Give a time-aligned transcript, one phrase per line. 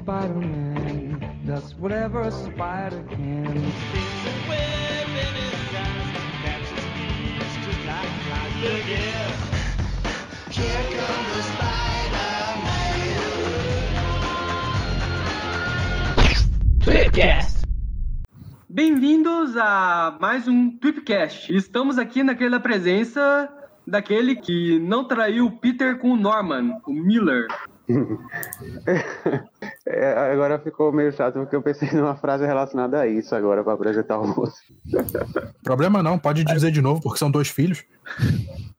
[0.00, 3.72] Spider-Man does whatever a spider can.
[18.70, 21.54] Bem-vindos a mais um Tweepcast.
[21.54, 23.52] Estamos aqui naquela presença
[23.86, 27.48] daquele que não traiu Peter com o Norman, o Miller.
[29.86, 33.72] É, agora ficou meio chato porque eu pensei numa frase relacionada a isso agora para
[33.72, 34.60] apresentar o moço.
[35.64, 37.84] Problema não, pode dizer de novo, porque são dois filhos.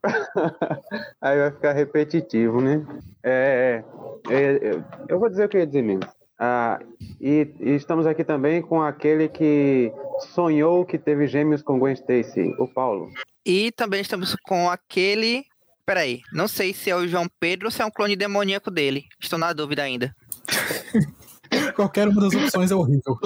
[1.21, 2.85] Aí vai ficar repetitivo, né?
[3.23, 3.83] É,
[4.29, 6.07] é, é, eu vou dizer o que eu ia dizer mesmo.
[6.39, 6.79] Ah,
[7.19, 9.91] e, e estamos aqui também com aquele que
[10.33, 13.09] sonhou que teve gêmeos com Gwen Stacy, o Paulo.
[13.45, 15.45] E também estamos com aquele.
[15.85, 19.05] Peraí, não sei se é o João Pedro ou se é um clone demoníaco dele.
[19.19, 20.15] Estou na dúvida ainda.
[21.75, 23.19] Qualquer uma das opções é horrível.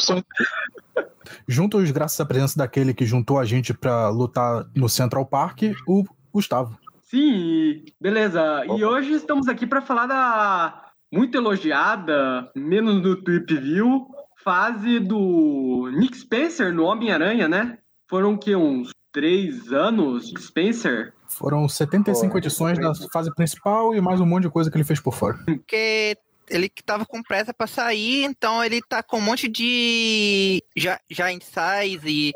[1.48, 6.04] Juntos, graças à presença daquele que juntou a gente pra lutar no Central Park, o
[6.34, 6.78] Gustavo.
[7.04, 8.66] Sim, beleza.
[8.66, 14.08] E hoje estamos aqui para falar da muito elogiada, menos no Tweep View,
[14.44, 17.78] fase do Nick Spencer no Homem-Aranha, né?
[18.10, 21.14] Foram que uns três anos Nick Spencer?
[21.28, 24.84] Foram 75 Pô, edições da fase principal e mais um monte de coisa que ele
[24.84, 25.38] fez por fora.
[25.46, 26.18] Porque
[26.50, 31.00] ele que tava com pressa pra sair, então ele tá com um monte de já,
[31.10, 32.34] já insights e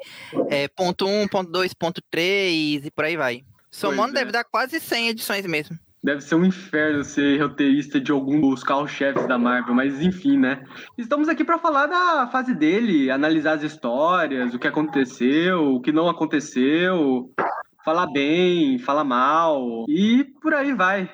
[0.49, 3.43] é, ponto 1, ponto 2, ponto 3 e por aí vai.
[3.71, 4.19] Somando é.
[4.19, 5.77] deve dar quase 100 edições mesmo.
[6.01, 10.63] Deve ser um inferno ser roteirista de algum dos carros-chefes da Marvel, mas enfim, né?
[10.97, 15.91] Estamos aqui para falar da fase dele, analisar as histórias, o que aconteceu, o que
[15.91, 17.29] não aconteceu,
[17.83, 21.09] falar bem, falar mal e por aí vai.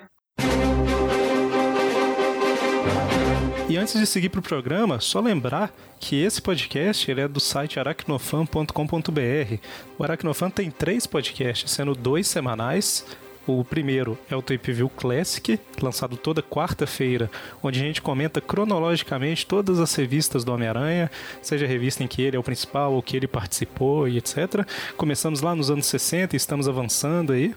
[3.67, 7.39] E antes de seguir para o programa, só lembrar que esse podcast ele é do
[7.39, 9.57] site aracnofan.com.br.
[9.97, 13.03] O Aracnofan tem três podcasts, sendo dois semanais.
[13.47, 17.29] O primeiro é o Tape View Classic, lançado toda quarta-feira,
[17.61, 21.11] onde a gente comenta cronologicamente todas as revistas do Homem-Aranha,
[21.43, 24.67] seja a revista em que ele é o principal ou que ele participou e etc.
[24.97, 27.53] Começamos lá nos anos 60 e estamos avançando aí.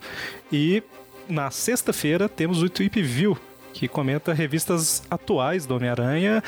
[0.52, 0.82] E
[1.26, 3.38] na sexta-feira temos o Tweep View,
[3.72, 6.42] que comenta revistas atuais do Homem-Aranha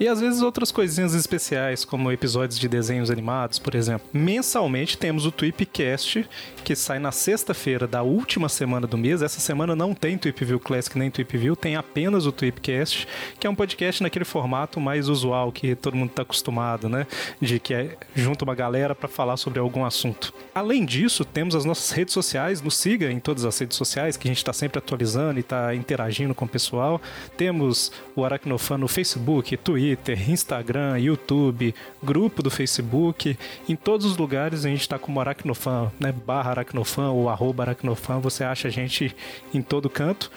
[0.00, 4.08] e às vezes outras coisinhas especiais, como episódios de desenhos animados, por exemplo.
[4.14, 6.26] Mensalmente temos o Tweepcast,
[6.64, 9.20] que sai na sexta-feira da última semana do mês.
[9.20, 13.06] Essa semana não tem Tweep View Classic nem Tweep View, tem apenas o Tweepcast,
[13.38, 17.06] que é um podcast naquele formato mais usual que todo mundo está acostumado, né?
[17.38, 20.32] De que é, junta uma galera para falar sobre algum assunto.
[20.54, 24.26] Além disso, temos as nossas redes sociais, nos siga em todas as redes sociais, que
[24.26, 26.98] a gente está sempre atualizando e está interagindo com o pessoal.
[27.36, 29.89] Temos o Aracnofan no Facebook, Twitter,
[30.28, 33.36] Instagram, YouTube, grupo do Facebook.
[33.68, 36.12] Em todos os lugares a gente está como Aracnofan, né?
[36.12, 39.14] Barra Aracnofan ou arroba Aracnofan, você acha a gente
[39.54, 40.30] em todo canto.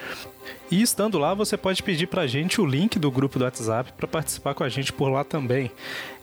[0.70, 4.08] E estando lá, você pode pedir pra gente o link do grupo do WhatsApp para
[4.08, 5.72] participar com a gente por lá também.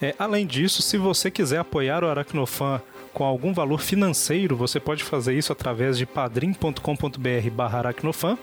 [0.00, 5.02] É, além disso, se você quiser apoiar o Aracnofan com algum valor financeiro, você pode
[5.02, 8.38] fazer isso através de padrim.com.br barra aracnofan.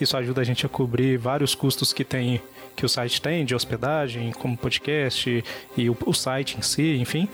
[0.00, 2.40] Isso ajuda a gente a cobrir vários custos que tem
[2.78, 5.44] que o site tem de hospedagem, como podcast
[5.76, 7.28] e o, o site em si, enfim.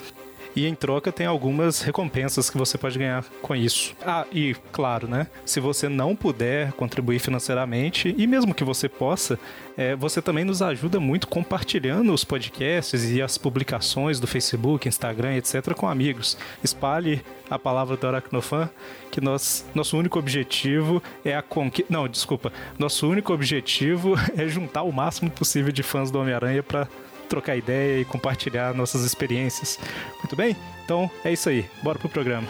[0.56, 3.94] E em troca tem algumas recompensas que você pode ganhar com isso.
[4.04, 5.26] Ah, e claro, né?
[5.44, 9.38] Se você não puder contribuir financeiramente, e mesmo que você possa,
[9.76, 15.36] é, você também nos ajuda muito compartilhando os podcasts e as publicações do Facebook, Instagram,
[15.36, 15.74] etc.
[15.74, 16.38] com amigos.
[16.62, 18.70] Espalhe a palavra do Aracnofan,
[19.10, 21.92] que nós, nosso único objetivo é a conquista.
[21.92, 22.52] Não, desculpa.
[22.78, 26.88] Nosso único objetivo é juntar o máximo possível de fãs do Homem-Aranha para
[27.24, 29.78] trocar ideia e compartilhar nossas experiências.
[30.18, 30.56] Muito bem?
[30.84, 31.68] Então é isso aí.
[31.82, 32.48] Bora pro programa.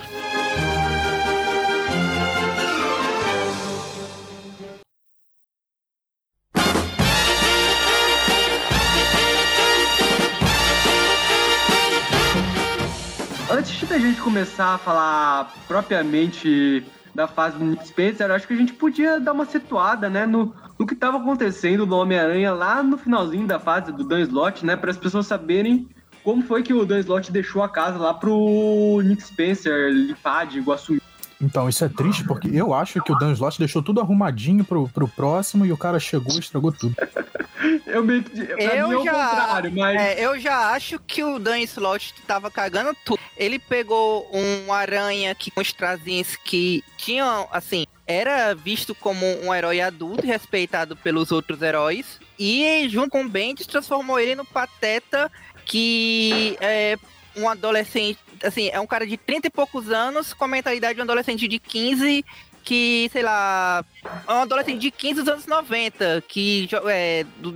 [13.51, 18.57] Antes da gente começar a falar propriamente da fase do Nick Spencer, acho que a
[18.57, 22.99] gente podia dar uma situada, né, no, no que estava acontecendo no Homem-Aranha lá no
[22.99, 25.89] finalzinho da fase do Dan Slott, né, para as pessoas saberem
[26.25, 30.59] como foi que o Dan Slott deixou a casa lá pro Nick Spencer limpar de
[30.71, 31.04] assumir.
[31.41, 34.89] Então, isso é triste porque eu acho que o Dan Slott deixou tudo arrumadinho pro,
[34.89, 36.95] pro próximo e o cara chegou e estragou tudo.
[37.87, 38.41] Eu meio que.
[38.41, 40.01] Eu é já- contrário, mas.
[40.01, 43.21] É, eu já acho que o Dan Slott tava cagando tudo.
[43.37, 49.55] Ele pegou um aranha que com os trazinhos que tinham, assim, era visto como um
[49.55, 52.19] herói adulto e respeitado pelos outros heróis.
[52.39, 55.31] E junto com o Bendis transformou ele no pateta
[55.65, 56.99] que é
[57.37, 61.01] um adolescente, assim, é um cara de 30 e poucos anos com a mentalidade de
[61.01, 62.25] um adolescente de 15
[62.63, 63.85] que, sei lá,
[64.27, 67.55] é um adolescente de 15 dos anos 90, que é do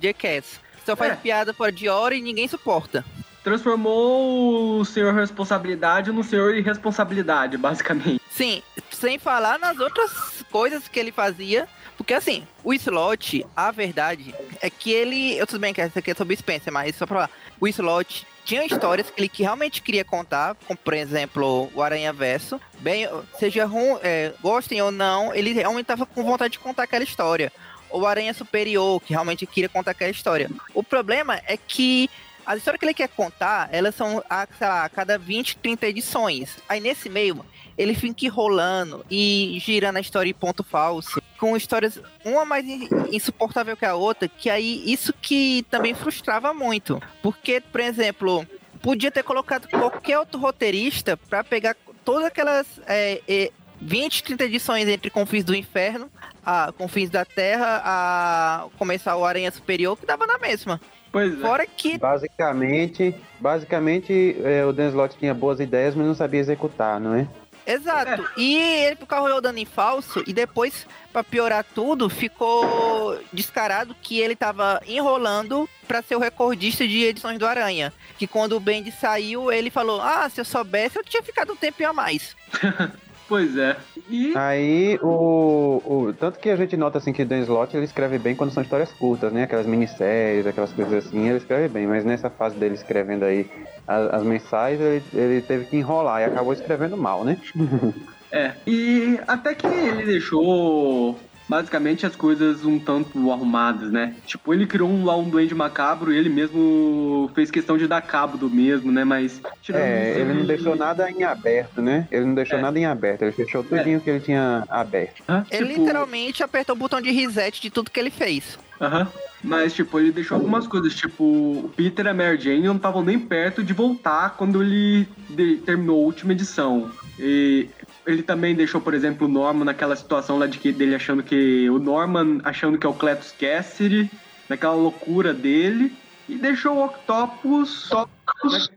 [0.00, 0.60] Jackass.
[0.84, 1.16] Só faz É.
[1.16, 3.04] piada fora de hora e ninguém suporta.
[3.42, 8.20] Transformou o senhor responsabilidade no senhor irresponsabilidade, basicamente.
[8.30, 11.68] Sim, sem falar nas outras coisas que ele fazia.
[11.96, 15.36] Porque assim, o Slot, a verdade é que ele.
[15.38, 17.30] Eu tudo bem que essa aqui é sobre Spencer, mas só pra falar.
[17.60, 22.12] O Slot tinha histórias que ele que realmente queria contar, como por exemplo o Aranha
[22.12, 22.60] Verso.
[22.78, 23.08] Bem,
[23.38, 27.52] seja rum, é, gostem ou não, ele realmente tava com vontade de contar aquela história.
[27.90, 30.48] Ou Aranha Superior, que realmente queria contar aquela história.
[30.72, 32.08] O problema é que
[32.44, 35.86] as histórias que ele quer contar, elas são a, sei lá, a cada 20, 30
[35.88, 36.56] edições.
[36.68, 37.44] Aí nesse meio,
[37.76, 42.88] ele fica enrolando e girando a história em ponto falso, com histórias uma mais in-
[43.12, 47.00] insuportável que a outra, que aí isso que também frustrava muito.
[47.22, 48.46] Porque, por exemplo,
[48.82, 53.50] podia ter colocado qualquer outro roteirista pra pegar todas aquelas é, é,
[53.80, 56.10] 20, 30 edições entre Confins do Inferno,
[56.44, 60.80] a Confins da Terra, a começar o Aranha Superior, que dava na mesma.
[61.12, 61.36] Pois é.
[61.40, 67.00] Fora que Basicamente, basicamente é, o Dan Slott tinha boas ideias, mas não sabia executar,
[67.00, 67.26] não é?
[67.66, 68.28] Exato.
[68.36, 74.36] E ele ficava rodando em falso e depois, pra piorar tudo, ficou descarado que ele
[74.36, 77.92] tava enrolando pra ser o recordista de edições do Aranha.
[78.18, 81.56] Que quando o Bendy saiu, ele falou: "Ah, se eu soubesse, eu tinha ficado um
[81.56, 82.36] tempinho a mais".
[83.28, 83.76] Pois é.
[84.08, 88.18] E Aí, o, o- Tanto que a gente nota assim que Dan Slott ele escreve
[88.18, 89.42] bem quando são histórias curtas, né?
[89.44, 91.86] Aquelas minisséries, aquelas coisas assim, ele escreve bem.
[91.86, 93.48] Mas nessa fase dele escrevendo aí
[93.86, 97.36] as, as mensais, ele, ele teve que enrolar e acabou escrevendo mal, né?
[98.32, 104.14] É, e até que ele deixou basicamente as coisas um tanto arrumadas, né?
[104.26, 108.00] Tipo, ele criou um, lá um duende macabro e ele mesmo fez questão de dar
[108.02, 109.04] cabo do mesmo, né?
[109.04, 112.06] Mas tirando É, isso, ele não deixou nada em aberto, né?
[112.10, 112.62] Ele não deixou É.
[112.62, 115.22] nada em aberto, ele fechou tudinho que ele tinha aberto.
[115.28, 115.44] Hã?
[115.50, 118.58] Ele Tipo, literalmente apertou o botão de reset de tudo que ele fez.
[118.80, 119.08] Aham.
[119.44, 123.02] Mas, tipo, ele deixou algumas coisas, tipo, o Peter e a Mary Jane não estavam
[123.04, 126.90] nem perto de voltar quando ele de- terminou a última edição.
[127.18, 127.68] E
[128.06, 131.68] ele também deixou, por exemplo, o Norman naquela situação lá de que dele achando que.
[131.70, 134.10] O Norman achando que é o Cletus Cassidy,
[134.48, 135.92] naquela loucura dele.
[136.28, 138.08] E deixou o Octopus só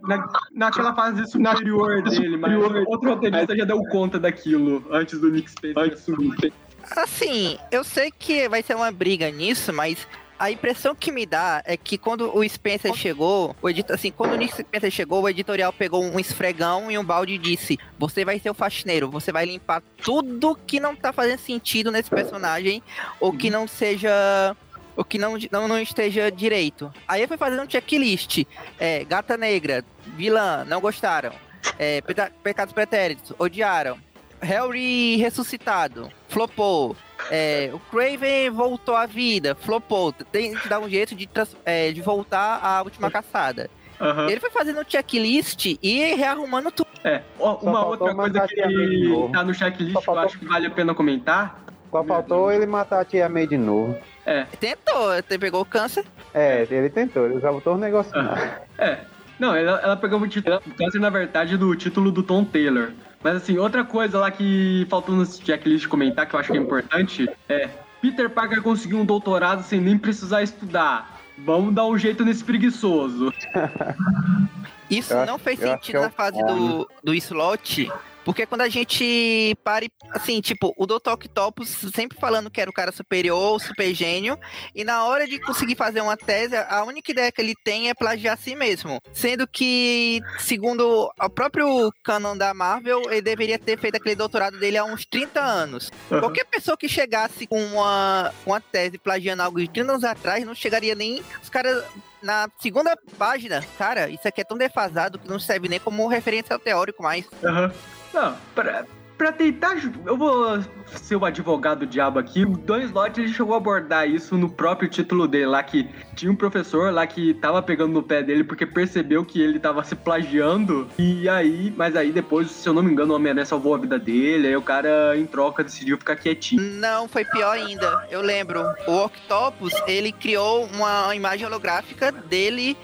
[0.03, 2.53] na, na- naquela fase superior dele, mas
[2.87, 6.53] outro roteirista já deu conta daquilo antes do Nick Spencer assumir.
[6.95, 10.07] Assim, eu sei que vai ser uma briga nisso, mas
[10.39, 14.31] a impressão que me dá é que quando o Spencer chegou, o edito, assim, quando
[14.31, 18.23] o Nick Spencer chegou, o editorial pegou um esfregão e um balde e disse: Você
[18.23, 22.81] vai ser o faxineiro, você vai limpar tudo que não tá fazendo sentido nesse personagem,
[23.19, 24.55] ou que não seja.
[24.95, 26.91] O que não, não, não esteja direito.
[27.07, 28.43] Aí foi fazendo um checklist.
[28.77, 29.83] É, Gata Negra,
[30.17, 31.31] vilã, não gostaram.
[31.77, 33.97] É, Peca- Pecados Pretéritos, odiaram.
[34.41, 36.95] Harry ressuscitado, flopou.
[37.29, 40.13] É, o Craven voltou à vida, flopou.
[40.13, 41.29] Tem que dar um jeito de,
[41.65, 43.69] é, de voltar à última caçada.
[43.99, 44.29] Aham.
[44.29, 46.87] Ele foi fazendo um checklist e rearrumando tudo.
[47.03, 50.95] É, uma outra coisa que tá no checklist que eu acho que vale a pena
[50.95, 51.65] comentar.
[51.91, 53.97] Só faltou ele matar a tia May de novo.
[54.25, 56.05] É, Tentou, até pegou o câncer.
[56.33, 58.61] É, ele tentou, ele já botou o negócio lá.
[58.77, 58.99] é.
[59.39, 62.91] Não, ela, ela pegou o título, o câncer, na verdade, do título do Tom Taylor.
[63.23, 66.61] Mas assim, outra coisa lá que faltou no checklist comentar, que eu acho que é
[66.61, 67.69] importante, é
[68.01, 71.19] Peter Parker conseguiu um doutorado sem nem precisar estudar.
[71.37, 73.33] Vamos dar um jeito nesse preguiçoso.
[74.89, 77.91] Isso Eu não acho- fez sentido é na fase do, do slot.
[78.29, 81.13] Porque quando a gente para e, assim, tipo, o Dr.
[81.13, 84.37] Octopus sempre falando que era o cara superior, super gênio,
[84.75, 87.93] e na hora de conseguir fazer uma tese, a única ideia que ele tem é
[87.95, 89.01] plagiar a si mesmo.
[89.11, 94.77] Sendo que, segundo o próprio canon da Marvel, ele deveria ter feito aquele doutorado dele
[94.77, 95.89] há uns 30 anos.
[96.07, 100.53] Qualquer pessoa que chegasse com uma, uma tese plagiando algo de 30 anos atrás, não
[100.53, 101.23] chegaria nem.
[101.41, 101.83] Os caras
[102.21, 106.57] na segunda página, cara, isso aqui é tão defasado que não serve nem como referência
[106.59, 107.25] teórico mais.
[107.43, 107.71] Aham.
[108.13, 108.85] Não, pra,
[109.19, 109.75] pra tentar.
[110.05, 112.43] Eu vou ser o advogado diabo aqui.
[112.45, 116.31] O Don Slott ele chegou a abordar isso no próprio título dele lá, que tinha
[116.31, 119.93] um professor lá que tava pegando no pé dele porque percebeu que ele tava se
[119.93, 120.87] plagiando.
[120.97, 123.99] E aí, mas aí depois, se eu não me engano, o Homem-Aranha salvou a vida
[123.99, 124.47] dele.
[124.47, 126.61] Aí o cara, em troca, decidiu ficar quietinho.
[126.61, 128.07] Não, foi pior ainda.
[128.09, 128.61] Eu lembro.
[128.87, 132.77] O Octopus, ele criou uma imagem holográfica dele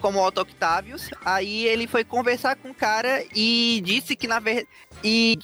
[0.00, 1.10] como Otto Octavius.
[1.24, 4.66] Aí ele foi conversar com o cara e disse que na verdade.
[5.04, 5.38] E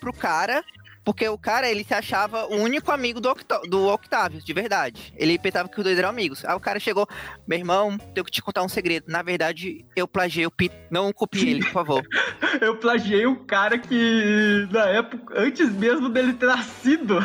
[0.00, 0.64] pro cara
[1.06, 5.14] Porque o cara, ele se achava o único amigo do, Octo do Octavius, de verdade.
[5.16, 6.44] Ele pensava que os dois eram amigos.
[6.44, 7.06] Aí o cara chegou,
[7.46, 9.04] meu irmão, tenho que te contar um segredo.
[9.06, 10.76] Na verdade, eu plagiei o Peter.
[10.90, 12.02] Não copie ele, por favor.
[12.60, 17.18] Eu plagiei o cara que, na época, antes mesmo dele ter nascido.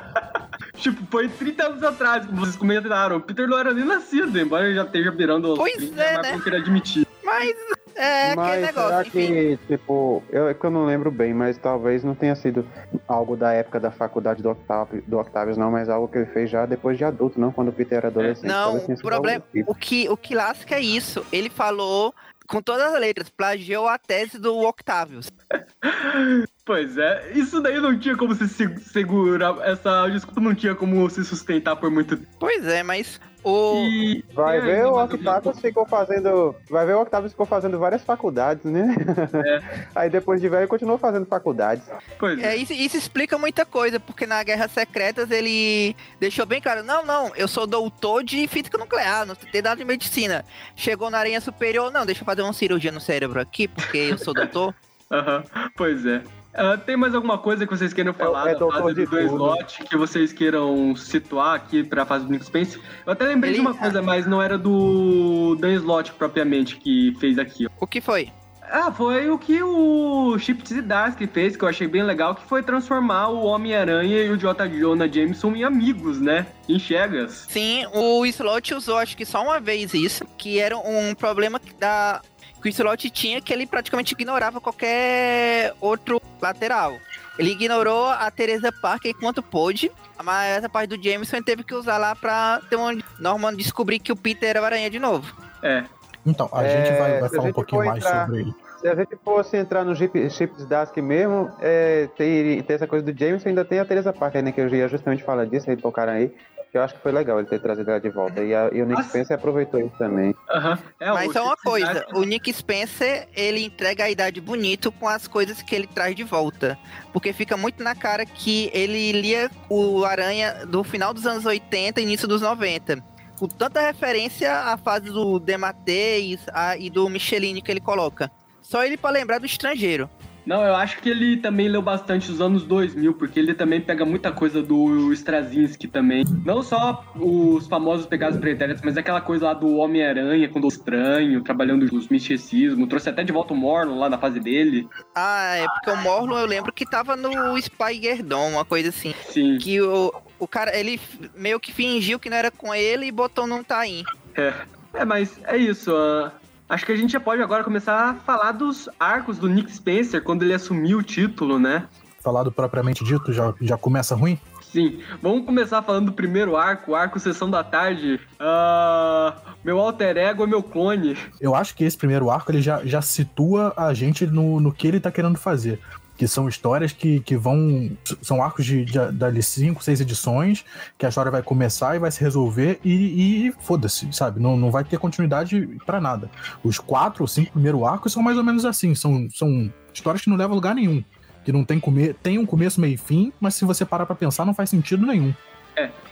[0.76, 3.16] tipo, foi 30 anos atrás, como vocês comentaram.
[3.16, 6.26] O Peter não era nem nascido, embora ele já esteja virando Pois 30, é, mas
[6.26, 6.32] né?
[6.32, 7.06] não queria admitir.
[7.22, 7.56] Mas
[7.98, 9.56] é mas aquele negócio, será enfim.
[9.56, 12.64] que, tipo, eu, é que eu não lembro bem, mas talvez não tenha sido
[13.08, 16.48] algo da época da faculdade do Octavius, do Octavius não, mas algo que ele fez
[16.48, 18.46] já depois de adulto, não quando o Peter era adolescente.
[18.46, 19.72] Não, o problema, tipo.
[19.72, 21.26] o que, o que lasca é isso.
[21.32, 22.14] Ele falou
[22.46, 25.30] com todas as letras, plagiou a tese do Octavius.
[26.68, 31.08] Pois é, isso daí não tinha como se se- segurar, essa desculpa não tinha como
[31.08, 32.28] se sustentar por muito tempo.
[32.38, 33.86] Pois é, mas o.
[33.86, 36.54] E Vai ver, o Octavius ficou fazendo.
[36.68, 38.94] Vai ver, o Octavius ficou fazendo várias faculdades, né?
[39.96, 41.84] Aí depois de velho continuou fazendo faculdades.
[42.18, 42.42] coisa?
[42.42, 47.02] É, isso, isso explica muita coisa, porque na Guerras Secretas ele deixou bem claro: não,
[47.02, 50.44] não, eu sou doutor de física nuclear, não tem nada de medicina.
[50.76, 54.18] Chegou na areia superior, não, deixa eu fazer uma cirurgia no cérebro aqui, porque eu
[54.18, 54.74] sou doutor.
[55.10, 55.42] Aham,
[55.74, 56.20] Pois é.
[56.58, 59.10] Ah, tem mais alguma coisa que vocês queiram falar é da doutor fase de do
[59.10, 59.44] dois tudo.
[59.44, 62.80] slot que vocês queiram situar aqui pra fase do Nick Spence?
[63.06, 67.38] Eu até lembrei de uma coisa, mas não era do Dan Slot propriamente que fez
[67.38, 67.70] aquilo.
[67.80, 68.30] O que foi?
[68.70, 72.62] Ah, foi o que o Chip Zdarsky fez, que eu achei bem legal, que foi
[72.62, 74.68] transformar o Homem-Aranha e o J.
[74.68, 76.46] Jonah Jameson em amigos, né?
[76.68, 77.46] Em chegas.
[77.48, 82.20] Sim, o Slot usou acho que só uma vez isso, que era um problema da,
[82.62, 86.96] que o Slot tinha, que ele praticamente ignorava qualquer outro lateral.
[87.38, 91.96] Ele ignorou a Teresa Parker enquanto pôde, mas essa parte do Jameson teve que usar
[91.98, 95.32] lá pra ter um Norman descobrir que o Peter era o Aranha de novo.
[95.62, 95.84] É.
[96.26, 98.54] Então, a É, gente vai, vai falar um pouquinho mais entrar- sobre ele.
[98.80, 103.18] Se a gente fosse entrar no Chips Dask mesmo, é, tem, tem essa coisa do
[103.18, 104.52] Jameson, ainda tem a Teresa Parker, né?
[104.52, 106.32] Que eu ia justamente falar disso, aí tocaram aí.
[106.70, 108.42] Que eu acho que foi legal ele ter trazido ela de volta.
[108.42, 109.08] E, a- e o Nick Nossa.
[109.08, 110.34] Spencer aproveitou isso também.
[110.50, 110.78] Aham.
[111.00, 115.08] É, mas só uma Chip coisa, o Nick Spencer, ele entrega a idade bonito com
[115.08, 116.78] as coisas que ele traz de volta.
[117.12, 122.00] Porque fica muito na cara que ele lia o Aranha do final dos anos 80
[122.00, 123.02] e início dos 90.
[123.38, 128.30] Com tanta referência à fase do Dematteis a- e do Michelini que ele coloca.
[128.60, 130.10] Só ele pra lembrar do estrangeiro.
[130.48, 134.02] Não, eu acho que ele também leu bastante os anos 2000, porque ele também pega
[134.06, 136.24] muita coisa do Straczynski também.
[136.42, 141.42] Não só os famosos pegados pretéritos, mas aquela coisa lá do Homem-Aranha com o Estranho,
[141.42, 142.86] trabalhando os misticismo.
[142.86, 144.88] Trouxe até de volta o Morlon lá na fase dele.
[145.14, 149.14] Ah, é porque o Morlon eu lembro que tava no Spy-Gerdon, uma coisa assim.
[149.26, 149.58] Sim.
[149.58, 150.98] Que o, o cara, ele
[151.34, 154.02] meio que fingiu que não era com ele e botou num tain.
[154.34, 154.54] É.
[154.94, 155.94] É, mas é isso.
[155.94, 156.32] ah,
[156.68, 160.22] acho que a gente já pode agora começar a falar dos arcos do Nick Spencer
[160.22, 161.86] quando ele assumiu o título, né?
[162.20, 164.38] Falado propriamente dito, já, já começa ruim?
[164.72, 168.20] Sim, vamos começar falando do primeiro arco, o arco Sessão da Tarde.
[168.38, 169.34] Ah,
[169.64, 171.16] meu alter ego é meu clone.
[171.40, 174.86] Eu acho que esse primeiro arco ele já, já situa a gente no, no que
[174.86, 175.80] ele tá querendo fazer.
[176.18, 177.90] Que são histórias que, que vão.
[178.20, 180.64] São arcos de, de, de cinco, seis edições,
[180.98, 184.40] que a história vai começar e vai se resolver e, e foda-se, sabe?
[184.40, 186.28] Não, não vai ter continuidade pra nada.
[186.62, 188.94] Os quatro ou cinco primeiros arcos são mais ou menos assim.
[188.94, 191.02] São, são histórias que não levam a lugar nenhum.
[191.44, 194.16] Que não tem come tem um começo, meio e fim, mas se você parar pra
[194.16, 195.32] pensar, não faz sentido nenhum.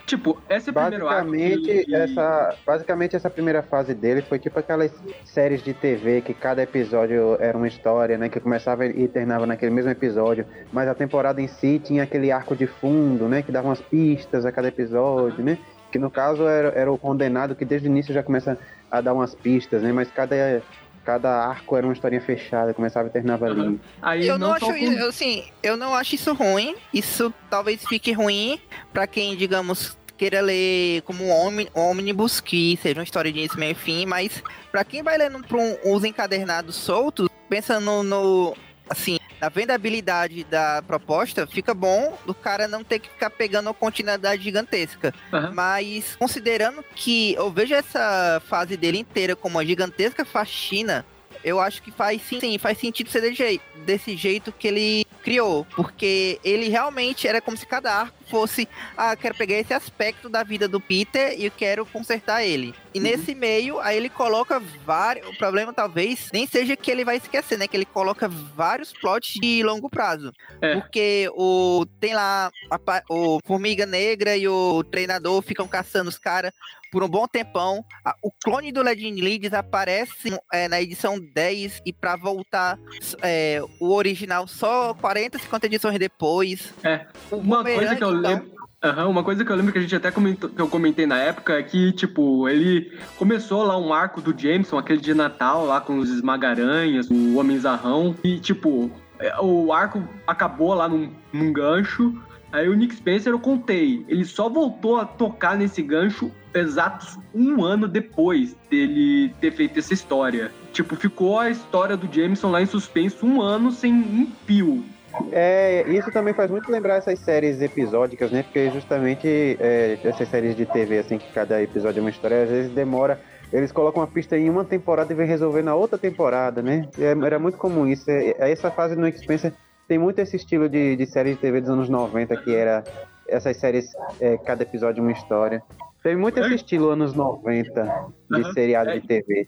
[0.07, 1.33] Tipo, esse é primeiro arco.
[1.33, 4.93] Basicamente, essa, basicamente, essa primeira fase dele foi tipo aquelas
[5.25, 8.29] séries de TV que cada episódio era uma história, né?
[8.29, 10.47] Que começava e terminava naquele mesmo episódio.
[10.73, 13.43] Mas a temporada em si tinha aquele arco de fundo, né?
[13.43, 15.59] Que dava umas pistas a cada episódio, né?
[15.91, 18.57] Que no caso era, era o condenado que desde o início já começa
[18.89, 19.93] a dar umas pistas, né?
[19.93, 20.63] Mas cada,
[21.07, 23.81] cada arco era uma historinha fechada, começava e terminava ali.
[24.03, 26.75] Aí Eu não, acho com- isso, assim, eu não acho isso ruim.
[26.93, 28.61] Isso talvez fique ruim
[28.93, 33.73] pra quem, digamos, queira ler como um ônibus, que seja uma história de início, meio
[33.73, 38.57] e fim, mas pra quem vai lendo pra um, os encadernados soltos, pensando no,
[38.91, 43.75] assim, na vendabilidade da proposta, fica bom do cara não ter que ficar pegando uma
[43.75, 45.15] continuidade gigantesca.
[45.33, 45.53] Aham.
[45.53, 51.05] Mas considerando que eu vejo essa fase dele inteira como uma gigantesca faxina,
[51.45, 55.07] eu acho que faz sim, sim, faz sentido ser desse jeito, desse jeito que ele
[55.27, 55.67] criou.
[55.75, 60.45] Porque ele realmente era como se cada arco fosse, ah, quero pegar esse aspecto da
[60.45, 62.75] vida do Peter e eu quero consertar ele.
[62.95, 65.29] E nesse meio, aí ele coloca vários.
[65.29, 67.67] O problema talvez nem seja que ele vai esquecer, né?
[67.67, 70.33] Que ele coloca vários plots de longo prazo.
[70.63, 70.75] É.
[70.75, 71.85] Porque o.
[72.01, 76.53] Tem lá a o Formiga Negra e o treinador ficam caçando os caras
[76.91, 77.85] por um bom tempão.
[78.23, 82.79] O clone do Legend Leads aparece é, na edição 10 e pra voltar
[83.23, 86.73] é, o original só 40, 50 edições depois.
[86.83, 87.07] É.
[87.31, 88.57] Uma coisa que eu então, lembro.
[88.83, 91.19] Aham, uma coisa que eu lembro que a gente até comentou, que eu comentei na
[91.19, 95.81] época é que, tipo, ele começou lá um arco do Jameson, aquele de Natal, lá
[95.81, 101.53] com os esmagaranhas, o Homem Zarrão, e, tipo, é, o arco acabou lá num, num
[101.53, 102.15] gancho.
[102.53, 107.65] Aí o Nick Spencer, eu contei, ele só voltou a tocar nesse gancho exatos um
[107.65, 110.53] ano depois dele ter feito essa história.
[110.73, 114.85] Tipo, ficou a história do Jameson lá em suspenso um ano sem um pio.
[115.33, 118.43] É, isso também faz muito lembrar essas séries episódicas, né?
[118.43, 122.51] Porque justamente é, essas séries de TV, assim, que cada episódio é uma história, às
[122.51, 123.21] vezes demora.
[123.53, 126.89] Eles colocam uma pista em uma temporada e vem resolver na outra temporada, né?
[126.99, 128.11] É, era muito comum isso.
[128.11, 129.53] É, é essa fase no Spencer
[129.89, 132.83] tem muito esse estilo de, de série de TV dos anos 90, que era
[133.29, 133.87] essas séries,
[134.21, 135.63] é, cada episódio uma história.
[136.03, 139.47] Teve muito esse estilo anos 90 de seriado de TV.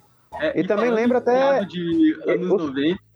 [0.55, 3.08] E também lembra até- de anos os- 90.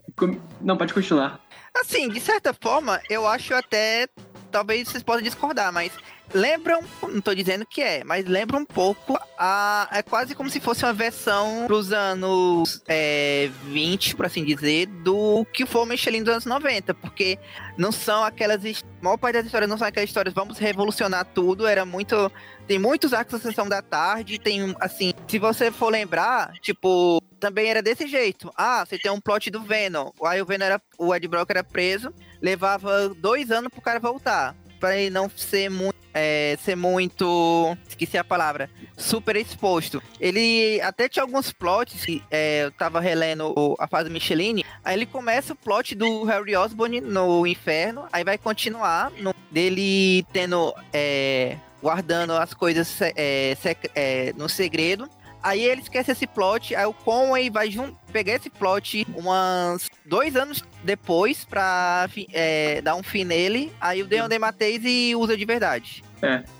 [0.61, 1.41] Não, pode continuar.
[1.75, 4.07] Assim, de certa forma, eu acho até.
[4.51, 5.93] Talvez vocês possam discordar, mas
[6.35, 9.89] lembram, não tô dizendo que é, mas lembra um pouco a.
[9.93, 15.45] É quase como se fosse uma versão pros anos é, 20, por assim dizer, do
[15.53, 17.39] que foi o Michelin dos anos 90, porque
[17.77, 18.65] não são aquelas.
[18.65, 22.31] A maior parte das histórias não são aquelas histórias, vamos revolucionar tudo, era muito.
[22.67, 27.69] Tem muitos arcos da sessão da tarde, tem, assim, se você for lembrar, tipo, também
[27.69, 28.53] era desse jeito.
[28.57, 30.11] Ah, você tem um plot do Venom.
[30.25, 30.81] Aí o Venom era.
[30.97, 34.55] O Ed Brock era preso, levava dois anos pro cara voltar.
[34.83, 35.95] Pra ele não ser muito.
[36.12, 37.77] é, ser muito.
[37.89, 38.69] Esqueci a palavra.
[38.97, 40.03] Super exposto.
[40.21, 42.05] Ele até tinha alguns plots.
[42.05, 44.65] que, é, eu tava relendo a fase Micheline.
[44.85, 48.07] Aí ele começa o plot do Harry Osborn no inferno.
[48.12, 50.75] Aí vai continuar no- dele tendo.
[50.93, 53.57] é, guardando as coisas é,
[53.95, 55.09] é, no segredo.
[55.43, 57.69] Aí ele esquece esse plot, aí o Conway vai
[58.13, 63.73] pegar esse plot uns dois anos depois pra é, dar um fim nele.
[63.81, 66.05] Aí o Deon Mateis e usa de verdade.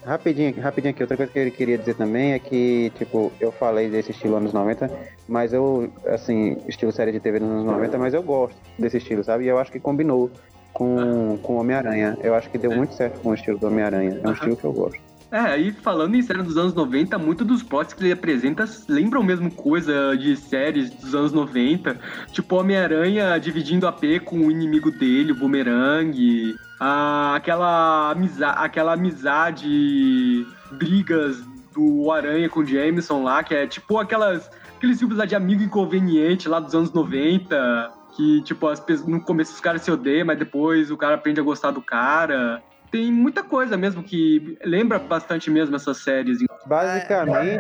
[0.05, 3.89] Rapidinho, rapidinho aqui, outra coisa que eu queria dizer também é que, tipo, eu falei
[3.89, 4.91] desse estilo anos 90,
[5.28, 9.23] mas eu, assim, estilo série de TV dos anos 90, mas eu gosto desse estilo,
[9.23, 9.45] sabe?
[9.45, 10.30] E eu acho que combinou
[10.73, 12.19] com, com Homem-Aranha.
[12.23, 14.21] Eu acho que deu muito certo com o estilo do Homem-Aranha.
[14.23, 15.12] É um estilo que eu gosto.
[15.32, 19.23] É, aí falando em série dos anos 90, muito dos plots que ele apresenta lembram
[19.23, 21.99] mesmo coisa de séries dos anos 90.
[22.30, 26.54] Tipo Homem-Aranha dividindo a P com o inimigo dele, o Boomerang.
[26.78, 31.42] Ah, aquela, amiza aquela amizade, brigas
[31.75, 35.62] do Aranha com o Jameson lá, que é tipo aquelas, aqueles filmes lá de amigo
[35.62, 37.90] inconveniente lá dos anos 90.
[38.14, 41.42] Que, tipo, as, no começo os caras se odeiam, mas depois o cara aprende a
[41.42, 42.62] gostar do cara
[42.93, 46.39] tem muita coisa mesmo que lembra bastante mesmo essas séries.
[46.67, 47.59] Basicamente,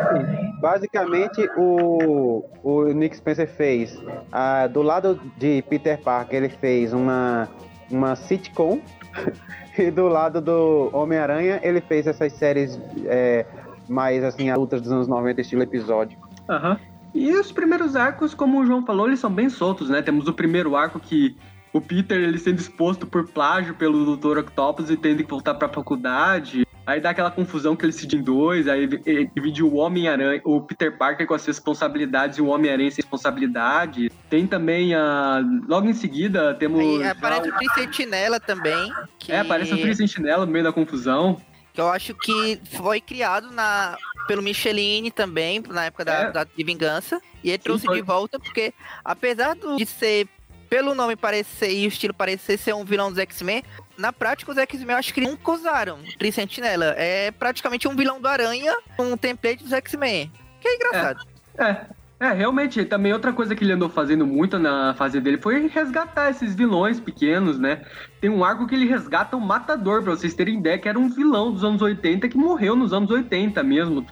[0.60, 3.98] basicamente o, o Nick Spencer fez,
[4.30, 7.48] ah, do lado de Peter Parker, ele fez uma,
[7.90, 8.80] uma sitcom,
[9.76, 13.46] e do lado do Homem-Aranha, ele fez essas séries é,
[13.88, 16.18] mais assim, adultas dos anos 90, estilo episódio.
[16.48, 16.78] Aham.
[17.14, 20.00] E os primeiros arcos, como o João falou, eles são bem soltos, né?
[20.00, 21.36] Temos o primeiro arco que
[21.72, 24.38] o Peter ele sendo exposto por plágio pelo Dr.
[24.38, 26.66] Octopus e tendo que voltar pra faculdade.
[26.84, 28.88] Aí dá aquela confusão que ele se divide em dois, aí
[29.34, 34.10] divide o Homem-Aranha, o Peter Parker com as responsabilidades e o Homem-Aranha sem responsabilidade.
[34.28, 35.40] Tem também a.
[35.68, 36.80] Logo em seguida, temos.
[36.80, 38.92] Aí aparece o Chris Sentinela também.
[39.18, 41.40] Que, É, aparece o Free Sentinela no meio da confusão.
[41.72, 43.96] que eu acho que foi criado na,
[44.28, 46.30] pelo Micheline também, na época da, É.
[46.32, 47.18] da de Vingança.
[47.42, 47.96] E ele trouxe foi.
[47.96, 50.28] de volta, porque apesar do- de ser,
[50.72, 53.62] pelo nome parecer e o estilo parecer ser um vilão dos X-Men,
[53.98, 56.94] na prática os X-Men acho que nunca usaram o Tri Sentinela.
[56.96, 60.32] É praticamente um vilão do Aranha um template dos X-Men.
[60.62, 61.26] Que é engraçado.
[61.58, 61.76] É,
[62.18, 66.30] é, realmente, também outra coisa que ele andou fazendo muito na fase dele foi resgatar
[66.30, 67.84] esses vilões pequenos, né?
[68.22, 71.08] Tem um arco que ele resgata o Matador, pra vocês terem ideia, que era um
[71.08, 74.06] vilão dos anos 80 que morreu nos anos 80 mesmo.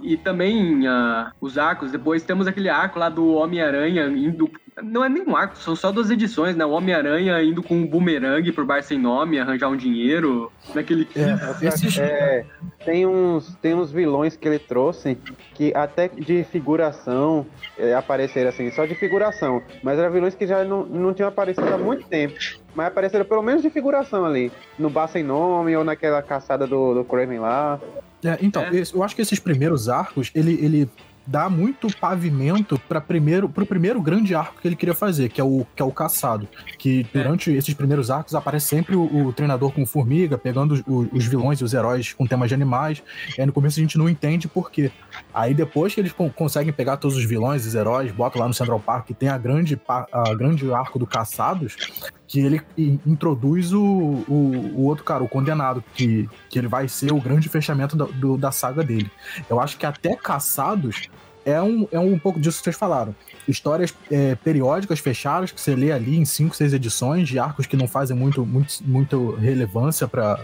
[0.00, 4.50] E também ah, os arcos, depois temos aquele arco lá do Homem-Aranha indo.
[4.82, 6.64] Não é nem um arco, são só duas edições, né?
[6.64, 10.50] O Homem-Aranha indo com um boomerang pro bar sem nome, arranjar um dinheiro.
[10.74, 11.06] Naquele.
[11.14, 12.46] É, esses, É,
[12.82, 15.18] tem, uns, tem uns vilões que ele trouxe
[15.52, 17.46] que até de figuração
[17.76, 19.62] é, apareceram assim, só de figuração.
[19.82, 22.38] Mas eram vilões que já não, não tinham aparecido há muito tempo.
[22.74, 24.52] Mas apareceram pelo menos de figuração ali.
[24.78, 27.80] No Bar Sem Nome ou naquela caçada do, do Craven lá.
[28.24, 28.70] É, então, É.
[28.94, 30.88] eu acho que esses primeiros arcos, ele, ele
[31.26, 35.44] dá muito pavimento para primeiro pro primeiro grande arco que ele queria fazer, que é
[35.44, 36.46] o que é o caçado,
[36.78, 41.24] que durante esses primeiros arcos aparece sempre o, o treinador com formiga pegando os, os
[41.26, 43.02] vilões e os heróis com temas de animais.
[43.36, 44.90] E aí no começo a gente não entende por quê.
[45.32, 48.54] Aí depois que eles con- conseguem pegar todos os vilões, os heróis, botam lá no
[48.54, 51.76] Central Park, que tem a grande a grande arco do caçados,
[52.30, 52.62] que ele
[53.04, 57.48] introduz o, o, o outro cara, o condenado, que, que ele vai ser o grande
[57.48, 59.10] fechamento da, do- da saga dele.
[59.48, 61.08] Eu acho que até Caçados
[61.44, 63.12] é um, é um pouco disso que vocês falaram.
[63.48, 67.76] Histórias é, periódicas fechadas que você lê ali em cinco, seis edições, de arcos que
[67.76, 70.38] não fazem muito, muito, muito relevância para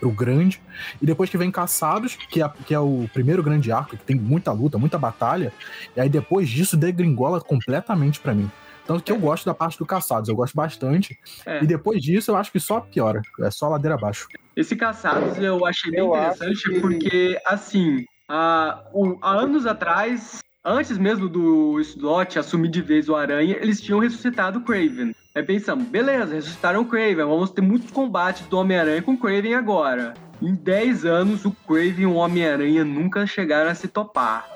[0.00, 0.62] o grande.
[1.00, 4.14] E depois que vem Caçados, que é, que é o primeiro grande arco, que tem
[4.14, 5.52] muita luta, muita batalha.
[5.96, 8.48] E aí depois disso degringola completamente para mim.
[8.92, 11.18] Tanto que eu gosto da parte do Caçados, eu gosto bastante.
[11.46, 11.62] É.
[11.64, 13.22] E depois disso eu acho que só piora.
[13.40, 14.28] É só ladeira abaixo.
[14.54, 19.64] Esse Caçados eu achei bem Eu acho interessante que- porque, assim, há, um- há anos
[19.64, 25.14] atrás, antes mesmo do Slot assumir de vez o Aranha, eles tinham ressuscitado o Craven.
[25.34, 29.54] Aí pensamos, beleza, ressuscitaram o Craven, vamos ter muitos combates do Homem-Aranha com o Craven
[29.54, 30.12] agora.
[30.42, 34.51] Em 10 anos, o Craven e o Homem-Aranha nunca chegaram a se topar.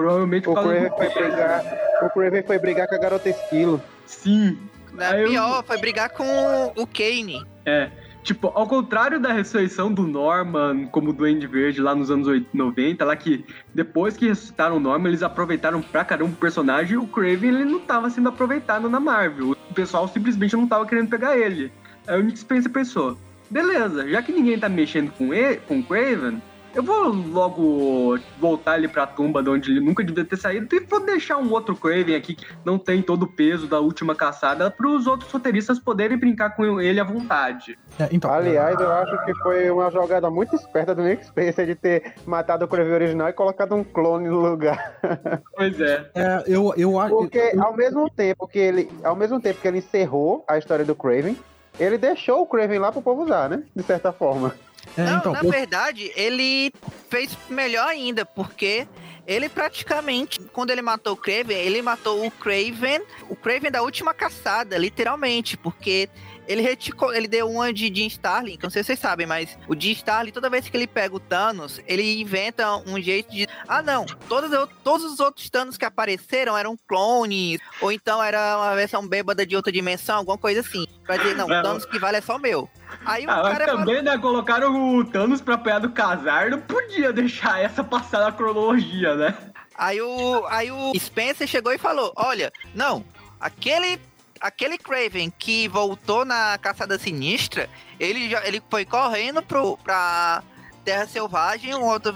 [0.00, 1.64] Provavelmente O Craven foi brigar.
[2.02, 3.82] O Craven foi brigar com a garota esquilo.
[4.06, 4.58] Sim.
[4.98, 7.44] É Aí eu- pior, foi brigar com o Kane.
[7.66, 7.90] É.
[8.22, 13.04] Tipo, ao contrário da ressurreição do Norman como Duende Verde lá nos anos 80, 90,
[13.04, 17.06] lá que depois que ressuscitaram o Norman, eles aproveitaram pra caramba o personagem e o
[17.06, 19.50] Craven ele não tava sendo aproveitado na Marvel.
[19.70, 21.70] O pessoal simplesmente não tava querendo pegar ele.
[22.06, 23.18] Aí o Nick Spencer pensou,
[23.50, 26.42] beleza, já que ninguém tá mexendo com ele, com o Craven,
[26.74, 30.80] eu vou logo voltar ele pra tumba de onde ele nunca devia ter saído e
[30.80, 34.70] vou deixar um outro Craven aqui que não tem todo o peso da última caçada
[34.70, 37.78] pros outros roteiristas poderem brincar com ele à vontade.
[37.98, 41.74] É, então, Aliás, eu acho que foi uma jogada muito esperta do Nick Spencer de
[41.74, 44.98] ter matado o Craven original e colocado um clone no lugar.
[45.54, 46.10] Pois é.
[46.14, 47.14] é, eu, eu acho.
[47.14, 50.94] Porque ao mesmo tempo que ele, ao mesmo tempo que ele encerrou a história do
[50.94, 51.36] Craven,
[51.78, 53.62] ele deixou o Craven lá pro povo usar, né?
[53.74, 54.54] De certa forma.
[54.96, 56.72] É, Não, então, na eu- verdade, ele
[57.08, 58.86] fez melhor ainda, porque
[59.26, 64.12] ele praticamente, quando ele matou o Craven, ele matou o Craven, o Craven da última
[64.12, 66.08] caçada, literalmente, porque
[66.50, 69.56] ele reticou, ele deu uma de Jim Starlin, que não sei se vocês sabem, mas
[69.68, 73.46] o Jim Starlin, toda vez que ele pega o Thanos, ele inventa um jeito de.
[73.68, 74.50] Ah, não, todos,
[74.82, 79.54] todos os outros Thanos que apareceram eram clones, ou então era uma versão bêbada de
[79.54, 80.84] outra dimensão, alguma coisa assim.
[81.04, 81.62] Pra dizer, não, o Não.
[81.62, 82.68] Thanos que vale é só meu.
[83.06, 87.12] Aí o Ah, cara também, né, colocaram o Thanos pra apoiar do Casar, não podia
[87.12, 89.36] deixar essa passar na cronologia, né?
[89.76, 93.04] Aí o, aí o Spencer chegou e falou: Olha, não,
[93.40, 93.98] aquele,
[94.40, 100.42] aquele Craven que voltou na caçada sinistra, ele, já, ele foi correndo pro, pra
[100.84, 102.12] Terra Selvagem, um outro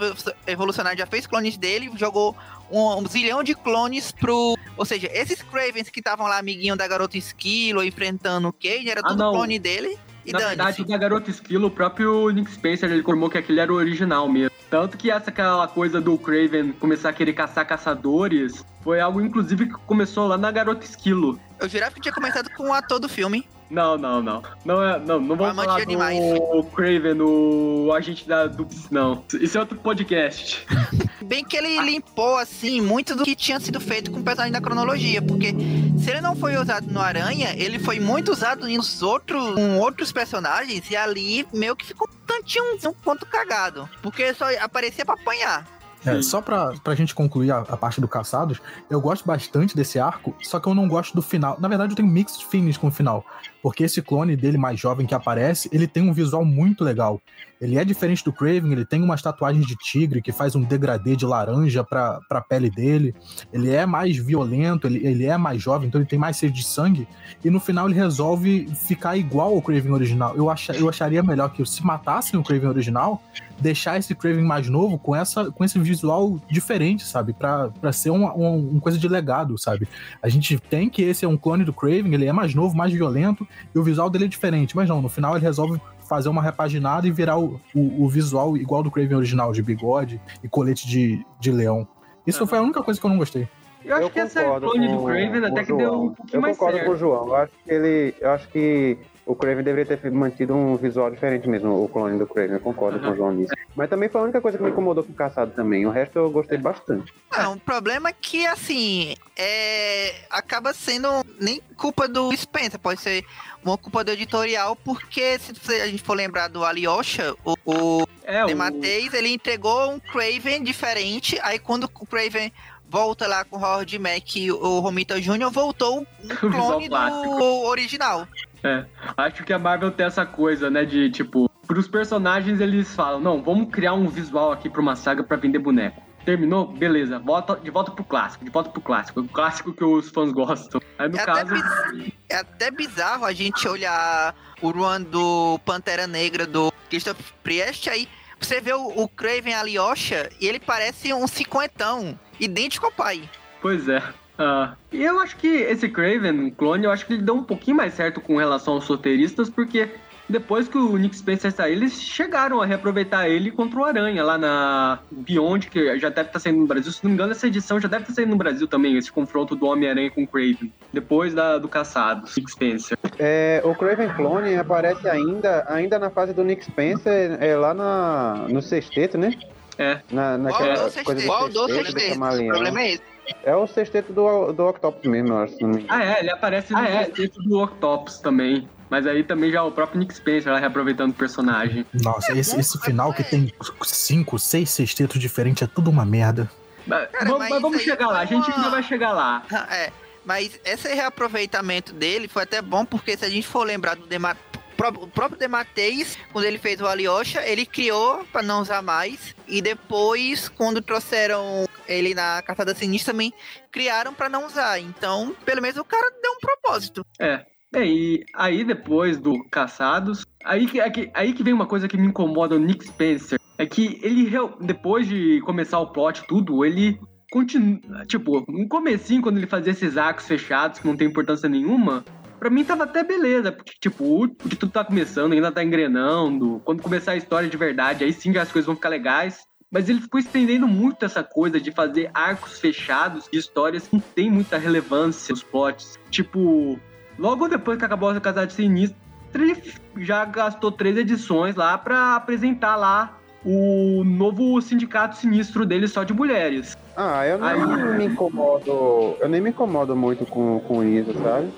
[0.46, 2.34] evolucionário já fez clones dele, jogou
[2.70, 4.56] um, um zilhão de clones pro.
[4.76, 9.00] Ou seja, esses Cravens que estavam lá, amiguinho da garota Esquilo, enfrentando o Cage, era
[9.04, 9.32] Ah, tudo não.
[9.32, 9.98] clone dele.
[10.24, 13.72] E Na verdade, da Garota Esquilo, o próprio Nick Spencer, ele confirmou que aquele era
[13.72, 14.50] o original mesmo.
[14.70, 19.66] Tanto que essa aquela coisa do Craven começar a querer caçar caçadores, foi algo, inclusive,
[19.66, 21.38] que começou lá na Garota Esquilo.
[21.60, 23.46] Eu jurava que tinha começado com o ator do filme.
[23.70, 24.42] Não, não, não.
[24.64, 26.18] Não, é, não, não vamos falar de animais.
[26.18, 29.24] do Craven, o agente da Dupes, não.
[29.40, 30.66] Isso é outro podcast.
[31.22, 34.60] Bem que ele limpou, assim, muito do que tinha sido feito com o personagem da
[34.60, 35.54] cronologia, porque
[35.98, 40.12] se ele não foi usado no Aranha, ele foi muito usado nos outros, com outros
[40.12, 45.14] personagens, e ali meio que ficou um tantinho, um ponto cagado, porque só aparecia pra
[45.14, 45.66] apanhar.
[46.04, 49.98] É, só pra, pra gente concluir a, a parte do Caçados, eu gosto bastante desse
[49.98, 51.56] arco, só que eu não gosto do final.
[51.60, 53.24] Na verdade, eu tenho mixed feelings com o final.
[53.62, 57.20] Porque esse clone dele mais jovem que aparece, ele tem um visual muito legal.
[57.64, 61.16] Ele é diferente do Craven, ele tem umas tatuagens de tigre que faz um degradê
[61.16, 63.14] de laranja pra, pra pele dele.
[63.50, 66.64] Ele é mais violento, ele, ele é mais jovem, então ele tem mais sede de
[66.64, 67.08] sangue.
[67.42, 70.36] E no final ele resolve ficar igual ao Craven original.
[70.36, 73.22] Eu, acha, eu acharia melhor que se matassem o Craven original,
[73.58, 77.32] deixar esse Craven mais novo com, essa, com esse visual diferente, sabe?
[77.32, 79.88] Pra, pra ser uma um, um coisa de legado, sabe?
[80.22, 82.92] A gente tem que esse é um clone do Craven, ele é mais novo, mais
[82.92, 84.76] violento, e o visual dele é diferente.
[84.76, 88.56] Mas não, no final ele resolve fazer uma repaginada e virar o, o, o visual
[88.56, 91.86] igual do Craven original, de bigode e colete de, de leão.
[92.26, 93.48] Isso foi a única coisa que eu não gostei.
[93.84, 96.14] Eu acho que essa clone do Craven até que deu um João.
[96.14, 96.88] pouquinho Eu mais concordo certo.
[96.88, 97.26] com o João.
[97.28, 98.14] Eu acho que ele.
[98.20, 102.26] Eu acho que o Craven deveria ter mantido um visual diferente mesmo, o clone do
[102.26, 102.54] Craven.
[102.54, 103.54] Eu concordo com o João nisso.
[103.74, 105.86] Mas também foi a única coisa que me incomodou com o caçado também.
[105.86, 107.12] O resto eu gostei bastante.
[107.32, 110.14] Não, o problema é que, assim, é...
[110.30, 111.08] acaba sendo
[111.40, 113.24] nem culpa do Spencer, pode ser
[113.64, 118.44] uma culpa do editorial, porque se a gente for lembrar do Alyosha, o, o É,
[118.44, 118.48] o...
[118.84, 122.52] Ele entregou um Craven diferente, aí quando o Craven
[122.88, 127.44] volta lá com o Howard Mack e o Romita Jr., voltou um clone do clássico.
[127.66, 128.28] original.
[128.64, 128.86] É,
[129.18, 133.42] acho que a Marvel tem essa coisa, né, de tipo, pros personagens eles falam, não,
[133.42, 136.02] vamos criar um visual aqui pra uma saga pra vender boneco.
[136.24, 136.66] Terminou?
[136.72, 140.32] Beleza, volta, de volta pro clássico, de volta pro clássico, o clássico que os fãs
[140.32, 140.80] gostam.
[140.98, 145.58] Aí no É até, caso, biz- é até bizarro a gente olhar o run do
[145.66, 148.08] Pantera Negra do Christopher Priest aí.
[148.40, 153.28] Você vê o, o Craven Alyosha e ele parece um cinquentão, idêntico ao pai.
[153.60, 154.02] pois é.
[154.38, 157.44] Ah, e eu acho que esse Craven, o clone, eu acho que ele deu um
[157.44, 159.88] pouquinho mais certo com relação aos roteiristas, porque
[160.28, 164.38] depois que o Nick Spencer saiu, eles chegaram a reaproveitar ele contra o Aranha lá
[164.38, 166.90] na Beyond, que já deve estar saindo no Brasil.
[166.90, 169.54] Se não me engano, essa edição já deve estar saindo no Brasil também, esse confronto
[169.54, 170.72] do Homem-Aranha com o Craven.
[170.92, 172.96] Depois da, do caçado, Nick Spencer.
[173.18, 178.46] É, o Craven Clone aparece ainda, ainda na fase do Nick Spencer, é, lá na,
[178.48, 179.34] no sexteto, né?
[179.76, 180.00] É.
[180.10, 181.20] Na, Qual naquela do coisa sexteto?
[181.20, 182.42] do Qual do sexteto, do sexteto?
[182.42, 183.13] O problema é esse.
[183.42, 185.54] É o sexteto do, do Octopus mesmo, eu acho.
[185.88, 187.04] Ah, é, ele aparece no Ah, é?
[187.04, 188.68] sexteto do Octopus também.
[188.90, 191.84] Mas aí também já o próprio Nick Spencer lá reaproveitando o personagem.
[191.94, 196.50] Nossa, esse, esse final que tem cinco, seis sextetos diferentes é tudo uma merda.
[196.86, 199.42] Mas, Cara, vamos, mas mas vamos chegar lá, a gente ainda vai chegar lá.
[199.70, 199.90] É,
[200.24, 204.36] mas esse reaproveitamento dele foi até bom, porque se a gente for lembrar do Dema...
[204.76, 209.34] pró- o próprio Demateis, quando ele fez o Alyosha, ele criou pra não usar mais.
[209.48, 213.32] E depois, quando trouxeram ele na Caçada Sinistra, também
[213.70, 214.78] criaram pra não usar.
[214.78, 217.04] Então, pelo menos o cara deu um propósito.
[217.20, 217.44] É.
[217.76, 221.88] É, e aí depois do Caçados, aí que, é que- aí que vem uma coisa
[221.88, 223.36] que me incomoda no Nick Spencer.
[223.58, 227.00] É que ele, depois de começar o plot tudo, ele
[227.32, 228.06] continua.
[228.06, 232.04] Tipo, no comecinho, quando ele fazia esses arcos fechados que não tem importância nenhuma,
[232.38, 233.50] pra mim tava até beleza.
[233.50, 236.60] Porque, tipo, o de tudo tá começando, ainda tá engrenando.
[236.64, 239.40] Quando começar a história de verdade, aí sim as coisas vão ficar legais.
[239.74, 244.02] Mas ele ficou estendendo muito essa coisa de fazer arcos fechados de histórias que não
[244.14, 245.98] tem muita relevância nos plots.
[246.10, 246.78] Tipo,
[247.18, 248.96] logo depois que acabou a Casada de Sinistro,
[249.34, 249.60] ele
[249.96, 256.14] já gastou três edições lá pra apresentar lá o novo sindicato sinistro dele só de
[256.14, 256.76] mulheres.
[256.96, 259.16] Ah, eu Aí- nem me incomodo.
[259.20, 261.48] Eu nem me incomodo muito com, com isso, sabe?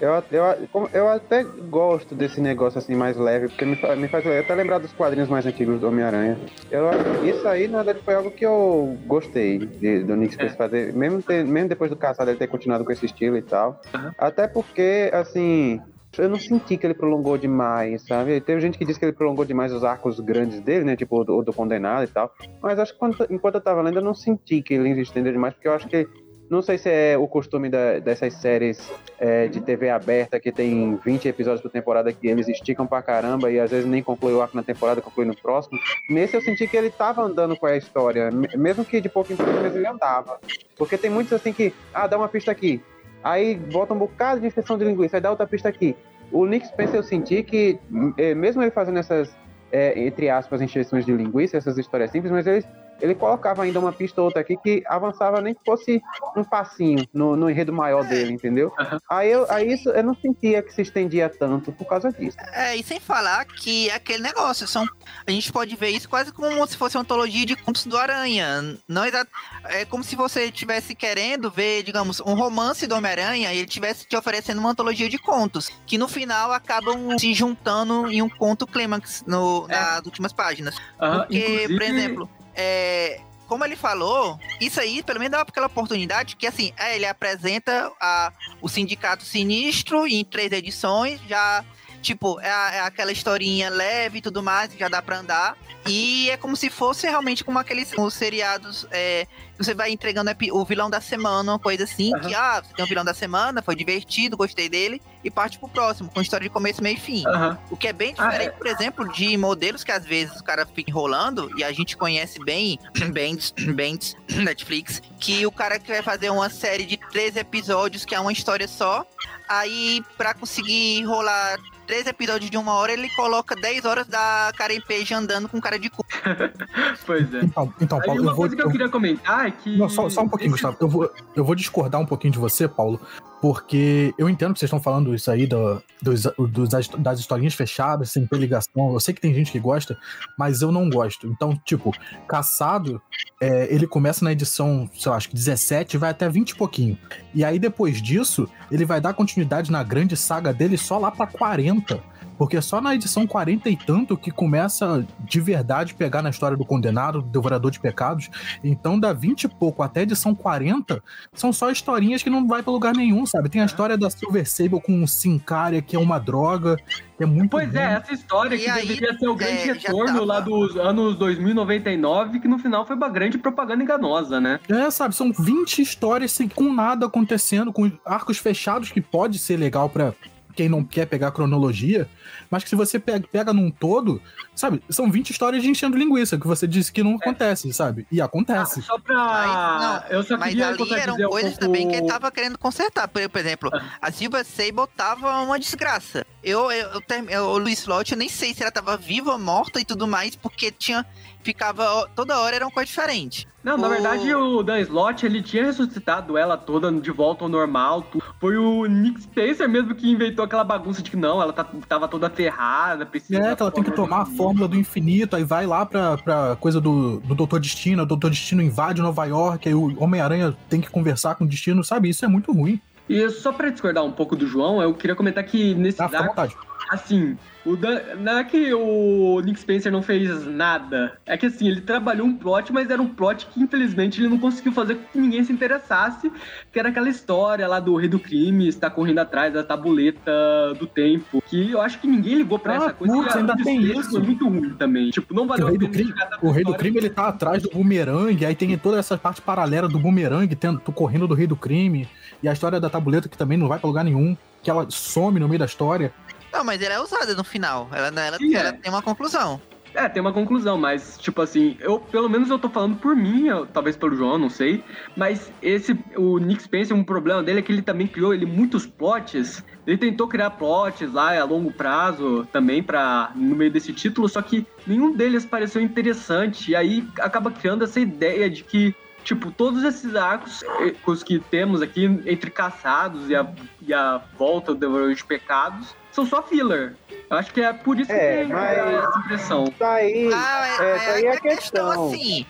[0.00, 4.54] Eu, eu, eu até gosto desse negócio assim mais leve, porque me, me faz até
[4.54, 6.40] lembrar dos quadrinhos mais antigos do Homem-Aranha.
[6.70, 6.84] Eu
[7.24, 10.48] Isso aí, na verdade, foi algo que eu gostei de, do Nick É.
[10.50, 13.80] fazer, mesmo, ter- mesmo depois do caçado ele ter continuado com esse estilo e tal.
[13.94, 14.12] Aham.
[14.18, 15.80] Até porque, assim,
[16.18, 18.40] eu não senti que ele prolongou demais, sabe?
[18.40, 20.96] Teve gente que disse que ele prolongou demais os arcos grandes dele, né?
[20.96, 22.30] Tipo, o do, do Condenado e tal.
[22.62, 25.54] Mas acho que quando- enquanto eu tava lendo, eu não senti que ele estendeu demais,
[25.54, 26.06] porque eu acho que.
[26.48, 28.78] Não sei se é o costume da- dessas séries
[29.18, 33.50] é, de TV aberta que tem 20 episódios por temporada que eles esticam pra caramba
[33.50, 35.78] e às vezes nem conclui o arco na temporada, conclui no próximo.
[36.08, 39.32] Nesse eu senti que ele tava andando com a história, me- mesmo que de pouco
[39.32, 40.38] em pouco, ele andava.
[40.78, 42.82] Porque tem muitos assim que, ah, dá uma pista aqui,
[43.24, 45.96] aí bota um bocado de inspeção de linguiça, aí dá outra pista aqui.
[46.30, 47.78] O Nick Spencer eu senti que,
[48.18, 49.34] eh, mesmo ele fazendo essas,
[49.72, 52.64] eh, entre aspas, encheções de linguiça, essas histórias simples, mas ele,
[53.00, 56.00] ele colocava ainda uma pista ou outra aqui que avançava nem que fosse
[56.36, 58.72] um passinho no, no enredo maior dele, entendeu?
[59.10, 62.36] Aí, eu, aí isso eu não sentia que se estendia tanto por causa disso.
[62.52, 64.86] É, e sem falar que é aquele negócio, são,
[65.26, 68.76] a gente pode ver isso quase como se fosse uma antologia de contos do Aranha.
[68.88, 69.26] Não exa-
[69.64, 74.06] é como se você estivesse querendo ver, digamos, um romance do Homem-Aranha e ele estivesse
[74.06, 78.66] te oferecendo uma antologia de contos, que no final acabam se juntando em um conto
[78.66, 80.76] clímax no- nas últimas páginas.
[81.00, 85.66] Aham, Porque, por inclusive- exemplo, é, como ele falou, isso aí pelo menos dá aquela
[85.66, 91.64] oportunidade que, assim, é, ele apresenta a, o Sindicato Sinistro em três edições, já,
[92.02, 95.56] tipo, é, é aquela historinha leve e tudo mais, que já dá pra andar.
[95.86, 99.26] E é como se fosse realmente como aqueles os seriados é,
[99.58, 102.88] você vai entregando o vilão da semana, uma coisa assim, que, ah, você tem o
[102.88, 106.82] vilão da semana, foi divertido, gostei dele, e parte pro próximo, com história de começo,
[106.82, 107.26] meio e fim.
[107.26, 107.58] Aham.
[107.70, 110.66] O que é bem Ah, diferente, por exemplo, de modelos que às vezes o cara
[110.66, 112.78] fica enrolando, e a gente conhece bem,
[113.14, 118.20] Bands, Bands, Netflix, que o cara quer fazer uma série de três episódios, que é
[118.20, 119.06] uma história só,
[119.48, 124.80] aí pra conseguir enrolar três episódios de uma hora, ele coloca 10 horas da Karen
[124.80, 126.04] Page andando com cara de cu.
[127.06, 127.40] Pois é.
[127.40, 128.42] Então, então Aí Paulo, uma eu vou.
[128.42, 129.76] coisa que eu eu- queria comentar é que.
[129.76, 130.76] Não, só, só um pouquinho, esse- Gustavo.
[130.80, 133.00] Eu vou, eu vou discordar um pouquinho de você, Paulo,
[133.40, 137.54] porque eu entendo que vocês estão falando isso aí do- dos, dos- das, das historinhas
[137.54, 138.92] fechadas, sem ligação.
[138.92, 139.96] Eu sei que tem gente que gosta,
[140.38, 141.26] mas eu não gosto.
[141.26, 141.92] Então, tipo,
[142.26, 143.00] Caçado,
[143.40, 146.56] é, ele começa na edição, sei lá, acho que 17 e vai até 20 e
[146.56, 146.98] pouquinho.
[147.34, 151.26] E aí, depois disso, ele vai dar continuidade na grande saga dele só lá pra
[151.26, 152.02] 40.
[152.38, 156.64] Porque só na edição 40 e tanto que começa de verdade pegar na história do
[156.64, 158.28] condenado, do devorador de pecados.
[158.62, 162.62] Então, da 20 e pouco até a edição 40, são só historinhas que não vai
[162.62, 163.48] pra lugar nenhum, sabe?
[163.48, 166.76] Tem a história da Silver Sable com o Sincária, que é uma droga,
[167.16, 167.78] que é muito Pois ruim.
[167.78, 171.16] é, essa história E que aí, deveria ser o grande é, retorno lá dos anos
[171.16, 174.60] 2099, que no final foi uma grande propaganda enganosa, né?
[174.68, 179.56] É, sabe, são 20 histórias sem, com nada acontecendo, com arcos fechados, que pode ser
[179.56, 180.12] legal pra
[180.56, 182.08] quem não quer pegar a cronologia,
[182.50, 184.20] mas que se você pega, pega num todo,
[184.54, 188.06] sabe, são 20 histórias de enchendo linguiça, que você disse que não acontece, sabe?
[188.10, 188.80] E acontece.
[188.80, 190.02] Ah, só pra.
[190.02, 192.58] Mas, eu só Mas queria ali eram um coisas pouco- também que ele tava querendo
[192.58, 193.06] consertar.
[193.06, 196.26] Por, exemplo, a Silver Sable tava uma desgraça.
[196.42, 199.78] Eu, eu, eu, eu- o Luiz Lott, eu nem sei se ela tava viva, morta
[199.80, 201.04] e tudo mais, porque tinha.
[201.46, 202.08] Ficava.
[202.14, 203.46] Toda hora era uma coisa diferente.
[203.62, 207.48] Não, na O- verdade, o Dan Slott, ele tinha ressuscitado ela toda de volta ao
[207.48, 208.04] normal.
[208.40, 212.06] Foi o Nick Spencer mesmo que inventou aquela bagunça de que não, ela tá- tava
[212.08, 213.38] toda ferrada, precisa...
[213.40, 216.56] É, que ela tem que tomar a fórmula do infinito, aí vai lá pra, pra
[216.60, 220.80] coisa do, do Doutor Destino, o Doutor Destino invade Nova York, aí o Homem-Aranha tem
[220.80, 222.08] que conversar com o Destino, sabe?
[222.08, 222.80] Isso é muito ruim.
[223.08, 226.56] E só pra discordar um pouco do João, eu queria comentar que nesse vontade.
[226.90, 228.00] Assim, o Dan...
[228.18, 231.18] não é que o Nick Spencer não fez nada.
[231.26, 234.38] É que assim, ele trabalhou um plot, mas era um plot que infelizmente ele não
[234.38, 236.30] conseguiu fazer com que ninguém se interessasse.
[236.72, 240.30] Que era aquela história lá do rei do crime estar correndo atrás da tabuleta
[240.78, 241.42] do tempo.
[241.46, 243.14] Que eu acho que ninguém ligou pra Ah, essa coisa.
[243.14, 244.10] putz, ainda o tem isso.
[244.10, 245.10] Foi muito ruim também.
[245.10, 247.62] Tipo, não O valeu rei, a do crime, o rei do crime ele tá atrás
[247.62, 251.56] do bumerangue, aí tem toda essa parte paralela do bumerangue, tendo, correndo do rei do
[251.56, 252.08] crime,
[252.42, 255.38] e a história da tabuleta que também não vai pra lugar nenhum, que ela some
[255.38, 256.12] no meio da história.
[256.56, 257.86] Não, mas ela é usada no final.
[257.92, 258.58] Ela, ela, Sim, é.
[258.58, 259.60] ela tem uma conclusão.
[259.92, 263.46] É, tem uma conclusão, mas, tipo assim, eu, pelo menos eu tô falando por mim,
[263.48, 264.84] eu- talvez pelo João, não sei,
[265.16, 268.86] mas esse, o Nick Spencer, um problema dele é que ele também criou ele muitos
[268.86, 274.28] plots, ele tentou criar plots lá a longo prazo também para no meio desse título,
[274.28, 278.94] só que nenhum deles pareceu interessante, e aí acaba criando essa ideia de que
[279.26, 283.44] Tipo, todos esses arcos eh, os que temos aqui entre caçados e a,
[283.82, 286.94] e a volta do Devorador de Pecados são só filler.
[287.30, 289.64] Eu acho que é por isso É, que tem mas- essa impressão.
[289.78, 292.06] Tá aí, Ah, é, tá aí a a questão questão.
[292.08, 292.46] assim.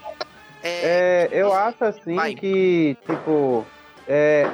[0.63, 2.35] É, É, eu acho assim Vai.
[2.35, 3.65] que, tipo,
[4.09, 4.47] é,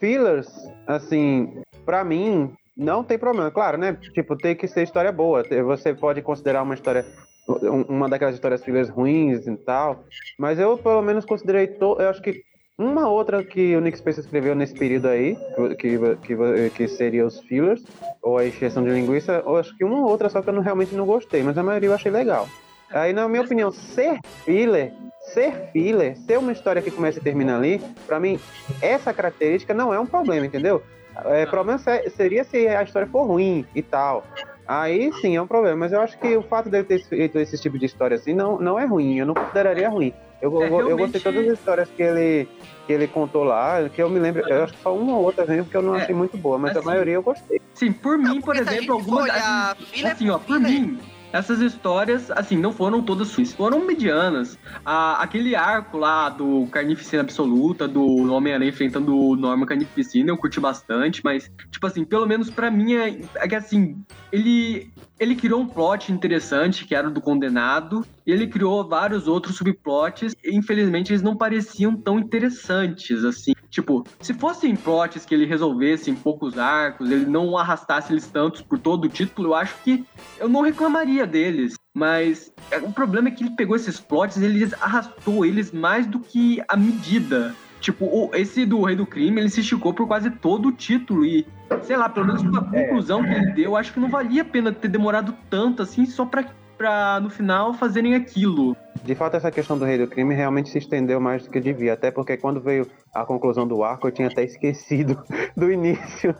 [0.00, 0.48] fillers,
[0.86, 3.50] assim, pra mim, não tem problema.
[3.50, 3.96] Claro, né?
[4.14, 5.44] Tipo, tem que ser história boa.
[5.64, 7.04] Você pode considerar uma história,
[7.48, 10.04] um- uma daquelas histórias fillers ruins e tal.
[10.38, 11.66] Mas eu, pelo menos, considerei.
[11.66, 12.42] To, eu acho que
[12.76, 15.36] uma outra que o Nick Spencer escreveu nesse período aí,
[15.78, 17.82] que, que, que seria os fillers,
[18.22, 20.94] ou a exceção de linguiça, eu acho que uma outra só que eu não, realmente
[20.94, 22.48] não gostei, mas a maioria eu achei legal.
[22.90, 24.92] Aí, na minha opinião, ser filler,
[25.32, 28.38] ser filler, ser uma história que começa e termina ali, pra mim,
[28.80, 30.82] essa característica não é um problema, entendeu?
[31.26, 34.24] É, problema se- seria se a história for ruim e tal.
[34.66, 37.56] Aí sim é um problema, mas eu acho que o fato dele ter feito esse
[37.60, 40.12] tipo de história assim não, não é ruim, eu não consideraria ruim.
[40.44, 42.46] Eu, É, eu- eu realmente- gostei de todas as histórias que ele,
[42.86, 45.46] que ele contou lá, que eu me lembro, eu acho que só uma ou outra
[45.46, 47.62] mesmo que eu não É, achei muito boa, mas a assim, maioria eu gostei.
[47.72, 49.22] Sim, por mim, por se a exemplo, algumas.
[49.24, 50.98] olhar assim, assim, ó, por mim,
[51.32, 54.58] essas histórias, assim, não foram todas ruins, foram medianas.
[54.84, 60.60] Ah, aquele arco lá do Carnificina Absoluta, do Homem-Aranha enfrentando o Norman Carnificina, eu curti
[60.60, 63.96] bastante, mas, tipo assim, pelo menos pra mim é, é que assim,
[64.30, 64.92] ele.
[65.18, 69.56] Ele criou um plot interessante, que era o do condenado, e ele criou vários outros
[69.56, 73.52] subplots, e infelizmente eles não pareciam tão interessantes, assim.
[73.70, 78.62] Tipo, se fossem plots que ele resolvesse em poucos arcos, ele não arrastasse eles tantos
[78.62, 80.04] por todo o título, eu acho que
[80.38, 81.74] eu não reclamaria deles.
[81.92, 86.06] Mas é, o problema é que ele pegou esses plots e ele arrastou eles mais
[86.06, 87.54] do que a medida.
[87.84, 91.22] Tipo, o- esse do Rei do Crime, ele se esticou por quase todo o título
[91.22, 91.46] e,
[91.82, 94.44] sei lá, pelo menos uma conclusão que ele deu, eu acho que não valia a
[94.46, 98.76] pena ter demorado tanto assim só pra, pra no final fazerem aquilo.
[99.02, 101.92] De fato, essa questão do rei do crime realmente se estendeu mais do que devia,
[101.92, 105.22] até porque quando veio a conclusão do arco, eu tinha até esquecido
[105.54, 106.34] do início.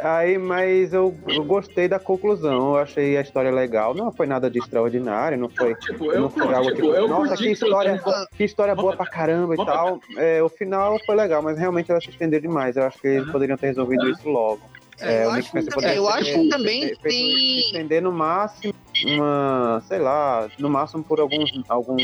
[0.00, 4.50] Aí, mas eu, eu gostei da conclusão, eu achei a história legal, não foi nada
[4.50, 8.00] de extraordinário, não foi, Tipo, não foi algo tipo, tipo, nossa, que história,
[8.36, 10.00] que história boa pra caramba e tal.
[10.16, 13.30] É, o final foi legal, mas realmente ela se estendeu demais, eu acho que eles
[13.30, 14.60] poderiam ter resolvido isso logo.
[15.00, 18.74] É, eu acho que também- eu acho que também tem- estender no máximo
[19.06, 21.96] uma, sei lá, no máximo por alguns, algum,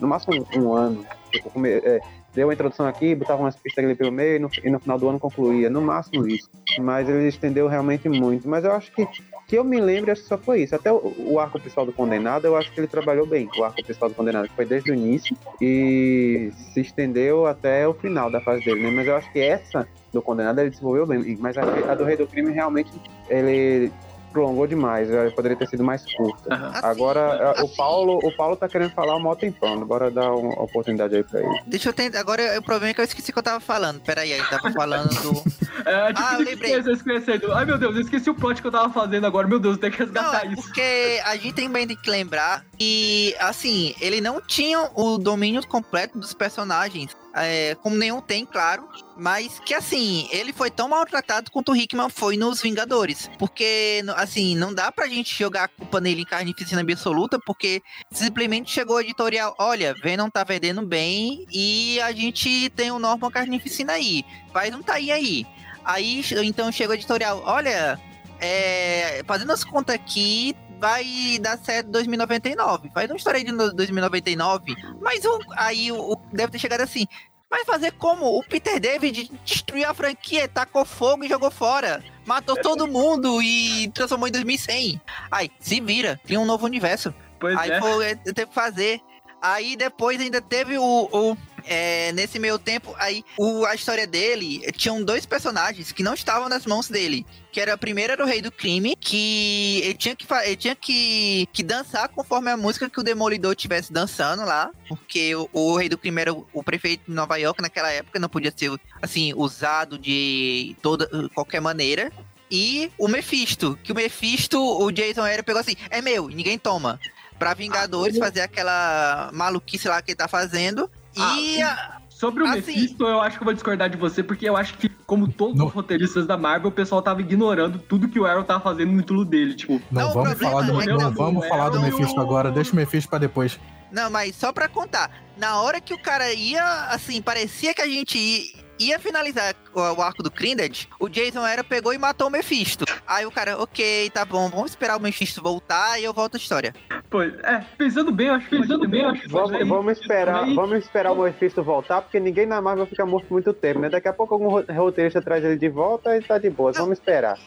[0.00, 1.06] no máximo um, um ano.
[1.30, 2.00] Tipo, é,
[2.34, 4.98] deu a introdução aqui, botava umas pistas ali pelo meio e no, e no final
[4.98, 6.50] do ano concluía, no máximo isso.
[6.80, 8.48] Mas ele estendeu realmente muito.
[8.48, 9.06] Mas eu acho que,
[9.46, 10.74] que eu me lembro, acho que só foi isso.
[10.74, 13.48] Até o, o arco principal do Condenado, eu acho que ele trabalhou bem.
[13.56, 18.30] O arco principal do Condenado foi desde o início e se estendeu até o final
[18.30, 18.90] da fase dele, né?
[18.90, 21.36] Mas eu acho que essa do Condenado ele desenvolveu bem.
[21.38, 22.90] Mas a, a do Rei do Crime realmente
[23.28, 23.90] ele
[24.32, 26.54] prolongou demais, poderia ter sido mais curta.
[26.54, 30.10] Assim, Agora, eh, o assim, Paulo, o Paulo tá querendo falar um mó tempão, bora
[30.10, 31.60] dar uma oportunidade aí pra ele.
[31.66, 32.18] Deixa eu tentar.
[32.20, 34.00] Agora o problema é que eu esqueci o que eu tava falando.
[34.00, 35.42] Peraí, aí, tava falando do.
[35.84, 36.74] É, tipo, Ah, ah, lembrei.
[36.78, 37.52] esquecendo.
[37.52, 39.48] Ai, meu Deus, eu esqueci o plot que eu tava fazendo agora.
[39.48, 40.62] Meu Deus, tem que Não, resgatar é isso.
[40.62, 46.18] porque a gente também tem que lembrar que, assim, ele não tinha o domínio completo
[46.18, 51.72] dos personagens, é, como nenhum tem, claro, mas que, assim, ele foi tão maltratado quanto
[51.72, 53.30] o Hickman foi nos Vingadores.
[53.38, 58.70] Porque, assim, não dá pra gente jogar a culpa nele em carnificina absoluta, porque simplesmente
[58.70, 63.94] chegou o editorial, olha, Venom tá vendendo bem e a gente tem o Norman Carnificina
[63.94, 65.46] aí, faz um tá aí aí.
[65.84, 67.98] Aí, então, chega o editorial, olha,
[68.40, 72.90] é, fazendo as contas aqui, vai dar certo 2099.
[72.92, 74.74] Faz uma história aí de no- 2099.
[75.00, 77.06] Mas o, aí o, deve ter chegado assim.
[77.48, 78.26] Vai fazer como?
[78.36, 82.02] O Peter David destruiu a franquia, tacou fogo e jogou fora.
[82.26, 85.00] Matou todo mundo e transformou em 2100.
[85.30, 87.14] Aí, se vira, cria um novo universo.
[87.38, 87.80] Pois Aí é.
[87.80, 89.00] foi, teve que fazer.
[89.40, 91.08] Aí depois ainda teve o.
[91.12, 96.14] o- é, nesse meio tempo, aí o, a história dele tinham dois personagens que não
[96.14, 97.26] estavam nas mãos dele.
[97.50, 101.46] Que era primeiro era o rei do crime, que ele tinha que, ele tinha que,
[101.52, 104.70] que dançar conforme a música que o Demolidor estivesse dançando lá.
[104.88, 108.18] Porque o, o rei do crime era o, o prefeito de Nova York naquela época,
[108.18, 112.10] não podia ser assim, usado de toda qualquer maneira.
[112.54, 117.00] E o Mephisto, que o Mephisto, o Jason era pegou assim, é meu, ninguém toma.
[117.38, 120.90] Pra Vingadores fazer aquela maluquice lá que ele tá fazendo.
[121.16, 124.48] E a- Sobre o Assim- Mephisto, eu acho que eu vou discordar de você, porque
[124.48, 128.08] eu acho que, como todos No- os roteiristas da Marvel, o pessoal tava ignorando tudo
[128.08, 129.54] que o Arrow tava fazendo no título dele.
[129.54, 132.20] Tipo, Não, Não, vamos falar do, é não, não- vamos é falar do o- Mephisto
[132.20, 132.52] agora.
[132.52, 133.58] Deixa o Mephisto pra depois.
[133.92, 135.10] Não, mas só pra contar.
[135.36, 139.80] Na hora que o cara ia, assim, parecia que a gente ia, ia finalizar o,
[139.80, 142.84] o arco do Krinded, o Jason era pegou e matou o Mephisto.
[143.06, 146.38] Aí o cara, ok, tá bom, vamos esperar o Mephisto voltar e eu volto a
[146.38, 146.74] história.
[147.10, 149.98] pois, é, pensando bem, eu acho que pensando bem, eu acho que Vamos, pode- vamos
[149.98, 153.80] esperar, também- vamos esperar o Mephisto voltar, porque ninguém na Marvel fica morto muito tempo,
[153.80, 153.88] né?
[153.88, 156.72] Daqui a pouco algum ro- roteirista traz ele de volta e tá de boa.
[156.72, 157.38] Vamos esperar.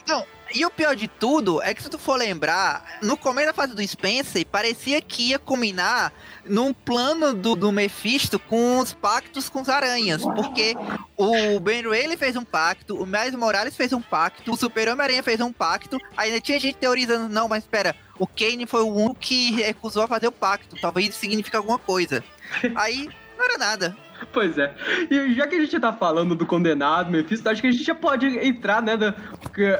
[0.53, 3.73] E o pior de tudo é que se tu for lembrar, no começo da fase
[3.73, 6.13] do Spencer, parecia que ia culminar
[6.45, 10.21] num plano do, do Mephisto com os pactos com os aranhas.
[10.21, 10.75] Porque
[11.17, 15.23] o Ben Reilly fez um pacto, o Miles Morales fez um pacto, o Super Homem-Aranha
[15.23, 19.15] fez um pacto, ainda tinha gente teorizando, não, mas espera, o Kane foi o único
[19.15, 22.23] que recusou a fazer o pacto, talvez isso signifique alguma coisa.
[22.75, 24.04] Aí, não era nada.
[24.31, 24.73] Pois é.
[25.09, 27.95] E já que a gente tá falando do condenado, Mephisto, acho que a gente já
[27.95, 28.97] pode entrar, né?
[28.97, 29.13] Da,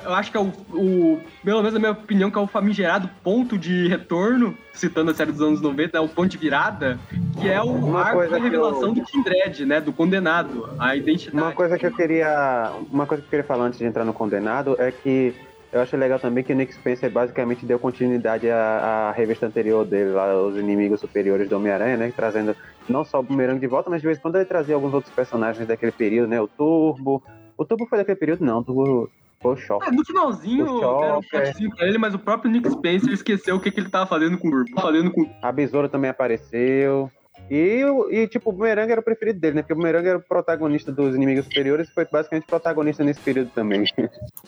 [0.06, 1.22] eu acho que é o, o.
[1.44, 5.32] Pelo menos na minha opinião, que é o famigerado ponto de retorno, citando a série
[5.32, 6.98] dos anos 90, é o ponto de virada,
[7.42, 9.82] que é o Uma arco da revelação eu- do Kindred, né?
[9.82, 11.38] Do condenado, a identidade.
[11.38, 12.72] Uma coisa que eu queria.
[12.92, 15.34] Uma coisa que eu queria falar antes de entrar no condenado é que
[15.76, 19.84] eu acho legal também que o Nick Spencer basicamente deu continuidade à, à revista anterior
[19.86, 22.14] dele, lá, Os Inimigos Superiores do Homem-Aranha, né?
[22.16, 22.56] Trazendo
[22.88, 25.14] não só o Boomerang de volta, mas de vez em quando ele trazia alguns outros
[25.14, 26.40] personagens daquele período, né?
[26.40, 27.22] O Turbo.
[27.58, 29.12] O Turbo foi daquele período, não, o Turbo
[29.42, 29.86] foi o Shock.
[29.86, 31.76] É, no finalzinho, deram um Shocker.
[31.76, 34.48] pra ele, mas o próprio Nick Spencer esqueceu o que, que ele tava fazendo com
[34.48, 34.82] o Turbo.
[34.82, 37.12] Fazendo com A Besoura também apareceu.
[37.50, 39.62] E, e, tipo, o Boomerang era o preferido dele, né?
[39.62, 43.50] Porque o Boomerang era o protagonista dos Inimigos Superiores e foi basicamente protagonista nesse período
[43.54, 43.86] também.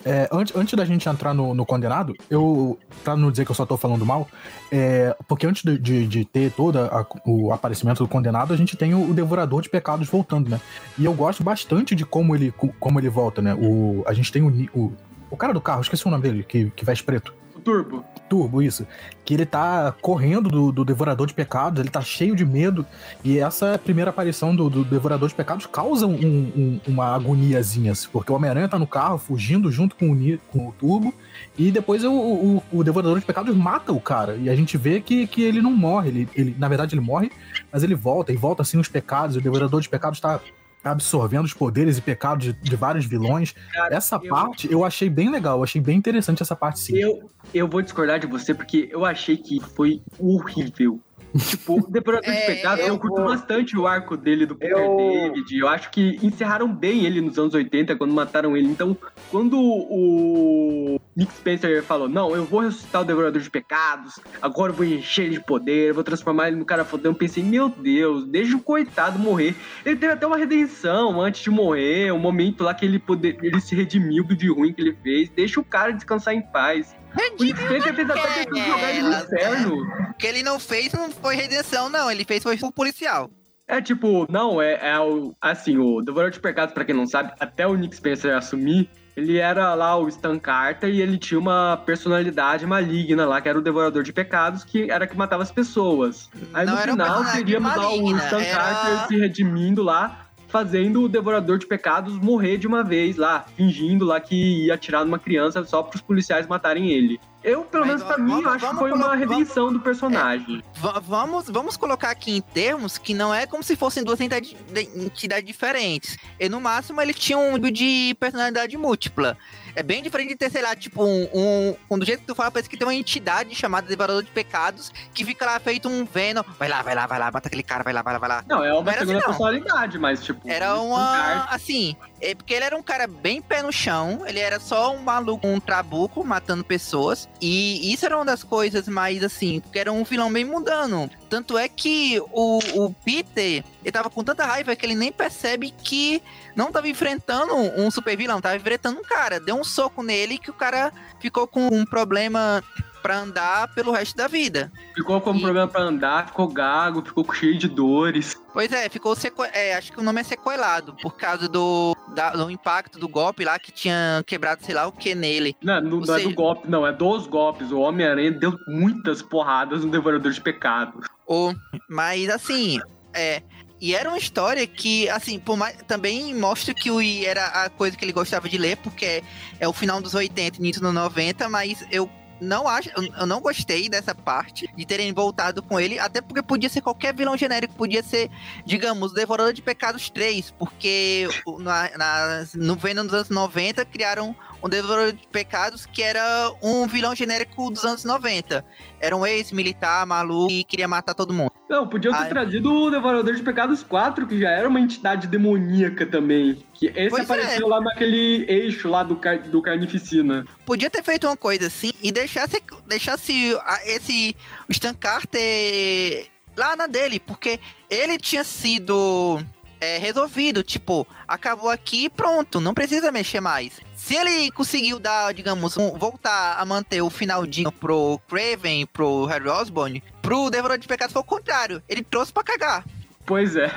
[0.05, 2.77] É, antes, antes da gente entrar no, no condenado, eu.
[3.03, 4.27] Pra não dizer que eu só tô falando mal,
[4.71, 6.79] é, porque antes de, de, de ter todo
[7.25, 10.59] o aparecimento do condenado, a gente tem o, o Devorador de Pecados voltando, né?
[10.97, 13.53] E eu gosto bastante de como ele, como ele volta, né?
[13.53, 14.93] O, a gente tem o, o.
[15.29, 17.33] O cara do carro, esqueci o nome dele, que, que veste preto.
[17.67, 18.05] Turbo.
[18.29, 18.87] Turbo, isso.
[19.25, 22.85] Que ele tá correndo do, do Devorador de Pecados, ele tá cheio de medo.
[23.25, 28.07] E essa primeira aparição do, do Devorador de Pecados causa um- um- uma agoniazinha, assim,
[28.11, 31.13] porque o Homem-Aranha tá no carro, fugindo junto com o, com o Turbo.
[31.57, 34.35] E depois o, o, o Devorador de Pecados mata o cara.
[34.37, 36.07] E a gente vê que, que ele não morre.
[36.09, 37.29] Ele, ele, na verdade, ele morre,
[37.71, 39.35] mas ele volta, e volta assim os pecados.
[39.35, 40.39] O Devorador de Pecados tá
[40.87, 43.53] absorvendo os poderes e pecados de, de vários vilões.
[43.73, 46.97] Cara, Essa eu- parte eu achei bem legal, eu achei bem interessante essa parte sim.
[46.97, 50.99] Eu, eu vou discordar de você porque eu achei que foi horrível.
[51.37, 54.55] Tipo, o Devorador de É, Pecados, eu, eu curto vou- bastante o arco dele do
[54.55, 55.57] Peter Eu- David.
[55.57, 58.67] Eu acho que encerraram bem ele nos anos 80, quando mataram ele.
[58.67, 58.97] Então,
[59.29, 64.75] quando o Nick Spencer falou, não, eu vou ressuscitar o Devorador de Pecados, agora eu
[64.75, 67.69] vou encher ele de poder, eu vou transformar ele no cara fodão, eu pensei, meu
[67.69, 69.55] Deus, deixa o coitado morrer.
[69.85, 73.59] Ele teve até uma redenção antes de morrer, um momento lá que ele, poder, ele
[73.59, 75.29] se redimiu do de ruim que ele fez.
[75.29, 76.95] Deixa o cara descansar em paz.
[77.15, 79.75] O até jogar ele no naquela, inferno.
[80.11, 82.09] O que ele não fez não foi redenção, não.
[82.11, 83.29] Ele fez foi por policial.
[83.67, 85.33] É tipo, não, é, é o.
[85.41, 89.37] Assim, o Devorador de Pecados, pra quem não sabe, até o Nick Spencer assumir, Ele
[89.39, 93.61] era lá o Stan Carter e ele tinha uma personalidade maligna lá, que era o
[93.63, 96.29] Devorador de Pecados, que era que matava as pessoas.
[96.53, 101.09] Aí Não no final teríamos lá o Stan era- Carter se redimindo lá, fazendo o
[101.09, 105.63] Devorador de Pecados morrer de uma vez lá, fingindo lá que ia atirar numa criança
[105.65, 107.19] só para os policiais matarem ele.
[107.47, 110.61] Eu, pelo menos pra mim, vamos- eu acho que vamos foi uma redenção do personagem.
[110.75, 114.53] Va- vamos, vamos colocar aqui em termos que não é como se fossem duas entidades,
[114.69, 116.17] de- entidades diferentes.
[116.37, 119.37] E no máximo ele tinha um tipo de personalidade múltipla.
[119.75, 122.35] É bem diferente de ter, sei lá, tipo, um, um, um- Do jeito que tu
[122.35, 126.03] fala, parece que tem uma entidade chamada Devorador de Pecados que fica lá feito um
[126.03, 126.43] Venom.
[126.59, 128.43] Vai lá, vai lá, vai lá, mata aquele cara, vai lá, vai lá, vai lá.
[128.47, 130.49] Não, é uma Não era segunda assim, personalidade, mas tipo.
[130.49, 131.45] Era uma.
[131.49, 135.01] Assim, é porque ele era um cara bem pé no chão, ele era só um
[135.01, 137.29] maluco, um trabuco matando pessoas.
[137.41, 141.09] E isso era uma das coisas mais assim, porque era um vilão bem mundano.
[141.29, 145.71] Tanto é que o, o Peter, ele tava com tanta raiva que ele nem percebe
[145.71, 146.21] que
[146.55, 149.39] não tava enfrentando um super vilão, tava enfrentando um cara.
[149.39, 152.63] Deu um soco nele que o cara ficou com um problema
[153.07, 154.69] pra andar pelo resto da vida.
[154.93, 158.35] Ficou com E- problema pra andar, ficou gago, ficou cheio de dores.
[158.53, 159.43] Pois é, ficou sequ...
[159.53, 163.45] é, acho que o nome é sequelado, por causa do, da- do impacto do golpe
[163.45, 165.55] lá que tinha quebrado, sei lá o que nele.
[165.63, 167.71] Não, não, não é seja- do golpe, não, é dos golpes.
[167.71, 171.07] O Homem-Aranha deu muitas porradas no Devorador de Pecados.
[171.25, 171.55] Ou,
[171.89, 172.77] mas assim,
[173.13, 173.41] é.
[173.79, 177.69] E era uma história que, assim, por mais, também mostra que o I era a
[177.69, 179.21] coisa que ele gostava de ler, porque é,
[179.59, 182.09] é o final dos 80 e início dos 90, mas eu
[182.39, 186.69] não acho, eu, não gostei dessa parte de terem voltado com ele, até porque podia
[186.69, 188.29] ser qualquer vilão genérico, podia ser,
[188.65, 191.27] digamos, Devorador de Pecados 3, porque
[191.59, 196.87] na, na- no Venom dos anos 90 criaram um Devorador de Pecados que era um
[196.87, 198.63] vilão genérico dos anos 90.
[198.99, 201.51] Era um ex-militar maluco e queria matar todo mundo.
[201.69, 202.29] Não, podiam ter Ai.
[202.29, 206.63] trazido o Devorador de Pecados 4, que já era uma entidade demoníaca também.
[206.73, 207.69] Que esse Pois apareceu é.
[207.69, 210.45] lá naquele eixo lá do, car do Carnificina.
[210.65, 214.35] Podia ter feito uma coisa assim e deixasse, deixasse esse
[214.69, 219.39] Stan Carter lá na dele, porque ele tinha sido
[219.79, 223.79] é, resolvido, tipo, acabou aqui e pronto, não precisa mexer mais.
[224.07, 229.49] Se ele conseguiu dar, digamos, um- voltar a manter o finalzinho pro Craven, pro Harry
[229.49, 232.85] Osborn, pro Devorador de Pecados foi o contrário, ele trouxe pra cagar.
[233.25, 233.69] Pois é.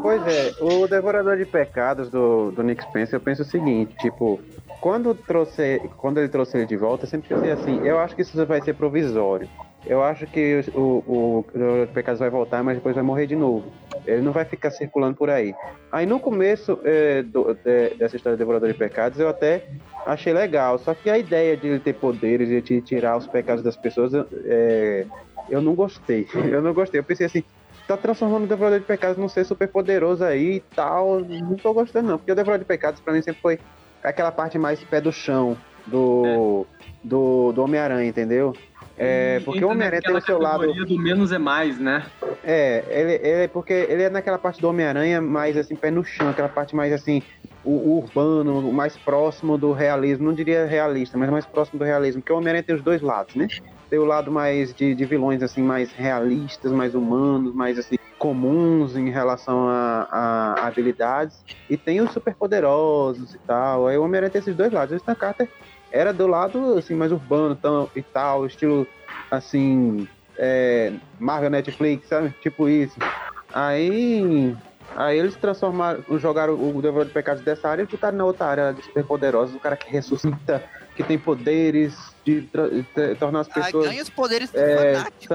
[0.00, 4.40] Pois é, o Devorador de Pecados do, do Nick Spencer, eu penso o seguinte, tipo,
[4.80, 8.22] quando, trouxe, quando ele trouxe ele de volta, eu sempre pensei assim, eu acho que
[8.22, 9.48] isso vai ser provisório.
[9.84, 13.26] Eu acho que o, o, o Devorador de Pecados vai voltar, mas depois vai morrer
[13.26, 13.72] de novo.
[14.06, 15.54] Ele não vai ficar circulando por aí.
[15.90, 19.64] Aí no começo é, do- de- dessa história do Devorador de Pecados, eu até
[20.06, 20.78] achei legal.
[20.78, 24.12] Só que a ideia de ele ter poderes e de tirar os pecados das pessoas,
[24.14, 25.04] eu- é,
[25.50, 26.26] eu não gostei.
[26.52, 27.00] Eu não gostei.
[27.00, 27.42] Eu pensei assim,
[27.88, 31.18] tá transformando o Devorador de Pecados num ser super poderoso aí e tal.
[31.20, 32.18] Não tô gostando, não.
[32.18, 33.58] Porque o Devorador de Pecados, pra mim, sempre foi
[34.02, 35.56] aquela parte mais pé do chão
[35.86, 36.64] do,
[37.02, 38.52] do, do Homem-Aranha, entendeu?
[38.96, 40.72] É, porque o Homem-Aranha tem o seu lado.
[40.72, 42.06] do menos é mais, né?
[42.42, 46.28] É, ele, ele- porque ele é naquela parte do Homem-Aranha mais assim, pé no chão,
[46.28, 47.22] aquela parte mais assim,
[47.64, 52.20] o, o urbano, mais próximo do realismo, não diria realista, mas mais próximo do realismo,
[52.20, 53.46] porque o Homem-Aranha tem os dois lados, né?
[53.88, 58.96] Tem o lado mais de, de vilões assim, mais realistas, mais humanos, mais assim, comuns
[58.96, 61.36] em relação a, a habilidades,
[61.68, 63.86] e tem os super poderosos e tal.
[63.86, 64.92] Aí o Homem-Aranha tem esses dois lados.
[64.92, 65.48] O Stan Carter
[65.92, 68.86] era do lado assim, mais urbano tão, e tal, estilo
[69.30, 72.34] assim, é, Marvel Netflix, sabe?
[72.40, 72.98] Tipo isso.
[73.52, 74.56] Aí.
[74.94, 78.74] Aí eles transformaram, jogaram o Devorador de Pecados dessa área e botaram na outra área
[78.74, 80.62] de super poderosos, o cara que ressuscita,
[80.94, 85.34] que tem poderes de, de tornar as Ah, pessoas ganha os poderes do é, fanático,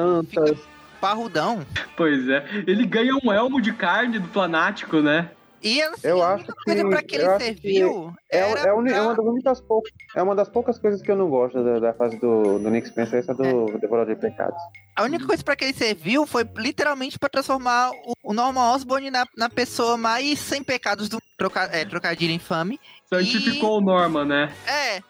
[1.01, 1.65] parrudão.
[1.95, 2.45] Pois é.
[2.67, 5.31] Ele ganha um elmo de carne do Planático, né?
[5.63, 8.61] E assim, Eu a acho única coisa que- pra que ele serviu É, era é,
[8.61, 8.75] é pra-
[9.23, 12.17] uma das poucas, é uma das poucas coisas que eu não gosto da, da fase
[12.19, 14.59] do, do Nick Spencer, essa do Devorador de Pecados.
[14.95, 19.09] A única coisa pra que ele serviu foi literalmente pra transformar o, o Norman Osborn
[19.11, 22.79] na, na pessoa mais sem pecados do troca, é, trocadilho infame.
[23.05, 24.53] Santificou o Norman, né?
[24.67, 25.01] É.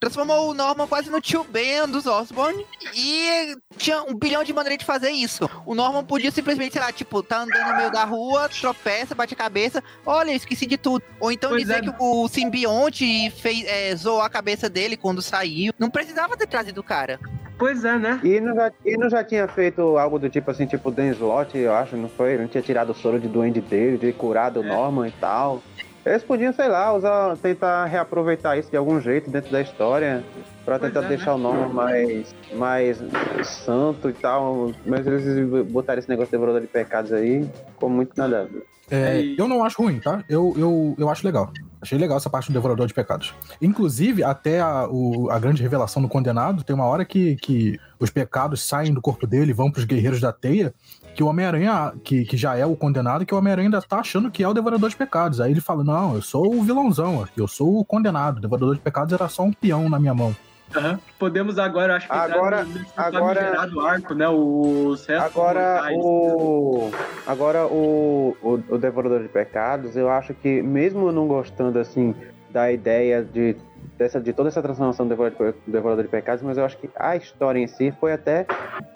[0.00, 2.64] Transformou o Norman quase no tio Ben dos Osborn.
[2.94, 5.48] E tinha um bilhão de maneiras de fazer isso.
[5.64, 9.34] O Norman podia simplesmente, sei lá, tipo, tá andando no meio da rua, tropeça, bate
[9.34, 9.82] a cabeça.
[10.04, 11.02] Olha, eu esqueci de tudo.
[11.20, 11.82] Ou então Pois dizer é.
[11.82, 15.72] que o simbionte fez, é, zoou a cabeça dele quando saiu.
[15.78, 17.18] Não precisava ter trazido o cara.
[17.58, 18.20] Pois é, né?
[18.22, 21.56] E não, já, e não já tinha feito algo do tipo assim, tipo Dan Slott,
[21.56, 22.36] eu acho, não foi?
[22.36, 24.66] Não tinha tirado o soro de duende dele, de curado o É.
[24.68, 25.62] Norman e tal.
[26.06, 30.22] Eles podiam, sei lá, usar, tentar reaproveitar isso de algum jeito dentro da história,
[30.64, 33.02] pra Pois tentar é, deixar o Norman mais, mais
[33.42, 34.70] santo e tal.
[34.86, 38.48] Mas eles botaram esse negócio de devorador de pecados aí, ficou muito nada.
[38.88, 40.22] É, É, eu não acho ruim, tá?
[40.28, 41.50] Eu, eu, eu acho legal.
[41.82, 43.34] Achei legal essa parte do Devorador de Pecados.
[43.60, 48.10] Inclusive, até a, o- a grande revelação do condenado, tem uma hora que, que os
[48.10, 50.72] pecados saem do corpo dele e vão pros guerreiros da teia,
[51.16, 54.30] que o Homem-Aranha, que, que já é o condenado, que o Homem-Aranha ainda tá achando
[54.30, 55.40] que é o Devorador de Pecados.
[55.40, 58.36] Aí ele fala: Não, eu sou o vilãozão eu sou o condenado.
[58.36, 60.36] O Devorador de Pecados era só um peão na minha mão.
[60.76, 60.98] Aham.
[61.18, 64.28] Podemos agora, acho que Agora- no- nesse agora- famigerado arco, né?
[64.28, 66.90] Os restos Agora o.
[67.26, 72.14] Agora o, o, o Devorador de Pecados, eu acho que mesmo não gostando assim
[72.50, 73.56] da ideia de,
[73.98, 76.88] dessa, de toda essa transformação do Devorador, de- Devorador de Pecados, mas eu acho que
[76.96, 78.46] a história em si foi até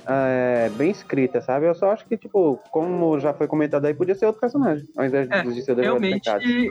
[0.07, 1.67] é, bem escrita, sabe?
[1.67, 5.05] Eu só acho que, tipo, como já foi comentado aí, podia ser outro personagem, ao
[5.05, 6.25] invés É, de ser o Devorador de Realmente,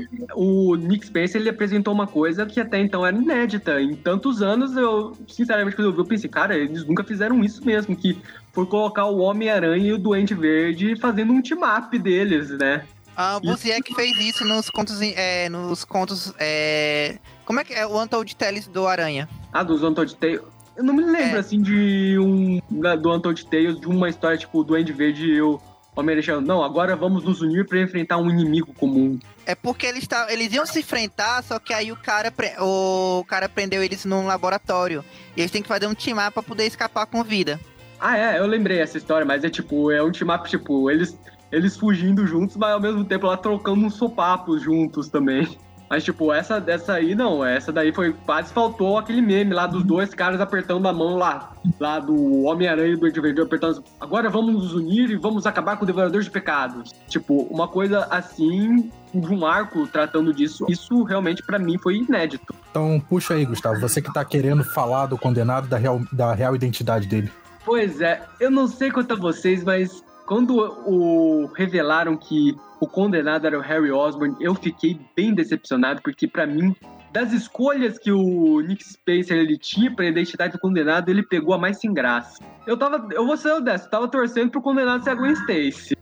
[0.10, 0.28] Pecados.
[0.36, 3.82] o Nick Spencer ele apresentou uma coisa que até então era inédita.
[3.82, 7.64] Em tantos anos, eu, sinceramente, quando eu vi, eu pensei, cara, eles nunca fizeram isso
[7.66, 8.18] mesmo, que
[8.52, 12.84] foi colocar o Homem-Aranha e o Duende Verde fazendo um team-up deles, né?
[13.16, 15.02] A Buziek fez isso nos contos.
[15.02, 16.34] É, nos contos.
[16.40, 17.18] É...
[17.50, 19.28] Como é que é o Untold Tales do Aranha?
[19.52, 20.42] Ah, dos Untold Tales.
[20.78, 21.40] Eu não me lembro, É.
[21.40, 22.62] assim, de um.
[22.80, 25.60] da- do Untold Tales, de uma história tipo o Duende Verde e o
[25.96, 26.40] Homem-Aranha.
[26.42, 29.18] Não, agora vamos nos unir pra enfrentar um inimigo comum.
[29.48, 33.26] É porque eles, tavam- eles iam se enfrentar, só que aí o cara, pre- o
[33.28, 35.04] cara prendeu eles num laboratório.
[35.36, 37.60] E eles têm que fazer um team up pra poder escapar com vida.
[38.00, 41.18] Ah, é, eu lembrei essa história, mas é tipo, é um team-up, tipo, eles,
[41.52, 45.58] eles fugindo juntos, mas ao mesmo tempo lá trocando uns sopapos juntos também.
[45.90, 48.14] Mas, tipo, essa dessa aí não, essa daí foi.
[48.26, 51.54] Quase faltou aquele meme lá dos dois caras apertando a mão lá.
[51.80, 53.84] Lá do Homem-Aranha e do Duende Verde apertando.
[54.00, 56.94] Agora vamos nos unir e vamos acabar com o Devorador de Pecados.
[57.08, 62.54] Tipo, uma coisa assim, de um arco tratando disso, isso realmente pra mim foi inédito.
[62.70, 66.56] Então, puxa aí, Gustavo, você que tá querendo falar do condenado, da real, da real
[66.56, 67.32] identidade dele.
[67.66, 70.56] Pois é, eu não sei quanto a vocês, mas quando
[70.86, 76.46] o revelaram que o condenado era o Harry Osborn, eu fiquei bem decepcionado, porque pra
[76.46, 76.76] mim,
[77.12, 81.58] das escolhas que o Nick Spencer ele tinha pra identidade do condenado, ele pegou a
[81.58, 82.38] mais sem graça.
[82.68, 85.98] Eu tava, eu vou ser honesto, eu tava torcendo pro condenado ser a Gwen Stacy.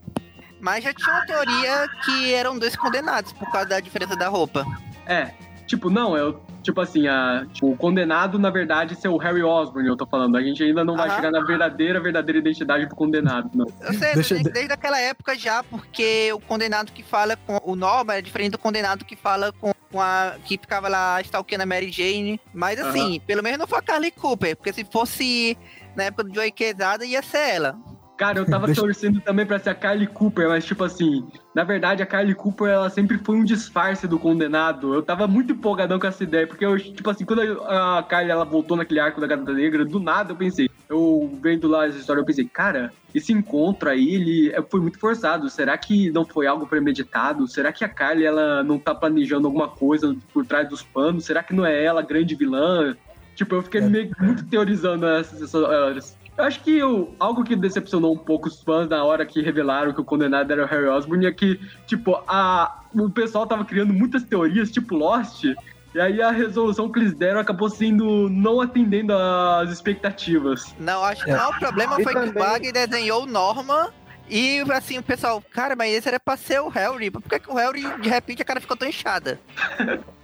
[0.59, 4.65] Mas já tinha uma teoria que eram dois condenados por causa da diferença da roupa.
[5.05, 5.31] É,
[5.65, 9.87] tipo, não, eu, tipo assim, a, tipo, o condenado, na verdade, ser o Harry Osborn,
[9.87, 10.35] eu tô falando.
[10.35, 11.15] A gente ainda não vai Aham.
[11.15, 13.65] chegar na verdadeira, verdadeira identidade do condenado, não.
[13.81, 17.75] Eu sei, Deixa- desde, desde aquela época já, porque o condenado que fala com o
[17.75, 20.35] Norma é diferente do condenado que fala com, com a.
[20.43, 22.39] que ficava lá stalkeando a Mary Jane.
[22.53, 25.57] Mas assim, pelo menos não foi a Carly Cooper, porque se fosse
[25.95, 27.75] na época do Joey Quesada, ia ser ela.
[28.17, 31.63] Cara, eu tava Deixa- torcendo também pra ser a Carly Cooper, mas tipo assim, na
[31.63, 34.91] verdade a Carly Cooper ela sempre foi um disfarce do condenado.
[34.93, 38.43] Eu tava muito empolgadão com essa ideia, porque eu, tipo assim, quando a Carly ela
[38.43, 42.19] voltou naquele arco da Gata Negra, do nada eu pensei, eu vendo lá essa história,
[42.21, 45.47] eu pensei, cara, esse encontro aí, ele é- foi muito forçado.
[45.47, 47.47] Será que não foi algo premeditado?
[47.47, 51.23] Será que a Carly ela não tá planejando alguma coisa por trás dos panos?
[51.25, 52.95] Será que não é ela a grande vilã?
[53.35, 53.87] Tipo, eu fiquei É.
[53.87, 56.17] meio muito teorizando essas horas.
[56.37, 59.91] Eu acho que o, algo que decepcionou um pouco os fãs na hora que revelaram
[59.91, 63.91] que o condenado era o Harry Osborn é que, tipo, a, o pessoal tava criando
[63.93, 65.45] muitas teorias, tipo Lost,
[65.95, 70.75] e aí a resolução que eles deram acabou sendo não atendendo às expectativas.
[70.79, 71.35] Não, acho que É.
[71.35, 73.91] não, o problema E foi que o também- Bag desenhou o Norma.
[74.29, 77.09] E assim, o pessoal, cara, mas esse era pra ser o Harry.
[77.09, 79.39] Por que, que o Harry, de repente, a cara ficou tão inchada?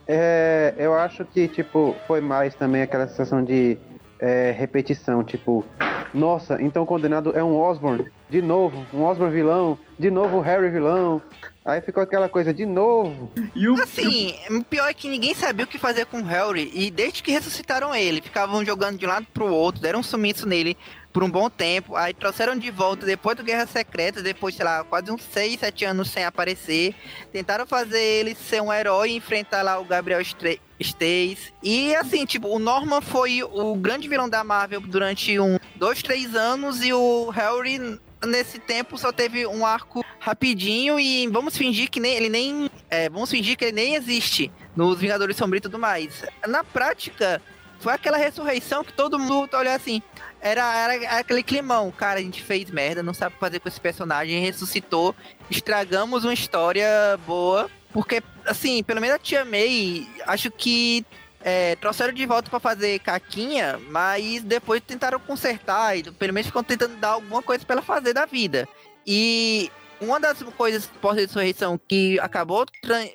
[0.06, 3.78] É, eu acho que, tipo, foi mais também aquela sensação de
[4.24, 5.66] é, repetição, tipo,
[6.14, 10.40] nossa, então o condenado é um Osborn, de novo, um Osborn vilão, de novo o
[10.40, 11.22] Harry vilão.
[11.66, 13.32] Aí ficou aquela coisa, de novo.
[13.54, 16.72] E o, Assim, o pior é que ninguém sabia o que fazer com o Harry.
[16.74, 20.48] E desde que ressuscitaram ele, ficavam jogando de um lado pro outro, deram um sumiço
[20.48, 20.78] nele
[21.14, 21.96] por um bom tempo.
[21.96, 25.86] Aí trouxeram de volta depois do Guerra Secreta, depois, sei lá, quase uns 6, 7
[25.86, 26.96] anos sem aparecer.
[27.32, 31.54] Tentaram fazer ele ser um herói e enfrentar lá o Gabriel Stace.
[31.62, 36.36] E assim, tipo, o Norman foi o grande vilão da Marvel durante um, dois, três
[36.36, 42.00] anos e o Harry nesse tempo só teve um arco rapidinho e vamos fingir que
[42.00, 45.78] nem ele nem é, vamos fingir que ele nem existe nos Vingadores Sombrios e tudo
[45.78, 46.24] mais.
[46.48, 47.42] Na prática,
[47.84, 50.02] foi aquela ressurreição que todo mundo tá olhando assim.
[50.44, 53.80] Era, era, era aquele climão, cara, a gente fez merda, não sabe fazer com esse
[53.80, 55.16] personagem, ressuscitou,
[55.50, 56.86] estragamos uma história
[57.26, 61.06] boa, porque, assim, pelo menos a Tia May, acho que
[61.40, 66.62] é, trouxeram de volta pra fazer caquinha, mas depois tentaram consertar e pelo menos ficam
[66.62, 68.68] tentando dar alguma coisa pra ela fazer da vida.
[69.08, 69.72] E
[70.02, 72.66] uma das coisas pós-ressurreição que acabou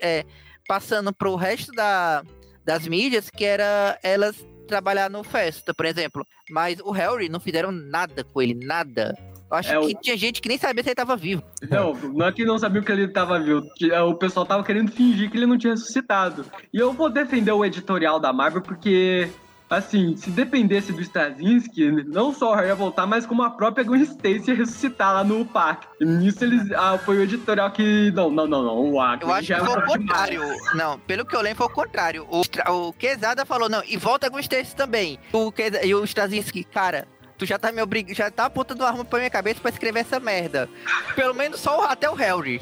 [0.01, 0.24] é,
[0.66, 2.22] passando pro resto da,
[2.64, 4.37] das mídias, que era elas
[4.69, 6.25] trabalhar no Festa, por exemplo.
[6.51, 9.16] Mas o Harry não fizeram nada com ele, nada.
[9.51, 11.43] Eu acho É, que o- tinha gente que nem sabia se ele tava vivo.
[11.71, 13.62] Não, não é que não sabia que ele tava vivo.
[13.91, 16.45] é, O pessoal tava querendo fingir que ele não tinha ressuscitado.
[16.73, 19.29] E eu vou defender o editorial da Marvel porque,
[19.69, 23.85] assim, se dependesse do Straczynski, não só o Harry ia voltar, mas como a própria
[23.85, 25.87] Gwen Stacy ia ressuscitar lá no parque.
[26.01, 26.71] E nisso eles.
[26.73, 28.11] Ah, foi o editorial que.
[28.12, 28.93] Não, não, não, não.
[28.93, 30.01] O Acre Eu acho já que foi o era demais.
[30.07, 30.43] contrário.
[30.75, 32.27] Não, pelo que eu lembro, foi o contrário.
[32.31, 32.43] O,
[32.89, 35.19] o Quesada falou, não, e volta com o Stacy também.
[35.33, 37.07] O Queza- e o Straczynski, cara,
[37.39, 38.12] tu já tá me obrig...
[38.12, 40.68] já tá apontando arma pra minha cabeça pra escrever essa merda.
[41.14, 42.61] Pelo menos só o, até o Harry.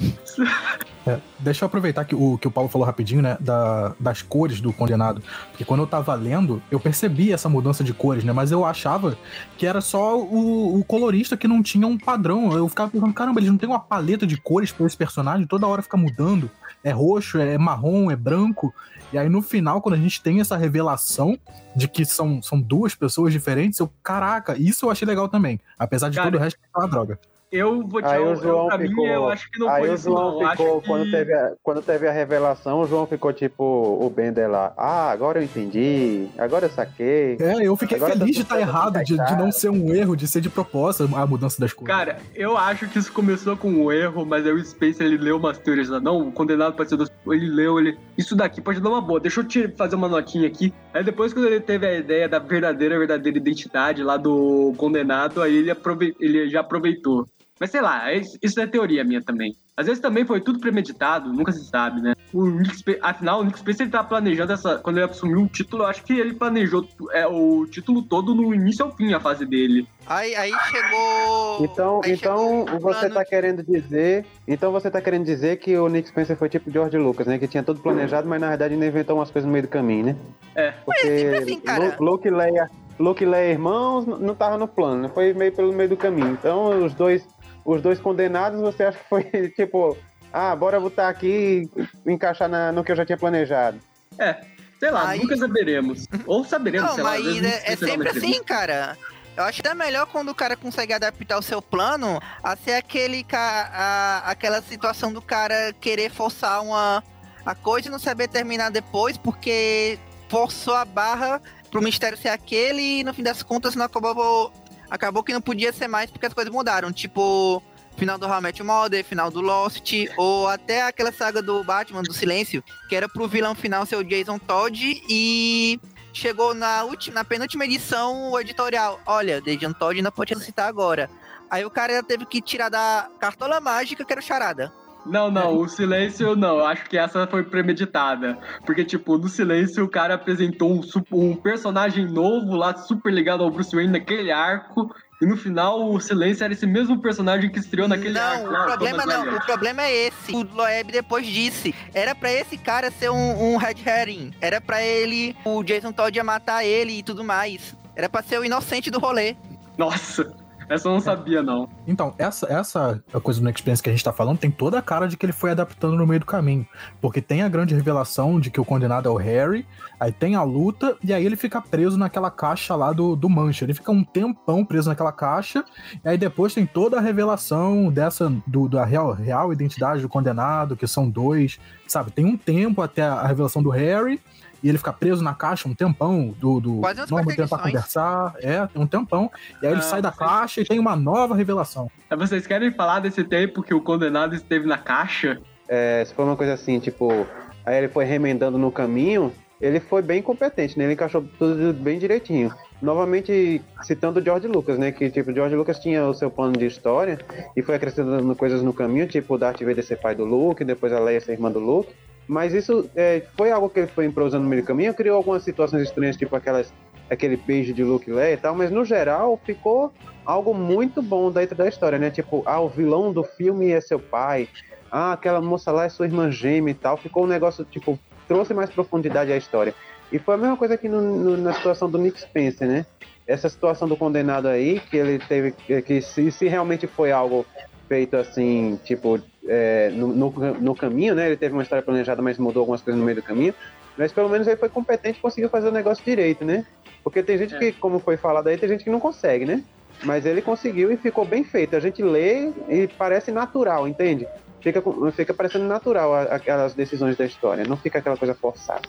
[1.07, 3.39] É, deixa eu aproveitar que o, que o Paulo falou rapidinho, né?
[3.41, 5.23] Da, das cores do condenado.
[5.51, 8.33] Porque quando eu tava lendo, eu percebi essa mudança de cores, né?
[8.33, 9.17] Mas eu achava
[9.57, 12.53] que era só o, o colorista que não tinha um padrão.
[12.53, 15.67] Eu ficava pensando, caramba, eles não tem uma paleta de cores pra esse personagem, toda
[15.67, 16.51] hora fica mudando.
[16.85, 18.75] É roxo, é marrom, é branco.
[19.13, 21.39] E aí no final, quando a gente tem essa revelação
[21.75, 25.61] de que são, são duas pessoas diferentes, eu, caraca, isso eu achei legal também.
[25.79, 27.19] Apesar de Cara, todo o resto ser uma droga.
[27.53, 29.81] Eu vou te Aí eu, o João pra mim, ficou- eu acho que não Aí
[29.83, 30.51] foi o isso, João não.
[30.51, 30.87] ficou, Acho que...
[30.89, 34.73] quando, teve a, quando teve a revelação, o João ficou tipo o Bender lá.
[34.77, 37.37] Ah, agora eu entendi, agora eu saquei.
[37.41, 39.45] É, eu fiquei Agora tá feliz de estar errado, de, de encaixado.
[39.45, 41.95] não ser um erro, de ser de propósito a mudança das cores.
[41.95, 45.37] Cara, eu acho que isso começou com um erro, mas aí o Spencer ele leu
[45.37, 46.01] umas teorias lá.
[46.01, 47.11] Não, o condenado pode ser dos.
[47.29, 47.97] Ele leu, ele.
[48.19, 49.21] Isso daqui pode dar uma boa.
[49.21, 50.75] Deixa eu te fazer uma notinha aqui.
[50.93, 55.57] Aí depois, quando ele teve a ideia da verdadeira, verdadeira identidade lá do condenado, aí
[55.57, 56.15] ele, aprove...
[56.21, 57.27] ele já aproveitou.
[57.59, 59.55] Mas sei lá, isso é teoria minha também.
[59.77, 62.15] Às vezes também foi tudo premeditado, nunca se sabe, né?
[62.33, 64.79] O Nick Afinal, o Nick Spencer ele tá planejando essa.
[64.79, 68.55] Quando ele assumiu o título, eu acho que ele planejou é, o título todo no
[68.55, 69.87] início ao fim, a fase dele.
[70.07, 71.65] Aí, aí chegou.
[71.65, 74.25] Então, aí então chegou você tá querendo dizer.
[74.49, 77.39] Então você tá querendo dizer que o Nick Spencer foi tipo George Lucas, né?
[77.39, 80.07] Que tinha tudo planejado, mas na verdade ainda inventou umas coisas no meio do caminho,
[80.07, 80.17] né?
[80.55, 80.71] É.
[80.71, 81.97] Porque sempre assim, cara.
[82.01, 85.11] Luke e Leia, Luke e Leia irmãos não tava no plano, né?
[85.13, 86.33] Foi meio pelo meio do caminho.
[86.33, 87.27] Então os dois,
[87.67, 89.25] os dois condenados, você acha que foi
[89.57, 89.97] tipo,
[90.33, 91.69] ah, bora botar aqui
[92.07, 93.79] e encaixar na- no que eu já tinha planejado.
[94.19, 94.41] É.
[94.79, 96.07] Sei lá, Aí- nunca saberemos.
[96.27, 97.15] Ou saberemos, Não, sei lá.
[97.15, 98.97] às mas é, é sempre assim, cara.
[99.37, 102.73] Eu acho que é melhor quando o cara consegue adaptar o seu plano a ser
[102.73, 107.03] aquele ca- a- aquela situação do cara querer forçar uma
[107.45, 109.99] a coisa e não saber terminar depois porque
[110.29, 111.41] forçou a barra
[111.71, 114.53] pro mistério ser aquele e no fim das contas não acabou
[114.91, 117.63] acabou que não podia ser mais porque as coisas mudaram, tipo
[117.97, 122.63] final do Your Mother, final do Lost ou até aquela saga do Batman do Silêncio,
[122.89, 125.81] que era pro vilão final ser o Jason Todd e
[126.13, 129.01] chegou na, última, na penúltima edição o editorial.
[129.07, 131.11] Olha, Jason Todd ainda pode ressuscitar agora.
[131.51, 134.73] Aí o cara teve que tirar da cartola mágica que era o Charada.
[135.07, 136.59] Não, não, o silêncio não.
[136.59, 138.39] Eu acho que essa foi premeditada.
[138.65, 140.81] Porque, tipo, no silêncio o cara apresentou um,
[141.13, 144.95] um personagem novo lá, super ligado ao Bruce Wayne naquele arco.
[145.21, 148.51] E no final o silêncio era esse mesmo personagem que estreou naquele arco.
[148.51, 149.37] não, o problema Thomas não.
[149.37, 150.33] O problema é esse.
[150.35, 151.75] O Loeb depois disse.
[151.95, 154.33] Era pra esse cara ser um, um red herring.
[154.41, 157.75] Era pra ele, o Jason Todd ia matar ele e tudo mais.
[157.95, 159.37] Era pra ser o inocente do rolê.
[159.79, 160.35] Nossa,
[160.69, 161.69] essa eu não sabia, não.
[161.87, 165.07] Então, essa, essa coisa do Experience que a gente tá falando tem toda a cara
[165.07, 166.67] de que ele foi adaptando no meio do caminho.
[167.01, 169.67] Porque tem a grande revelação de que o condenado é o Harry,
[170.01, 173.65] aí tem a luta, e aí ele fica preso naquela caixa lá do, do Mancha.
[173.65, 175.65] Ele fica um tempão preso naquela caixa,
[176.05, 180.77] e aí depois tem toda a revelação dessa, do, da real, real identidade do condenado,
[180.77, 182.11] que são dois, sabe?
[182.11, 184.21] Tem um tempo até a revelação do Harry,
[184.67, 188.83] e ele fica preso na caixa um tempão do, do Norman tentar conversar, é, tem
[188.83, 189.31] um tempão,
[189.63, 191.89] e aí ele Ah, sai da vocês- caixa e tem uma nova revelação.
[192.11, 195.39] Aí Vocês querem falar desse tempo que o condenado esteve na caixa?
[195.69, 197.27] É, se for uma coisa assim, tipo,
[197.65, 200.85] aí ele foi remendando no caminho, ele foi bem competente, né?
[200.85, 202.53] Ele encaixou tudo bem direitinho.
[202.83, 204.93] Novamente citando o George Lucas, né?
[204.93, 207.19] Que tipo, o George Lucas tinha o seu plano de história
[207.57, 210.93] e foi acrescentando coisas no caminho, tipo o Darth Vader ser pai do Luke, depois
[210.93, 211.93] a Leia ser irmã do Luke.
[212.29, 215.43] Mas isso é, foi algo que ele foi improvisando no meio do caminho, criou algumas
[215.45, 216.73] situações estranhas, tipo aquelas,
[217.11, 219.93] aquele beijo de Luke Leia e tal, mas no geral ficou
[220.25, 222.11] algo muito bom dentro da história, né?
[222.11, 224.49] Tipo, ah, o vilão do filme é seu pai,
[224.91, 226.97] ah, aquela moça lá é sua irmã gêmea e tal.
[226.97, 229.73] Ficou um negócio, tipo, trouxe mais profundidade à história.
[230.11, 232.87] E foi a mesma coisa aqui no- no- na situação do Nick Spencer, né?
[233.27, 237.47] Essa situação do condenado aí, que ele teve, que- que se, se realmente foi algo
[237.89, 241.27] feito assim, tipo, é, no, no, no caminho, né?
[241.27, 243.55] Ele teve uma história planejada, mas mudou algumas coisas no meio do caminho.
[243.97, 246.65] Mas pelo menos ele foi competente e conseguiu fazer o negócio direito, né?
[247.03, 247.59] Porque tem gente É.
[247.59, 249.63] que, como foi falado aí, tem gente que não consegue, né?
[250.03, 251.75] Mas ele conseguiu e ficou bem feito.
[251.75, 254.27] A gente lê e parece natural, entende?
[254.67, 258.83] Fica, fica parecendo natural aquelas decisões da história, não fica aquela coisa forçada.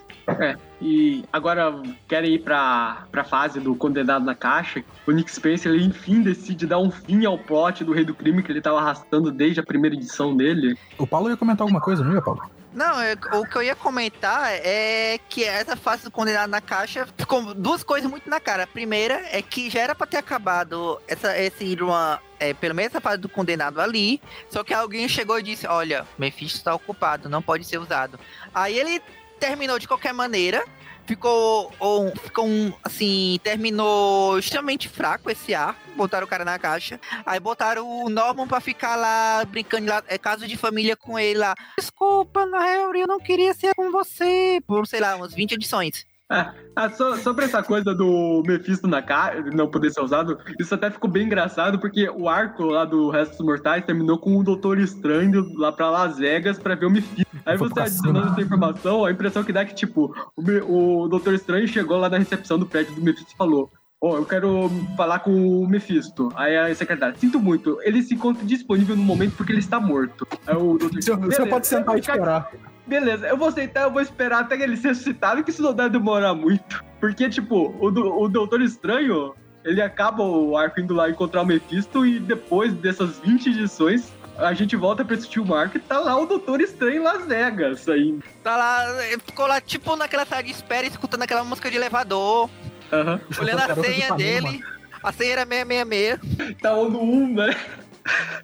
[0.79, 4.83] E agora querem ir pra, pra fase do condenado na caixa.
[5.07, 8.43] O Nick Spencer, ele enfim decide dar um fim ao plot do Rei do Crime
[8.43, 10.77] que ele tava arrastando desde a primeira edição dele.
[10.97, 12.41] O Paulo ia comentar alguma coisa, não ia, Paulo?
[12.77, 17.07] Não, é- o que eu ia comentar é que essa fase do condenado na caixa
[17.17, 18.63] ficou duas coisas muito na cara.
[18.63, 22.91] A primeira é que já era pra ter acabado essa, esse uma, é, pelo menos
[22.91, 24.21] essa fase do condenado ali.
[24.47, 28.19] Só que alguém chegou e disse: Olha, Mephisto está ocupado, não pode ser usado.
[28.53, 29.01] Aí ele
[29.39, 30.63] terminou de qualquer maneira.
[31.07, 35.79] Ficou, um, ficou um, assim, terminou extremamente fraco esse arco.
[35.95, 36.99] Botaram o cara na caixa.
[37.25, 41.39] Aí botaram o Norman pra ficar lá brincando lá, é caso de família com ele
[41.39, 41.55] lá.
[41.79, 44.59] Desculpa, Harry, eu não queria ser com você.
[44.67, 46.05] Por, sei lá, umas 20 edições.
[46.29, 50.91] Ah, so- sobre essa coisa do Mephisto na caixa, não poder ser usado, isso até
[50.91, 55.47] ficou bem engraçado, porque o arco lá do Restos Mortais terminou com o Doutor Estranho
[55.55, 57.25] lá pra Las Vegas pra ver o Mephisto.
[57.45, 61.33] Aí você adicionando essa informação, a impressão que dá é que, tipo, o, o Doutor
[61.33, 63.71] Estranho chegou lá na recepção do prédio do Mephisto e falou.
[63.99, 66.29] Ó, eu quero falar com o Mephisto.
[66.35, 70.27] Aí a secretária, sinto muito, ele se encontra disponível no momento porque ele está morto.
[70.45, 72.51] Aí o doutor senhor "Beleza, pode sentar e esperar.
[72.87, 75.73] Beleza, eu vou sentar, eu vou esperar até que ele seja ressuscitado, que isso não
[75.73, 76.83] deve demorar muito.
[76.99, 79.35] Porque, tipo, o, do- o Doutor Estranho,
[79.65, 84.53] ele acaba o arco indo lá encontrar o Mephisto e depois dessas 20 edições, a
[84.53, 87.87] gente volta pra assistir o Marco e tá lá o Doutor Estranho em Las Vegas
[87.89, 88.23] ainda.
[88.43, 88.85] Tá lá,
[89.25, 92.49] ficou lá tipo naquela sala de espera, escutando aquela música de elevador,
[92.93, 93.19] Aham.
[93.39, 94.63] olhando a de senha dele.
[95.03, 96.55] A senha era 666.
[96.61, 97.55] Tá no 1, né?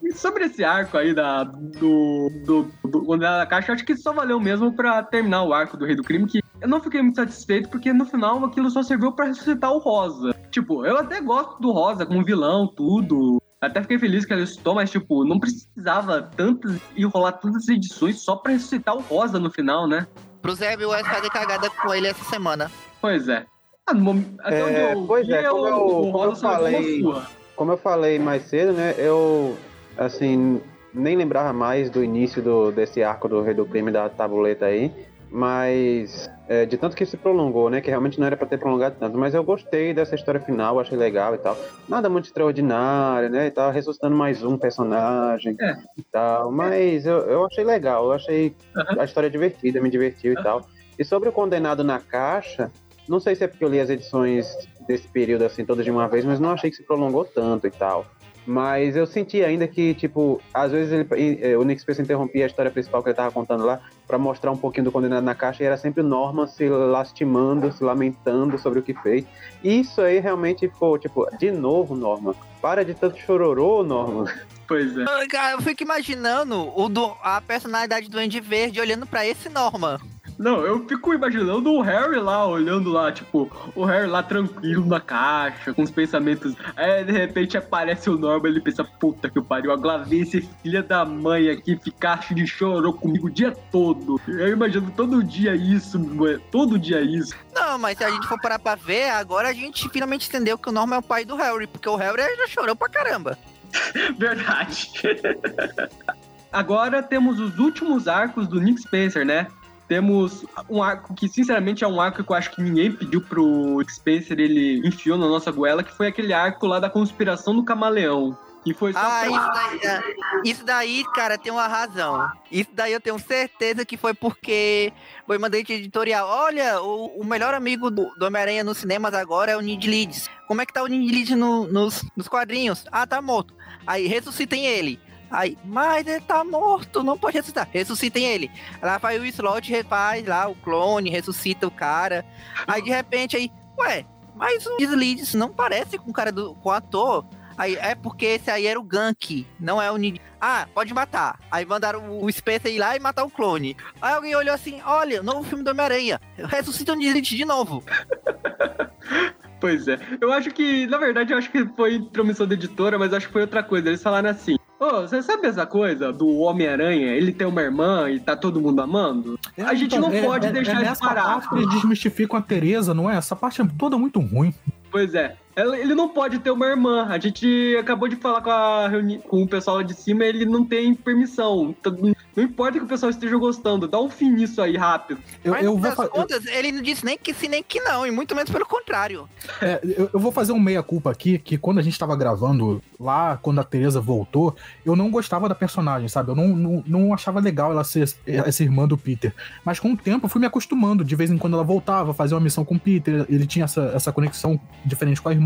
[0.03, 4.13] E Sobre esse arco aí da, do, do, do da Caixa, eu acho que só
[4.13, 7.15] valeu mesmo pra terminar o arco do Rei do Crime, que eu não fiquei muito
[7.15, 10.33] satisfeito, porque no final aquilo só serviu pra ressuscitar o Rosa.
[10.51, 13.41] Tipo, eu até gosto do Rosa como vilão, tudo.
[13.61, 18.19] Até fiquei feliz que ela ressuscitou, mas, tipo, não precisava tantas e rolar tantas edições
[18.21, 20.05] só pra ressuscitar o Rosa no final, né?
[20.41, 22.69] Pro Zé West fazer cagada com ele essa semana.
[22.99, 23.45] Pois é.
[23.87, 26.47] Ah, no até É, onde eu pois é, como o- eu- o como eu Rosa
[26.47, 27.25] uma falei- sua.
[27.55, 29.55] Como eu falei mais cedo, né, eu,
[29.97, 30.59] assim,
[30.93, 34.91] nem lembrava mais do início do, desse arco do Rei do Crime da tabuleta aí,
[35.29, 38.95] mas é, de tanto que se prolongou, né, que realmente não era pra ter prolongado
[38.99, 41.57] tanto, mas eu gostei dessa história final, achei legal e tal.
[41.87, 45.75] Nada muito extraordinário, né, e tal, ressuscitando mais um personagem É.
[45.97, 48.55] e tal, mas eu, eu achei legal, eu achei
[48.99, 50.67] a história divertida, me divertiu e tal.
[50.97, 52.71] E sobre o Condenado na Caixa,
[53.09, 54.47] não sei se é porque eu li as edições
[54.87, 57.71] desse período assim todas de uma vez, mas não achei que se prolongou tanto e
[57.71, 58.05] tal.
[58.45, 62.47] Mas eu senti ainda que, tipo, às vezes ele- eh, o Nick Spencer interrompia a
[62.47, 65.63] história principal que ele tava contando lá pra mostrar um pouquinho do condenado na caixa
[65.63, 69.23] e era sempre o Norman se lastimando, se lamentando sobre o que fez.
[69.63, 72.33] E isso aí realmente foi, tipo, de novo, Norman.
[72.61, 74.25] Para de tanto chororô, Norman.
[74.65, 75.03] Pois é.
[75.03, 79.49] Ah, Cara, eu fico imaginando o do, a personalidade do Andy Verde olhando pra esse
[79.49, 79.99] Norman.
[80.43, 84.99] Não, eu fico imaginando o Harry lá, olhando lá, tipo, o Harry lá tranquilo na
[84.99, 86.53] caixa, com os pensamentos.
[86.75, 90.83] Aí de repente aparece o Norman, ele pensa, puta que pariu, agora vem esse filho
[90.83, 94.19] da mãe aqui ficar de chorou comigo o dia todo.
[94.27, 97.33] Eu imagino todo dia isso, mano, todo dia isso.
[97.55, 100.67] Não, mas se a gente for parar pra ver, agora a gente finalmente entendeu que
[100.67, 103.37] o Norman é o pai do Harry, porque o Harry já chorou pra caramba.
[104.19, 104.91] Verdade.
[106.51, 109.47] Agora temos os últimos arcos do Nick Spencer, né?
[109.87, 113.83] Temos um arco que, sinceramente, é um arco que eu acho que ninguém pediu pro
[113.89, 118.37] Spencer, ele enfiou na nossa goela, que foi aquele arco lá da conspiração do camaleão.
[118.63, 120.01] Que foi só Ah, pra- isso daí, é,
[120.45, 122.31] isso daí, cara, tem uma razão.
[122.49, 124.93] Isso daí eu tenho certeza que foi porque
[125.27, 126.25] foi mandante editorial.
[126.29, 130.29] Olha, o, o melhor amigo do, do Homem-Aranha nos cinemas agora é o Nid Leeds.
[130.47, 132.85] Como é que tá o Nid Leeds no- nos, nos quadrinhos?
[132.89, 133.53] Ah, tá morto.
[133.85, 134.97] Aí, ressuscitem ele.
[135.33, 137.67] Aí, mas ele tá morto, não pode ressuscitar.
[137.71, 138.51] Ressuscitem ele.
[138.79, 142.23] Lá vai o Slot, refaz lá o clone, ressuscita o cara.
[142.67, 144.05] Aí, de repente, aí, ué,
[144.35, 147.25] mas o Leeds não parece com o cara do com o ator.
[147.57, 150.21] Aí, é porque esse aí era o Gank, não é o Nid.
[150.39, 151.39] Ah, pode matar.
[151.49, 153.75] Aí mandaram o Spencer ir lá e matar o clone.
[153.99, 156.21] Aí alguém olhou assim: olha, novo filme do Homem-Aranha.
[156.37, 157.83] Ressuscita o Nid Leeds de novo.
[159.59, 159.97] Pois é.
[160.19, 163.31] Eu acho que, na verdade, eu acho que foi intromissão da editora, mas acho que
[163.31, 163.87] foi outra coisa.
[163.87, 167.13] Eles falaram assim: Ô, você sabe essa coisa do Homem-Aranha?
[167.13, 169.39] Ele tem uma irmã e tá todo mundo amando?
[169.57, 171.23] A gente não pode deixar isso nessa parar.
[171.23, 173.15] parte eles desmistificam a Tereza, não é?
[173.15, 174.53] Essa parte é toda muito ruim.
[174.91, 175.37] Pois é.
[175.55, 177.05] Ele não pode ter uma irmã.
[177.09, 179.19] A gente acabou de falar com, a reuni...
[179.19, 181.75] com o pessoal lá de cima, ele não tem permissão.
[181.81, 185.19] Todo- Não importa que o pessoal esteja gostando, dá um fim nisso aí rápido.
[185.43, 187.79] Eu, Mas, eu vou fa- eu- contas, ele não disse nem que sim, nem que
[187.81, 189.29] não, e muito menos pelo contrário.
[189.61, 193.37] É, eu, eu vou fazer um meia-culpa aqui, que quando a gente tava gravando lá,
[193.37, 196.31] quando a Teresa voltou, eu não gostava da personagem, sabe?
[196.31, 199.31] Eu não, não, não achava legal ela ser essa irmã do Peter.
[199.63, 201.03] Mas com o tempo eu fui me acostumando.
[201.03, 203.91] De vez em quando ela voltava, fazia uma missão com o Peter, ele tinha essa,
[203.93, 205.42] essa conexão diferente com a irmã.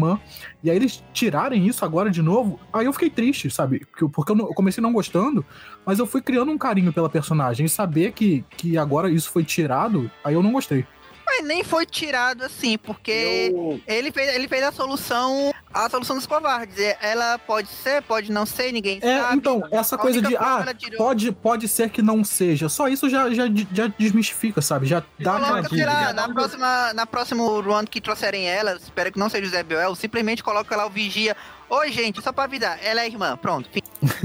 [0.64, 3.86] E aí eles tirarem isso agora de novo, aí eu fiquei triste, sabe?
[3.86, 5.46] Porque eu comecei não gostando,
[5.86, 7.66] mas eu fui criando um carinho pela personagem.
[7.66, 10.86] E saber que, que agora isso foi tirado, aí eu não gostei.
[11.30, 16.16] Mas nem foi tirado assim, porque Eu- ele, fez, ele fez a solução, a solução
[16.16, 16.78] dos covardes.
[17.02, 19.36] Ela pode ser, pode não ser, ninguém É, sabe.
[19.36, 20.98] então, essa coisa de, prova ah, tirou.
[20.98, 22.70] pode, pode ser que não seja.
[22.70, 24.86] Só isso já, já, já desmistifica, sabe?
[24.86, 25.86] Já dá sei dúvida.
[25.92, 29.64] lá, na próxima, na próximo run que trouxerem ela, espero que não seja o Zé
[29.64, 31.36] Bioel, simplesmente coloca lá o vigia.
[31.70, 33.68] Oi, gente, só pra avisar, ela é irmã, pronto.
[33.70, 33.82] fim.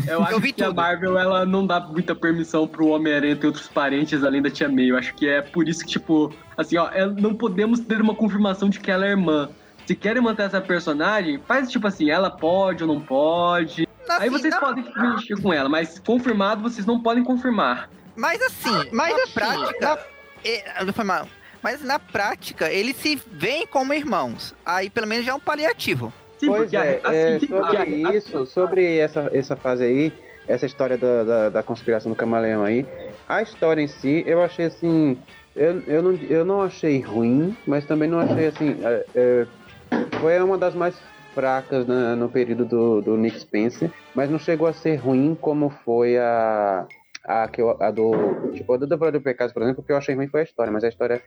[0.07, 0.77] Eu acho vi que a tudo.
[0.77, 4.91] Marvel ela não dá muita permissão pro Homem-Aranha ter outros parentes além da Tia May.
[4.91, 8.15] Eu acho que é por isso que, tipo, assim, ó, é- não podemos ter uma
[8.15, 9.49] confirmação de que ela é irmã.
[9.87, 13.89] Se querem manter essa personagem, faz tipo assim, ela pode ou não pode.
[14.09, 17.91] Aí Assim, vocês não- podem mexer com ela, mas confirmado vocês não podem confirmar.
[18.15, 20.07] Mas assim, Mas na assim, prática.
[20.45, 21.27] é, não foi mal.
[21.61, 24.55] Mas na prática, eles se veem como irmãos.
[24.65, 26.13] Aí pelo menos já é um paliativo.
[26.43, 27.85] Sim, pois porque é, assim, é, sobre
[28.17, 30.13] isso, sobre essa, essa fase aí,
[30.49, 32.85] essa história da, da, da conspiração do camaleão aí,
[33.29, 35.23] a história em si, eu achei assim.
[35.55, 38.77] Eu, eu, não, eu não achei ruim, mas também não achei assim.
[38.83, 39.47] é, é,
[40.19, 41.01] foi uma das mais
[41.33, 45.71] fracas na- no período do, do Nick Spencer, mas não chegou a ser ruim como
[45.71, 46.87] foi a.
[47.25, 48.51] A, que eu- a do.
[48.53, 50.45] Tipo, a do Devorador do Pecado, por exemplo, o que eu achei ruim foi a
[50.45, 51.23] história, mas a história.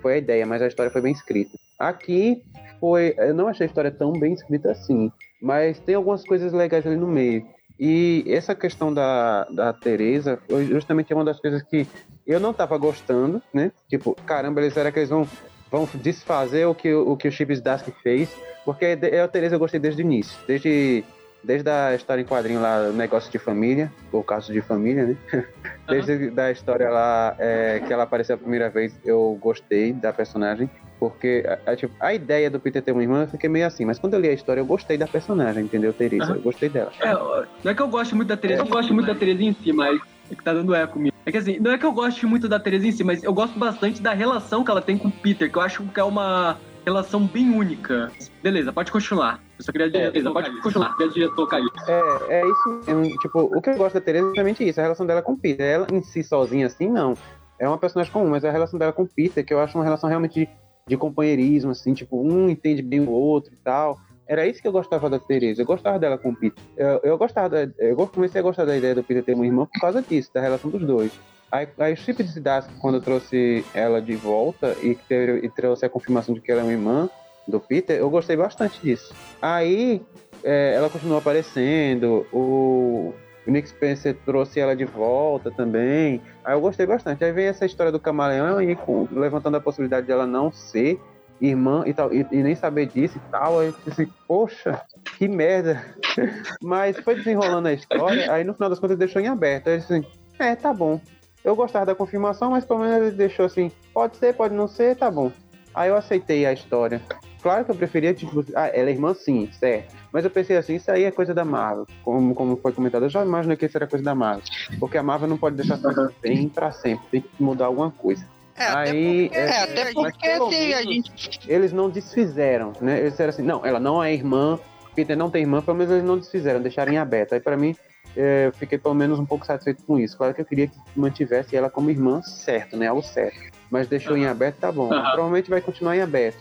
[0.00, 1.50] Foi a ideia, mas a história foi bem escrita.
[1.78, 2.42] Aqui
[2.84, 3.14] foi.
[3.16, 5.10] Eu não achei a história tão bem escrita assim,
[5.40, 7.46] mas tem algumas coisas legais ali no meio.
[7.80, 11.86] E essa questão da, da Teresa foi justamente uma das coisas que
[12.26, 13.72] eu não tava gostando, né?
[13.88, 15.26] Tipo, caramba, eles será que eles vão,
[15.70, 18.28] vão desfazer o que, o que o Chip Zdarsky fez?
[18.66, 20.38] Porque eu, a Teresa, eu gostei desde o início.
[20.46, 21.02] Desde,
[21.42, 25.16] desde a história em quadrinho lá, Negócio de Família, ou Caso de Família, né?
[25.88, 30.68] Desde da história lá é, que ela apareceu a primeira vez, eu gostei da personagem.
[30.98, 33.84] Porque a, a- tipo, a ideia do Peter ter uma irmã, eu fiquei meio assim.
[33.84, 36.24] Mas quando eu li a história, eu gostei da personagem, entendeu, Teresa?
[36.24, 36.34] Aham.
[36.36, 36.90] Eu gostei dela.
[37.00, 39.52] É, não é que eu gosto muito da Teresa, eu gosto muito da Teresa em
[39.54, 39.98] si, mas
[40.30, 41.14] é que tá dando eco comigo.
[41.26, 43.32] É que assim, não é que eu goste muito da Teresa em si, mas eu
[43.32, 46.04] gosto bastante da relação que ela tem com o Peter, que eu acho que é
[46.04, 48.12] uma relação bem única.
[48.42, 49.40] Beleza, pode continuar.
[49.58, 50.94] Eu só queria dizer, beleza, pode continuar.
[50.96, 51.70] Queria dizer, tocar isso.
[51.88, 53.18] É, é isso mesmo.
[53.18, 55.38] Tipo, o que eu gosto da Teresa é exatamente isso, a relação dela com o
[55.38, 55.64] Peter.
[55.66, 57.14] Ela em si sozinha assim, não.
[57.58, 59.78] É uma personagem comum, mas é a relação dela com o Peter, que eu acho
[59.78, 60.48] uma relação realmente de,
[60.86, 63.98] de companheirismo, assim, tipo, um entende bem o outro e tal.
[64.26, 65.62] Era isso que eu gostava da Teresa.
[65.62, 66.62] Eu gostava dela com o Peter.
[66.76, 69.66] Eu, eu gostava da, eu comecei a gostar da ideia do Peter ter uma irmã
[69.66, 71.12] por causa disso, da relação dos dois.
[71.50, 75.48] Aí, aí o Chip de Dask, quando eu trouxe ela de volta e, ter- e
[75.50, 77.08] trouxe a confirmação de que ela é uma irmã
[77.46, 79.14] do Peter, eu gostei bastante disso.
[79.40, 80.02] Aí
[80.42, 83.12] é, ela continuou aparecendo, o,
[83.46, 86.20] o Nick Spencer trouxe ela de volta também.
[86.44, 87.24] Aí eu gostei bastante.
[87.24, 88.76] Aí vem essa história do camaleão e
[89.12, 90.98] levantando a possibilidade de ela não ser
[91.40, 93.60] irmã e tal, e, e nem saber disso e tal.
[93.60, 94.80] Aí eu disse assim, poxa,
[95.18, 95.84] que merda.
[96.62, 99.68] Mas foi desenrolando a história, aí no final das contas deixou em aberto.
[99.68, 100.06] Aí eu disse assim,
[100.38, 101.00] é, tá bom.
[101.44, 104.96] Eu gostava da confirmação, mas pelo menos ele deixou assim, pode ser, pode não ser,
[104.96, 105.30] tá bom.
[105.74, 107.02] Aí eu aceitei a história.
[107.42, 109.94] Claro que eu preferia, tipo, ah, ela é irmã sim, certo.
[110.14, 111.88] Mas eu pensei assim, isso aí é coisa da Marvel.
[112.04, 114.44] Como, como foi comentado, eu já imaginei que isso era coisa da Marvel.
[114.78, 118.24] Porque a Marvel não pode deixar coisas bem pra sempre, tem que mudar alguma coisa.
[118.56, 121.40] É, Aí, até porque, é, É, porque assim, menos- gente.
[121.48, 123.00] Eles não desfizeram, né?
[123.00, 124.56] Eles disseram assim, não, ela não é irmã,
[124.94, 127.32] Peter não tem irmã, pelo menos eles não desfizeram, deixaram em aberto.
[127.32, 127.74] Aí pra mim,
[128.16, 130.16] é, eu fiquei pelo menos um pouco satisfeito com isso.
[130.16, 132.86] Claro que eu queria que mantivesse ela como irmã certo, né?
[132.86, 133.36] Algo certo.
[133.68, 134.92] Mas deixou em aberto, tá bom.
[134.92, 135.10] Aham.
[135.10, 136.38] Provavelmente vai continuar em aberto.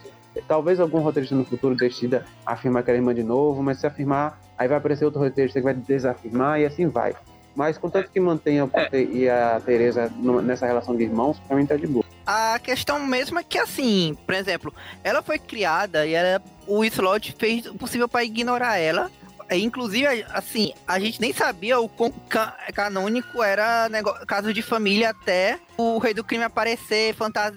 [0.47, 3.87] Talvez algum roteirista no futuro decida afirmar que ela é irmã de novo, mas se
[3.87, 7.13] afirmar, aí vai aparecer outro roteirista que vai desafirmar e assim vai.
[7.55, 11.55] Mas contanto que mantenha o Peter e a Teresa numa- nessa relação de irmãos, pra
[11.55, 12.03] mim tá de boa.
[12.25, 14.73] A questão mesmo é que, assim, por exemplo,
[15.03, 19.11] ela foi criada e ela, o Slot fez o possível para ignorar ela.
[19.49, 24.61] É, Inclusive, assim, a gente nem sabia o quão ca- canônico era nego- caso de
[24.61, 27.15] família até o Rei do Crime aparecer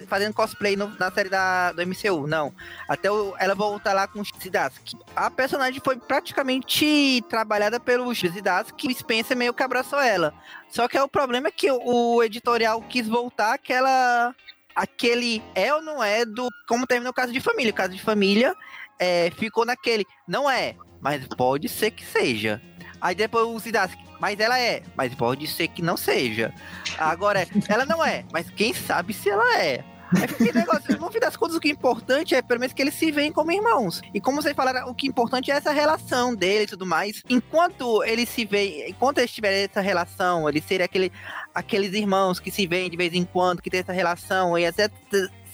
[0.09, 2.27] fazendo cosplay no- na série da, do MCU.
[2.27, 2.53] Não.
[2.89, 4.83] Até o- ela voltar lá com o Zidask.
[5.15, 10.33] A personagem foi praticamente trabalhada pelo Zidask e o Spencer meio que abraçou ela.
[10.69, 11.81] Só que é o problema é que o,
[12.17, 14.35] o editorial quis voltar aquela
[14.75, 16.49] aquele é ou não é do.
[16.69, 17.73] Como terminou o caso de família.
[17.73, 18.55] O caso de família
[18.99, 20.05] é, ficou naquele.
[20.29, 20.75] Não é,
[21.07, 22.61] mas pode ser que seja.
[23.01, 26.53] Aí depois o Zdarsky, mas ela é, mas pode ser que não seja.
[26.99, 29.85] Agora, ela não é, mas quem sabe se ela é.
[30.21, 32.83] É porque negócio, no fim das contas, o que é importante é pelo menos que
[32.83, 34.03] eles se veem como irmãos.
[34.13, 37.23] E como vocês falaram, o que é importante é essa relação dele e tudo mais.
[37.31, 41.13] Enquanto eles se veem, enquanto eles tiverem essa relação, eles serem aquele,
[41.55, 44.91] aqueles irmãos que se veem de vez em quando, que tem essa relação, ia ser,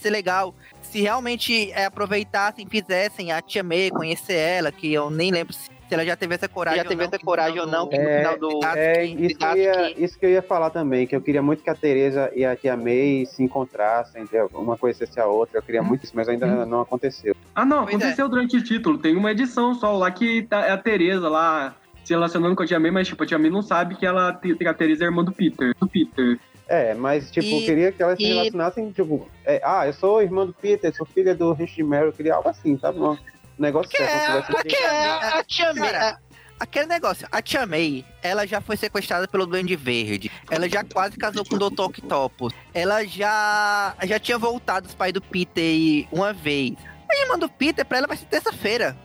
[0.03, 0.53] ser legal.
[0.81, 5.73] Se realmente é, aproveitassem, fizessem a Tia May, conhecer ela, que eu nem lembro se
[5.87, 8.37] se ela já teve essa coragem, Já teve ou não, essa coragem ou não, É,
[8.37, 8.59] do.
[8.75, 11.69] É, isso que, ia, isso que eu ia falar também, que eu queria muito que
[11.69, 16.03] a Teresa e a Tia May se encontrassem, uma conhecesse a outra, eu queria muito
[16.03, 17.35] isso, mas ainda não aconteceu.
[17.53, 17.97] Ah, não, Pois é.
[17.97, 18.97] aconteceu durante o título.
[18.97, 22.65] Tem uma edição só lá que tá, é a Teresa lá se relacionando com a
[22.65, 25.07] Tia May, mas tipo, a Tia May não sabe que ela que a Teresa é
[25.07, 25.73] irmã do Peter.
[25.79, 26.39] Do Peter.
[26.67, 29.93] É, mas tipo, E- eu queria que elas se e- relacionassem, tipo, é, ah, eu
[29.93, 32.99] sou irmã do Peter, sou filha do Rich Mary, eu queria algo assim, sabe?
[32.99, 33.17] Um
[33.59, 35.07] negócio Que certo, é, aqui de- é,
[35.39, 35.91] a Tia May.
[35.91, 36.19] Cara,
[36.59, 40.31] aquele negócio, a Tia May, ela já foi sequestrada pelo Duende Verde.
[40.49, 41.81] Ela já quase casou com o Dr.
[41.81, 42.53] Octopus.
[42.73, 46.73] Ela já já tinha voltado os pais do Peter uma vez.
[47.11, 48.95] A irmã do Peter, pra ela, vai ser terça-feira.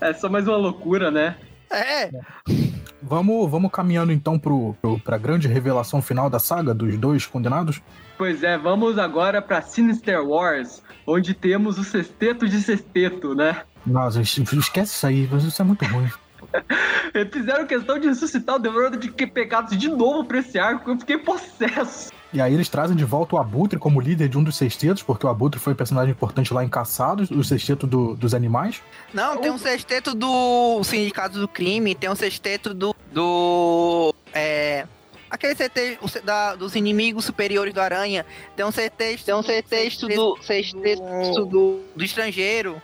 [0.00, 1.36] É só mais uma loucura, né?
[1.70, 2.10] É,
[3.06, 7.82] Vamos, vamos caminhando então pro, pro, pra grande revelação final da saga dos dois condenados.
[8.16, 13.62] Pois é, vamos agora pra Sinister Wars, onde temos o sexteto de sexteto, né?
[13.86, 16.08] Nossa, es- esquece isso aí, isso é muito ruim.
[17.12, 20.90] Eles fizeram questão de ressuscitar o Devorador de que pecados de novo pra esse arco,
[20.90, 22.10] eu fiquei possesso.
[22.34, 25.24] E aí eles trazem de volta o Abutre como líder de um dos sextetos, porque
[25.24, 28.82] o Abutre foi um personagem importante lá em Caçados, o sexteto do- dos animais.
[29.14, 32.94] não, tem um sexteto do Sindicato do Crime, tem um sexteto do.
[33.12, 34.12] do.
[34.32, 34.84] É.
[35.30, 38.26] Aquele sexteto da- dos inimigos superiores do Aranha.
[38.56, 39.24] Tem um sexteto.
[39.24, 40.36] Tem um sexteto do.
[40.42, 41.80] Sexteto do.
[41.94, 42.82] do estrangeiro.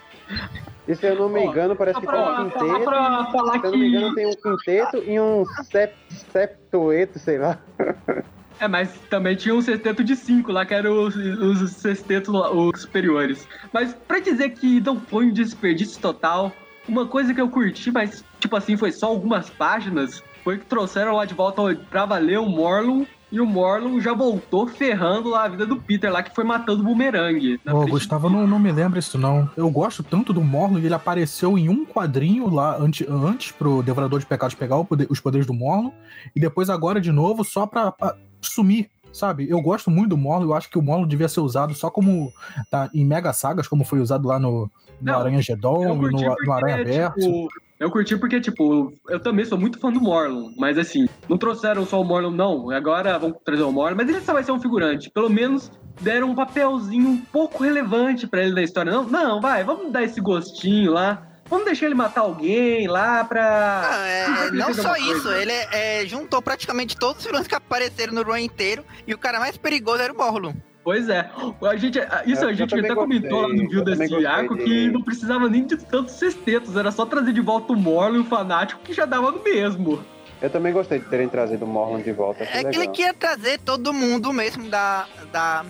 [0.89, 2.85] E se eu não me engano, parece Só que tem um quinteto.
[2.85, 4.15] pra falar Se eu não me engano, que.
[4.15, 5.95] tem um quinteto e um sep,
[6.33, 7.59] septoeto, sei lá.
[8.61, 12.83] É, mas também tinha um sexteto de cinco lá, que eram os, os sextetos os
[12.83, 13.49] superiores.
[13.73, 16.53] Mas pra dizer que não foi um desperdício total,
[16.87, 21.17] uma coisa que eu curti, mas tipo assim, foi só algumas páginas, foi que trouxeram
[21.17, 23.07] lá de volta pra valer o Morlun.
[23.33, 26.83] E o Morlun já voltou ferrando lá a vida do Peter lá, que foi matando
[26.83, 27.61] o bumerangue.
[27.65, 29.49] na Ô, frente Gustavo, não, não me lembra isso não.
[29.57, 34.19] Eu gosto tanto do Morlun ele apareceu em um quadrinho lá antes, antes pro Devorador
[34.19, 35.93] de Pecados pegar o poder- os poderes do Morlun,
[36.35, 38.91] e depois agora de novo só pra, pra sumir.
[39.13, 41.91] Sabe, eu gosto muito do Morlun, eu acho que o Morlun devia ser usado só
[41.91, 42.33] como
[42.71, 44.71] tá, em mega sagas, como foi usado lá no, no
[45.01, 47.19] Não, Aranha Gedon Eu no, no Aranha Verso.
[47.19, 47.49] tipo,
[47.81, 51.87] eu curti porque, tipo, eu também sou muito fã do Morlun, mas assim, não trouxeram
[51.87, 52.71] só o Morlun, não.
[52.71, 55.11] Agora vão trazer o Morlun, mas ele só vai ser um figurante.
[55.11, 58.93] Pelo menos deram um papelzinho um pouco relevante pra ele na história.
[58.93, 61.27] Não, não, vai, vamos dar esse gostinho lá.
[61.51, 63.83] Vamos deixar ele matar alguém lá pra.
[64.29, 68.23] Não, é, não só isso, ele é, juntou praticamente todos os vilões que apareceram no
[68.23, 70.55] run inteiro e o cara mais perigoso era o Morlun.
[70.83, 71.29] Pois é.
[71.63, 74.91] A gente, isso Eu- a gente até comentou lá no vídeo desse arco de- que
[74.91, 78.25] não precisava nem de tantos sextetos, era só trazer de volta o Morlun e o
[78.25, 80.03] Fanático que já dava no mesmo.
[80.41, 82.45] Eu também gostei de terem trazido o Morlun de volta.
[82.45, 82.95] É que ele legal.
[82.95, 85.07] queria trazer todo mundo mesmo da.
[85.31, 85.67] da...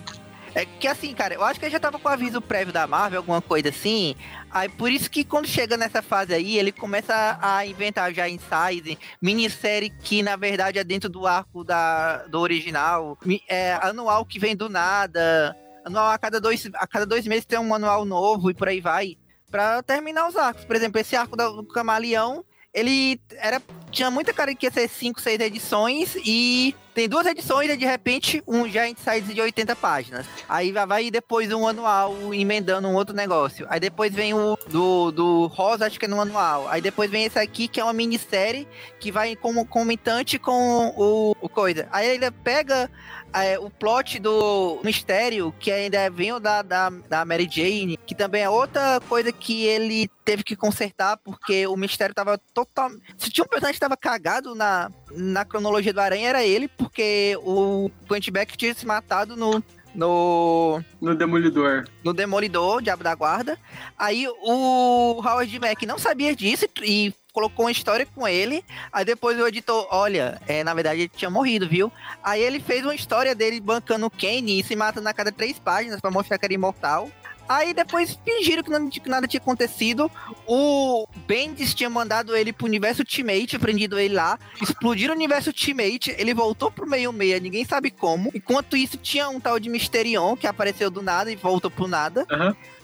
[0.53, 3.19] É que assim, cara, eu acho que ele já tava com aviso prévio da Marvel,
[3.19, 4.15] alguma coisa assim.
[4.49, 8.99] Aí por isso que quando chega nessa fase aí, ele começa a inventar já size,
[9.21, 14.55] minissérie que na verdade é dentro do arco da, do original, é, anual que vem
[14.55, 18.53] do nada, anual a cada dois, a cada dois meses tem um manual novo e
[18.53, 19.17] por aí vai.
[19.49, 20.63] Pra terminar os arcos.
[20.63, 23.61] Por exemplo, esse arco do Camaleão, ele era
[23.91, 27.85] tinha muita cara que ia ser 5, 6 edições e tem duas edições e de
[27.85, 30.25] repente um Giant Size de 80 páginas.
[30.47, 33.65] Aí vai- depois um anual emendando um outro negócio.
[33.69, 36.67] Aí depois vem o do, do Rosa, acho que é no anual.
[36.69, 38.65] Aí depois vem esse aqui que é uma minissérie
[38.99, 41.89] que vai como comentante com o, o coisa.
[41.91, 42.89] Aí ele pega
[43.33, 48.13] é, o plot do mistério, que ainda vem o da, da, da Mary Jane, que
[48.15, 52.89] também é outra coisa que ele teve que consertar, porque o mistério tava total.
[53.17, 57.37] Se tinha um personagem que tava cagado na, na cronologia do Aranha, era ele, porque
[57.43, 59.63] o Quentin Beck tinha se matado no.
[59.93, 61.85] No, No Demolidor.
[62.01, 63.59] no Demolidor, Diabo da Guarda.
[63.97, 68.63] Aí o Howard Mack não sabia disso e colocou uma história com ele.
[68.91, 71.91] Aí depois o editor, olha, é, na verdade ele tinha morrido, viu?
[72.23, 75.57] Aí ele fez uma história dele bancando o Kane e se matando a cada três
[75.59, 77.09] páginas pra mostrar que era imortal.
[77.49, 80.09] Aí depois fingiram que, não- que nada tinha acontecido.
[80.47, 84.39] O Bendis tinha mandado ele pro universo Ultimate, prendido ele lá.
[84.61, 88.31] Explodiram o universo Ultimate, ele voltou pro meio-meia, ninguém sabe como.
[88.33, 92.25] Enquanto isso, tinha um tal de Mysterion que apareceu do nada e voltou pro nada.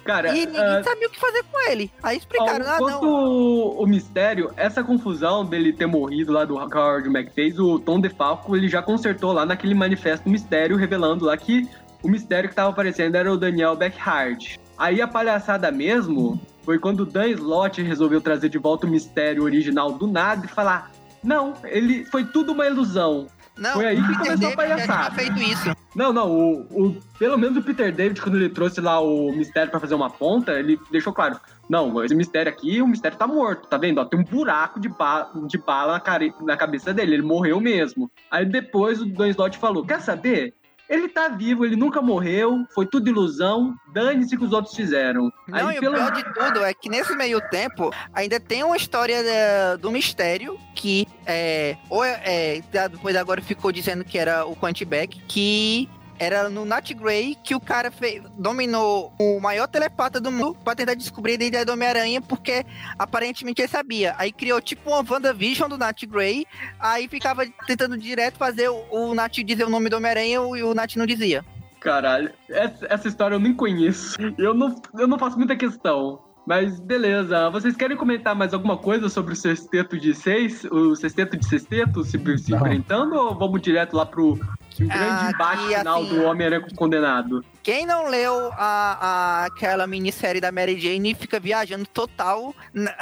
[0.07, 1.91] Cara, E ninguém ah, sabia o que fazer com ele.
[2.01, 3.13] Aí Ó, explicaram, ah, Quanto não.
[3.13, 8.55] o, o mistério, essa confusão dele ter morrido lá do Howard McFaze, o Tom DeFalco,
[8.55, 11.69] ele já consertou lá naquele manifesto mistério, revelando lá que
[12.01, 14.55] o mistério que tava aparecendo era o Daniel Beckhart.
[14.77, 19.43] Aí a palhaçada mesmo foi quando o Dan Slott resolveu trazer de volta o mistério
[19.43, 23.27] original do nada e falar: Não, ele foi tudo uma ilusão.
[23.57, 25.03] Não, Foi aí que Peter começou a David já palhaçada.
[25.03, 25.75] tinha feito isso.
[25.95, 26.59] Não, não, o,
[26.89, 30.09] o- pelo menos o Peter David, quando ele trouxe lá o mistério pra fazer uma
[30.09, 33.99] ponta, ele deixou claro: não, esse mistério aqui, o mistério tá morto, tá vendo?
[33.99, 38.11] Ó, tem um buraco de, ba de bala na, na cabeça dele, ele morreu mesmo.
[38.29, 40.53] Aí depois o Dan Slott falou: quer saber?
[40.89, 45.29] Ele tá vivo, ele nunca morreu, foi tudo ilusão, dane-se o que os outros fizeram.
[45.47, 48.63] Não, Aí, e o pelo- pior de tudo é que nesse meio tempo ainda tem
[48.63, 54.17] uma história da- do mistério que é, ou é, é, depois agora ficou dizendo que
[54.17, 55.89] era o Quantiback, que
[56.19, 60.75] era no Nat Grey que o cara fez, dominou o maior telepata do mundo pra
[60.75, 62.65] tentar descobrir a identidade do Homem-Aranha, porque
[62.97, 64.15] aparentemente ele sabia.
[64.17, 66.45] Aí criou tipo uma WandaVision do Nat Grey,
[66.79, 70.73] aí ficava tentando direto fazer o, o Nat dizer o nome do Homem-Aranha e o
[70.73, 71.43] Nat não dizia.
[71.79, 74.17] Caralho, essa, essa história eu nem conheço.
[74.37, 76.26] Eu não, eu não faço muita questão.
[76.47, 80.63] Mas beleza, vocês querem comentar mais alguma coisa sobre o sexteto de seis?
[80.71, 83.15] O sexteto de sexteto se, se enfrentando?
[83.15, 84.35] Ou vamos direto lá pro
[84.79, 87.43] grande Ah, embate que, final assim, do Homem-Aranha o Condenado?
[87.61, 88.97] Quem não leu a,
[89.41, 92.55] a- aquela minissérie da Mary Jane fica viajando total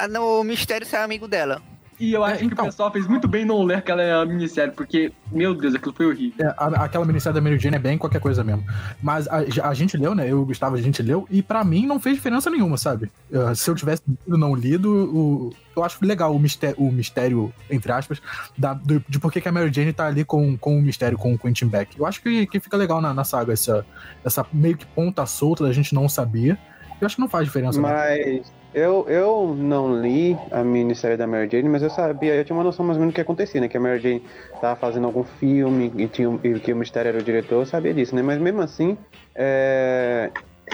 [0.10, 1.62] no mistério ser amigo dela.
[2.00, 2.66] E eu acho que então.
[2.66, 6.46] o pessoal fez muito bem não ler aquela minissérie, porque, meu Deus, aquilo foi horrível.
[6.46, 8.66] É, a- aquela minissérie da Mary Jane é bem qualquer coisa mesmo.
[9.02, 9.38] Mas a,
[9.70, 10.26] a gente leu, né?
[10.26, 13.10] Eu e o Gustavo, a gente leu, e pra mim não fez diferença nenhuma, sabe?
[13.32, 17.54] Uh, se eu tivesse lido, não lido, o- eu acho legal o mistério, o mistério
[17.70, 18.22] entre aspas,
[18.58, 21.18] da- do- de por que que a Mary Jane tá ali com, com o mistério,
[21.18, 21.98] com o Quentin Beck.
[21.98, 23.86] Eu acho que, que fica legal na, na saga essa,
[24.24, 26.58] essa meio que ponta solta da gente não sabia.
[27.00, 27.80] Eu acho que não faz diferença.
[27.82, 28.42] né?
[28.76, 32.64] Eu, eu não li a minissérie da Mary Jane, mas eu sabia, eu tinha uma
[32.64, 33.70] noção mais ou menos do que acontecia, né?
[33.70, 34.22] Que a Mary Jane
[34.60, 37.94] tava fazendo algum filme e, tinha, e que o mistério era o diretor, eu sabia
[37.94, 38.22] disso, né?
[38.22, 38.98] Mas mesmo assim,
[39.34, 40.30] é,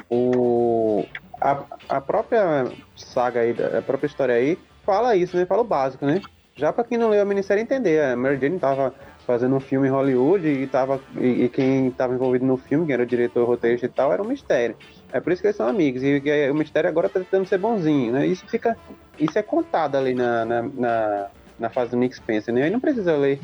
[0.09, 1.05] o,
[1.39, 2.65] a, a própria
[2.95, 5.45] saga aí, a própria história aí, fala isso, né?
[5.45, 6.23] Fala o básico, né?
[6.55, 8.95] Já pra quem não leu a minissérie entender, a Mary Jane tava
[9.31, 12.93] fazendo um filme em Hollywood e, tava, e, e quem estava envolvido no filme, quem
[12.93, 14.75] era o diretor, roteirista e tal, era um mistério.
[15.13, 16.03] É por isso que eles são amigos.
[16.03, 18.25] E, que o mistério agora tá tentando ser bonzinho, né?
[18.27, 18.77] Isso fica.
[19.17, 21.27] Isso é contado ali na, na, na,
[21.57, 22.63] na fase do Nick Spencer, né?
[22.63, 23.39] Aí não precisa ler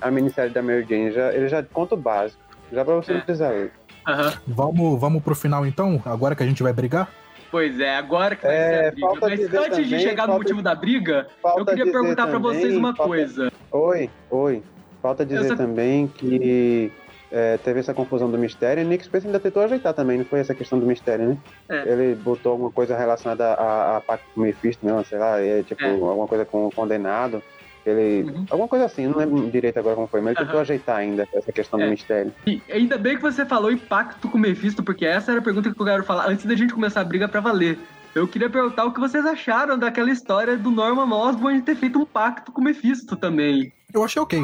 [0.00, 2.40] a minissérie da Mary Jane, já, ele já conta o básico.
[2.72, 3.14] Já pra você É.
[3.16, 3.72] não precisar ler.
[4.08, 4.32] Aham.
[4.46, 7.10] Vamos, vamos pro final então, agora que a gente vai brigar?
[7.50, 9.06] Pois é, agora que vai É, ser a briga.
[9.06, 11.26] falta Mas antes de também, chegar no motivo da briga,
[11.56, 13.52] eu queria perguntar pra também, vocês uma falta- coisa.
[13.70, 14.62] Oi, oi.
[15.02, 16.90] Falta dizer Essa- também que
[17.30, 20.40] é, teve essa confusão do mistério e Nick Spencer ainda tentou ajeitar também, não foi
[20.40, 21.38] essa questão do mistério, né?
[21.68, 21.92] É.
[21.92, 25.62] Ele botou alguma coisa relacionada a, a pacto com o Mephisto mesmo, sei lá, é,
[25.62, 25.90] tipo, É.
[25.90, 27.42] alguma coisa com o condenado.
[27.84, 28.28] Ele.
[28.28, 28.46] Uhum.
[28.50, 30.62] Alguma coisa assim, não lembro direito agora como foi, mas ele tentou Aham.
[30.62, 31.84] ajeitar ainda essa questão É.
[31.84, 32.32] do mistério.
[32.44, 35.72] E ainda bem que você falou impacto com o Mephisto, porque essa era a pergunta
[35.72, 37.78] que eu quero falar antes da gente começar a briga pra valer.
[38.16, 42.06] Eu queria perguntar o que vocês acharam daquela história do Norman Osborn ter feito um
[42.06, 43.70] pacto com o Mephisto também.
[43.92, 44.42] Eu achei ok.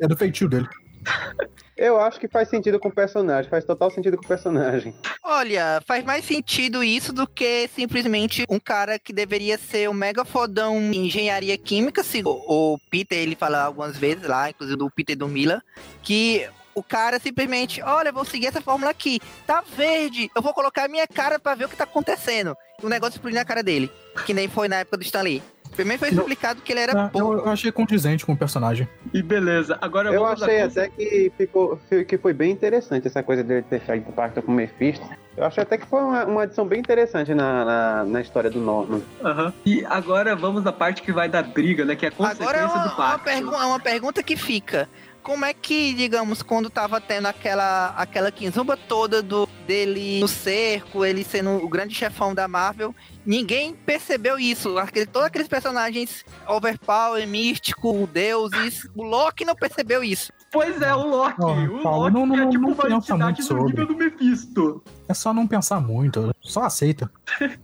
[0.00, 0.66] É do feitio dele.
[1.76, 4.94] Eu acho que faz sentido com o personagem, faz total sentido com o personagem.
[5.22, 10.24] Olha, faz mais sentido isso do que simplesmente um cara que deveria ser um mega
[10.24, 14.90] fodão em engenharia química, se o, o Peter ele fala algumas vezes lá, inclusive do
[14.90, 15.60] Peter e do Mila,
[16.02, 20.52] que o cara simplesmente, olha, eu vou seguir essa fórmula aqui, tá verde, eu vou
[20.54, 22.56] colocar a minha cara pra ver o que tá acontecendo.
[22.82, 23.90] E o negócio explodiu na cara dele,
[24.26, 25.42] que nem foi na época do Stanley.
[25.74, 27.34] Primeiro foi explicado que ele era É, eu, pouco.
[27.46, 28.86] eu achei condizente com o personagem.
[29.10, 33.42] E beleza, agora Eu vamos achei até que ficou que foi bem interessante essa coisa
[33.42, 35.06] dele ter feito o pacto com o Mephisto.
[35.34, 38.60] Eu achei até que foi uma, uma adição bem interessante na, na, na história do
[38.60, 39.00] Norman.
[39.24, 39.50] Aham.
[39.64, 41.96] E agora vamos na parte que vai da briga, né?
[41.96, 43.24] Que é a consequência Agora é uma, do uma, pacto.
[43.24, 44.86] pergu- é uma pergunta que fica.
[45.22, 51.04] Como é que, digamos, quando tava tendo aquela, aquela quinzumba toda do, dele no cerco,
[51.04, 52.92] ele sendo o grande chefão da Marvel,
[53.24, 54.76] ninguém percebeu isso.
[54.78, 60.32] Aquele, todos aqueles personagens overpower, místico, deuses, o Loki não percebeu isso.
[60.50, 61.40] Pois é, o Loki.
[61.40, 63.64] Não, o Paulo, Loki não- não- é tipo não uma entidade sobre.
[63.64, 64.82] nível do Mephisto.
[65.08, 67.10] É só não pensar muito, só aceita.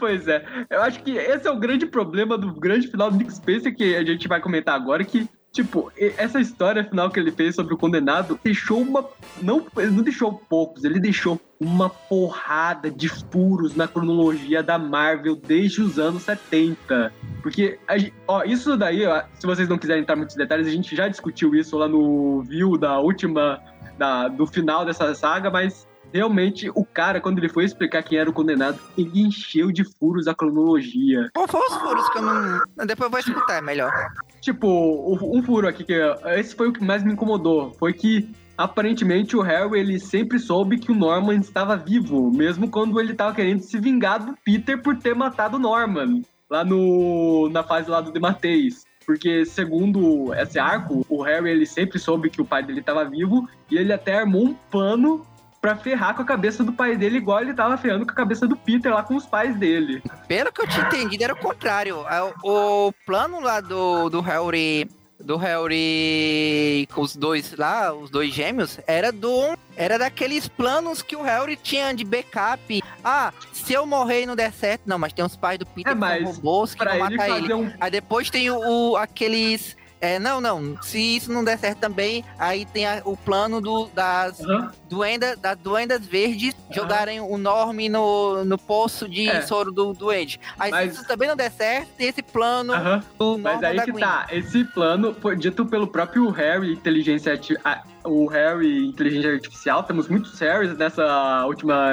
[0.00, 3.34] Pois é, eu acho que esse é o grande problema do grande final do Nick
[3.34, 7.54] Spencer que a gente vai comentar agora, que Tipo, essa história final que ele fez
[7.54, 9.04] sobre o condenado deixou uma.
[9.42, 15.34] Não, ele não deixou poucos, ele deixou uma porrada de furos na cronologia da Marvel
[15.34, 17.12] desde os anos 70.
[17.42, 20.70] Porque, a gen- ó, isso daí, ó, se vocês não quiserem entrar muitos detalhes, a
[20.70, 23.60] gente já discutiu isso lá no view da última.
[23.98, 28.30] Da, do final dessa saga, mas realmente o cara, quando ele foi explicar quem era
[28.30, 31.28] o condenado, ele encheu de furos a cronologia.
[31.34, 32.60] Qual foram os furos que eu não.
[32.86, 33.90] Depois eu vou escutar, é melhor.
[34.40, 35.94] Tipo, um furo aqui, que
[36.36, 40.78] esse foi o que mais me incomodou, foi que aparentemente o Harry, ele sempre soube
[40.78, 44.96] que o Norman estava vivo, mesmo quando ele estava querendo se vingar do Peter por
[44.96, 48.84] ter matado o Norman, lá no, na fase lá do Demateis.
[49.06, 53.48] Porque, segundo esse arco, o Harry, ele sempre soube que o pai dele estava vivo,
[53.70, 55.24] e ele até armou um plano
[55.60, 58.46] pra ferrar com a cabeça do pai dele, igual ele tava ferrando com a cabeça
[58.46, 60.02] do Peter lá com os pais dele.
[60.26, 62.04] Pelo que eu tinha entendido, era o contrário.
[62.08, 64.88] É, O plano lá do, do Harry.
[65.20, 69.56] Do Harry com os dois lá, os dois gêmeos, era do.
[69.76, 72.82] Era daqueles planos que o Harry tinha de backup.
[73.02, 74.82] Ah, se eu morrer e não der certo.
[74.86, 77.26] Não, mas tem os pais do Peter É, que são robôs que vão ele matar
[77.28, 77.54] fazer ele.
[77.54, 78.58] um Aí depois tem o,
[78.92, 79.76] o- aqueles.
[80.00, 80.80] É, não, não.
[80.82, 84.70] Se isso não der certo também, aí tem a- o plano do, das, Aham.
[84.88, 89.42] duenda, das duendas verdes jogarem o Norme no, no poço de É.
[89.42, 90.38] soro do duende.
[90.58, 93.02] Aí Mas- se isso também não der certo, tem esse plano Aham.
[93.18, 94.04] do Mas aí que Gwen.
[94.04, 99.82] tá, esse plano foi dito pelo próprio Harry, inteligência arti- a- o Harry, inteligência artificial.
[99.82, 101.92] Temos muitos Harrys nessa última,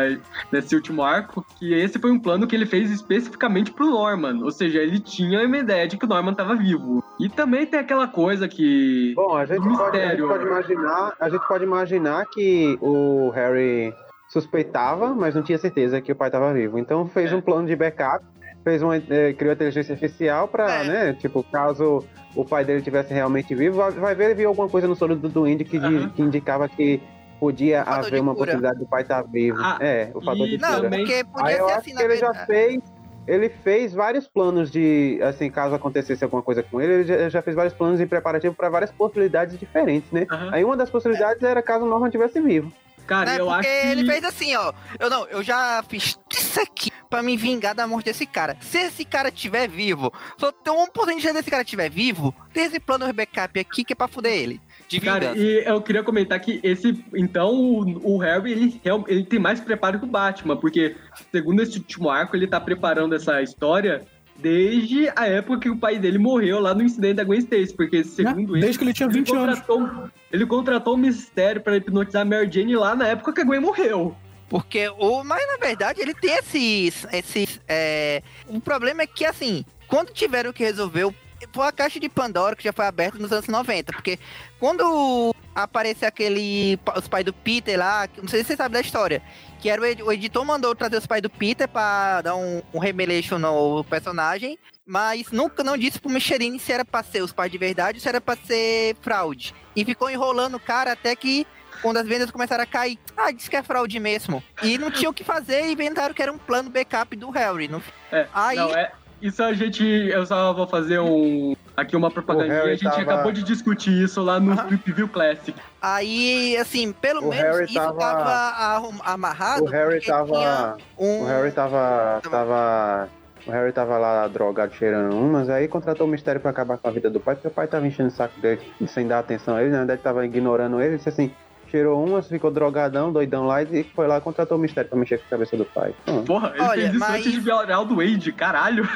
[0.51, 4.43] nesse último arco, que esse foi um plano que ele fez especificamente pro Norman.
[4.43, 7.03] Ou seja, ele tinha uma ideia de que o Norman tava vivo.
[7.19, 9.13] E também tem aquela coisa que.
[9.15, 13.93] Bom, a gente, pode, a gente pode imaginar, a gente pode imaginar que o Harry
[14.27, 16.77] suspeitava, mas não tinha certeza que o pai estava vivo.
[16.79, 17.35] Então fez É.
[17.35, 18.25] um plano de backup,
[18.65, 20.83] fez uma, eh, criou a inteligência artificial para, É.
[20.83, 22.03] né, tipo, caso
[22.35, 25.15] o pai dele tivesse realmente vivo, vai, vai ver ele viu alguma coisa no soro
[25.15, 26.09] do Duende que, Aham.
[26.09, 26.99] que indicava que
[27.39, 28.45] podia haver de uma cura.
[28.47, 29.59] possibilidade do pai estar vivo.
[29.61, 30.81] Ah, é, o fator e de Não, cura.
[30.81, 32.95] também- porque podia Aí eu ser acho assim, que na ele já fez.
[33.27, 37.41] Ele fez vários planos de, assim, caso acontecesse alguma coisa com ele, ele já, já
[37.41, 40.27] fez vários planos em preparativo para várias possibilidades diferentes, né?
[40.29, 40.49] Aham.
[40.51, 42.71] Aí uma das possibilidades era caso o Norman estivesse vivo.
[43.07, 43.39] Cara, Né?
[43.39, 43.87] eu Porque acho que.
[43.87, 44.71] ele fez assim, ó.
[44.99, 48.57] Eu não, eu já fiz isso aqui pra me vingar da morte desse cara.
[48.59, 52.33] Se esse cara estiver vivo, só tem um porcento de chance desse cara estiver vivo,
[52.53, 54.61] tem esse plano backup aqui que é pra fuder ele.
[54.87, 55.19] De vingança.
[55.19, 57.03] Cara, e eu queria comentar que esse.
[57.13, 60.95] Então, o, o Harry, ele, ele tem mais preparo que o Batman, porque,
[61.31, 64.05] segundo esse último arco, ele tá preparando essa história
[64.37, 68.03] desde a época que o pai dele morreu lá no incidente da Gwen Stacy, porque,
[68.03, 68.61] segundo ele.
[68.61, 69.59] Desde que ele tinha 20 ele anos.
[69.59, 73.43] contratou, ele contratou um mistério pra hipnotizar a Mary Jane lá na época que a
[73.43, 74.15] Gwen morreu.
[74.49, 75.23] Porque o.
[75.23, 77.05] Mas na verdade ele tem esses.
[77.11, 78.21] esses é...
[78.47, 81.05] O problema é que assim, quando tiveram que resolver.
[81.05, 81.15] o-
[81.53, 83.91] Foi a caixa de Pandora que já foi aberta nos anos 90.
[83.93, 84.19] Porque
[84.59, 86.79] quando apareceu aquele.
[86.95, 89.21] Os pais do Peter lá, não sei se você sabe da história.
[89.59, 92.61] Que era o, ed- o editor mandou trazer os pais do Peter pra dar um,
[92.73, 94.59] um remeleixo no personagem.
[94.87, 98.01] Mas nunca não disse pro Michelin se era pra ser os pais de verdade ou
[98.01, 99.55] se era pra ser fraude.
[99.75, 101.47] E ficou enrolando o cara até que
[101.85, 104.41] quando as vendas começaram a cair, ah, disse que é fraude mesmo.
[104.63, 107.67] E não tinha o que fazer e inventaram que era um plano backup do Harry.
[107.67, 107.81] Não...
[108.11, 108.91] É, Aí, não, é.
[109.21, 109.83] Isso a gente.
[109.83, 111.55] Eu só vou fazer um.
[111.77, 112.63] Aqui uma propaganda.
[112.63, 114.55] A gente tava- acabou de discutir isso lá no.
[114.67, 115.57] Trip View Classic.
[115.81, 119.63] aí, assim, pelo O menos Harry isso tava- tava, amarrado.
[119.63, 120.77] O Harry tava.
[120.97, 121.21] Um...
[121.21, 122.21] O Harry tava.
[122.29, 123.09] tava.
[123.47, 126.91] O Harry tava lá drogado cheirando umas, aí contratou o mistério pra acabar com a
[126.91, 129.61] vida do pai, porque o pai tava enchendo o saco dele sem dar atenção a
[129.61, 131.31] ele, na verdade tava ignorando ele, disse assim,
[131.69, 135.17] cheirou umas, ficou drogadão, doidão lá e foi lá e contratou o mistério pra mexer
[135.19, 135.93] com a cabeça do pai.
[136.07, 136.23] Hum.
[136.23, 138.87] Porra, ele Olha, fez isso mas- antes de violar o Wade, caralho.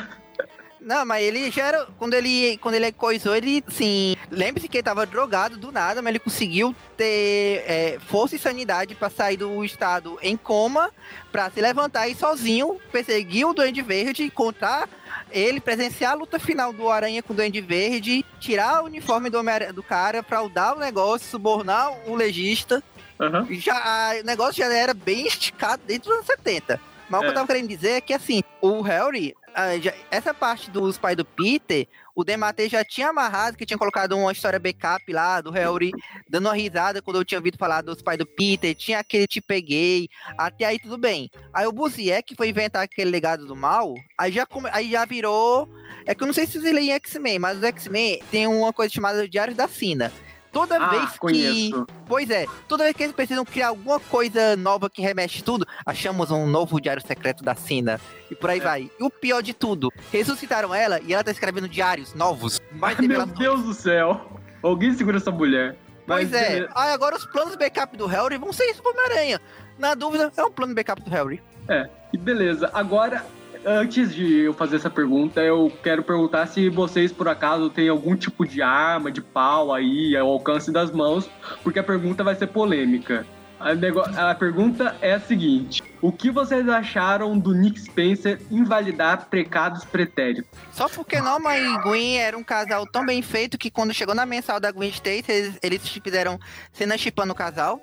[0.82, 1.88] Não, mas ele já era.
[1.98, 4.16] Quando ele, quando ele coisou, ele, assim.
[4.32, 8.96] Lembre-se que ele tava drogado do nada, mas ele conseguiu ter é, força e sanidade
[8.96, 10.90] pra sair do estado em coma,
[11.34, 14.88] pra se levantar e sozinho perseguir o Duende Verde, encontrar
[15.32, 19.40] ele, presenciar a luta final do Aranha com o Duende Verde, tirar o uniforme do,
[19.74, 22.84] do cara, fraudar o negócio, subornar o legista.
[23.20, 23.48] Aham.
[23.52, 26.80] Já, o negócio já era bem esticado desde os anos 70.
[27.10, 27.30] Mas o que É.
[27.32, 29.70] eu tava querendo dizer é que, assim, o Harry, ah,
[30.12, 31.88] essa parte dos pais do Peter,
[32.20, 35.92] o Dematei já tinha amarrado, que tinha colocado uma história backup lá do Harry,
[36.30, 39.40] dando uma risada quando eu tinha ouvido falar dos pais do Peter, tinha aquele te
[39.42, 41.30] peguei, até aí tudo bem.
[41.54, 45.70] Aí o Buziek foi inventar aquele legado do mal, aí já, come- aí já virou.
[46.06, 48.74] É que eu não sei se você lê em X-Men, mas os X-Men tem uma
[48.74, 50.12] coisa chamada Diário da Sina.
[50.52, 51.20] Toda Ah, vez que.
[51.20, 51.86] conheço.
[52.08, 56.32] Pois é, toda vez que eles precisam criar alguma coisa nova que remexe tudo, achamos
[56.32, 58.00] um novo diário secreto da Sina.
[58.32, 58.64] E por aí É.
[58.64, 58.92] vai.
[59.00, 62.60] E o pior de tudo, ressuscitaram ela e ela tá escrevendo diários novos.
[62.72, 63.26] Mais Ai, meu.
[63.26, 64.40] Deus do céu.
[64.64, 65.78] Alguém segura essa mulher.
[66.08, 66.48] Pois Mas, é.
[66.50, 66.72] beleza.
[66.76, 69.40] Aí agora os planos backup do Harry vão ser isso pro Homem-Aranha.
[69.78, 71.42] Na dúvida, é um plano backup do Harry.
[71.68, 72.70] É, e beleza.
[72.74, 73.24] Agora,
[73.66, 78.16] antes de eu fazer essa pergunta, eu quero perguntar se vocês, por acaso, têm algum
[78.16, 81.30] tipo de arma, de pau aí, ao alcance das mãos,
[81.64, 83.26] porque a pergunta vai ser polêmica.
[83.60, 89.84] A, a pergunta é a seguinte: O que vocês acharam do Nick Spencer invalidar precados
[89.84, 90.50] pretéritos?
[90.72, 94.26] Só porque Norma e Gwen eram um casal tão bem feito que quando chegou na
[94.26, 96.40] mensal da Gwen Stacy, eles, eles fizeram
[96.72, 97.82] cena chipando o casal.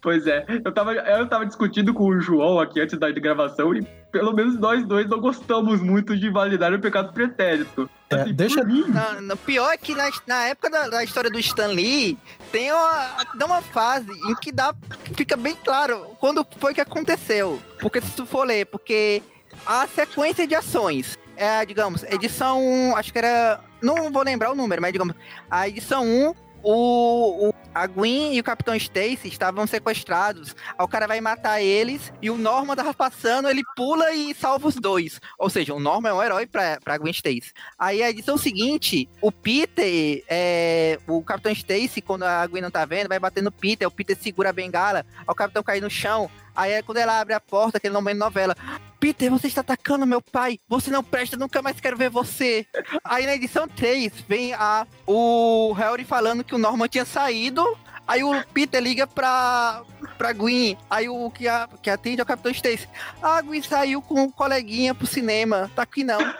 [0.00, 3.82] Pois é, eu tava, eu tava discutindo com o João aqui antes da gravação e
[4.10, 7.88] pelo menos nós dois não gostamos muito de invalidar o pecado pretérito.
[8.10, 11.30] É, Assim, deixa- mim, Na, no pior é que na, na época da, da história
[11.30, 12.18] do Stan Lee,
[12.50, 14.74] tem uma, dá uma fase em que dá,
[15.14, 17.60] fica bem claro quando foi que aconteceu.
[17.80, 19.22] Porque se tu for ler, porque
[19.64, 22.60] a sequência de ações é, digamos, edição,
[22.96, 25.14] acho que era, não vou lembrar o número, mas digamos,
[25.50, 30.54] a edição 1, o, o- a Gwen e o Capitão Stacy estavam sequestrados.
[30.78, 34.68] Aí o cara vai matar eles e o Norman tava passando, ele pula e salva
[34.68, 35.20] os dois.
[35.38, 37.52] Ou seja, o Norman é um herói pra, pra Gwen Stacy.
[37.78, 42.84] Aí a edição seguinte, o Peter, é, o Capitão Stacy, quando a Gwen não tá
[42.84, 46.30] vendo, vai bater no Peter, o Peter segura a bengala, o Capitão cai no chão.
[46.54, 48.54] Aí é quando ela abre a porta, aquele momento de novela.
[49.00, 50.60] Peter, você está atacando meu pai.
[50.68, 52.66] Você não presta, nunca mais quero ver você.
[53.02, 57.61] Aí na edição 3 vem a, o Harry falando que o Norman tinha saído.
[58.06, 59.82] Aí o Peter liga pra,
[60.18, 60.76] pra Gwen.
[60.90, 62.88] Aí o que, a, que atende é o Capitão Stacy.
[63.22, 65.70] Ah, a Gwen saiu com um coleguinha pro cinema.
[65.74, 66.18] Tá aqui não.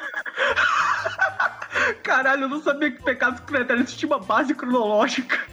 [2.03, 5.39] caralho, eu não sabia que pecados pretéritos tinha uma base cronológica.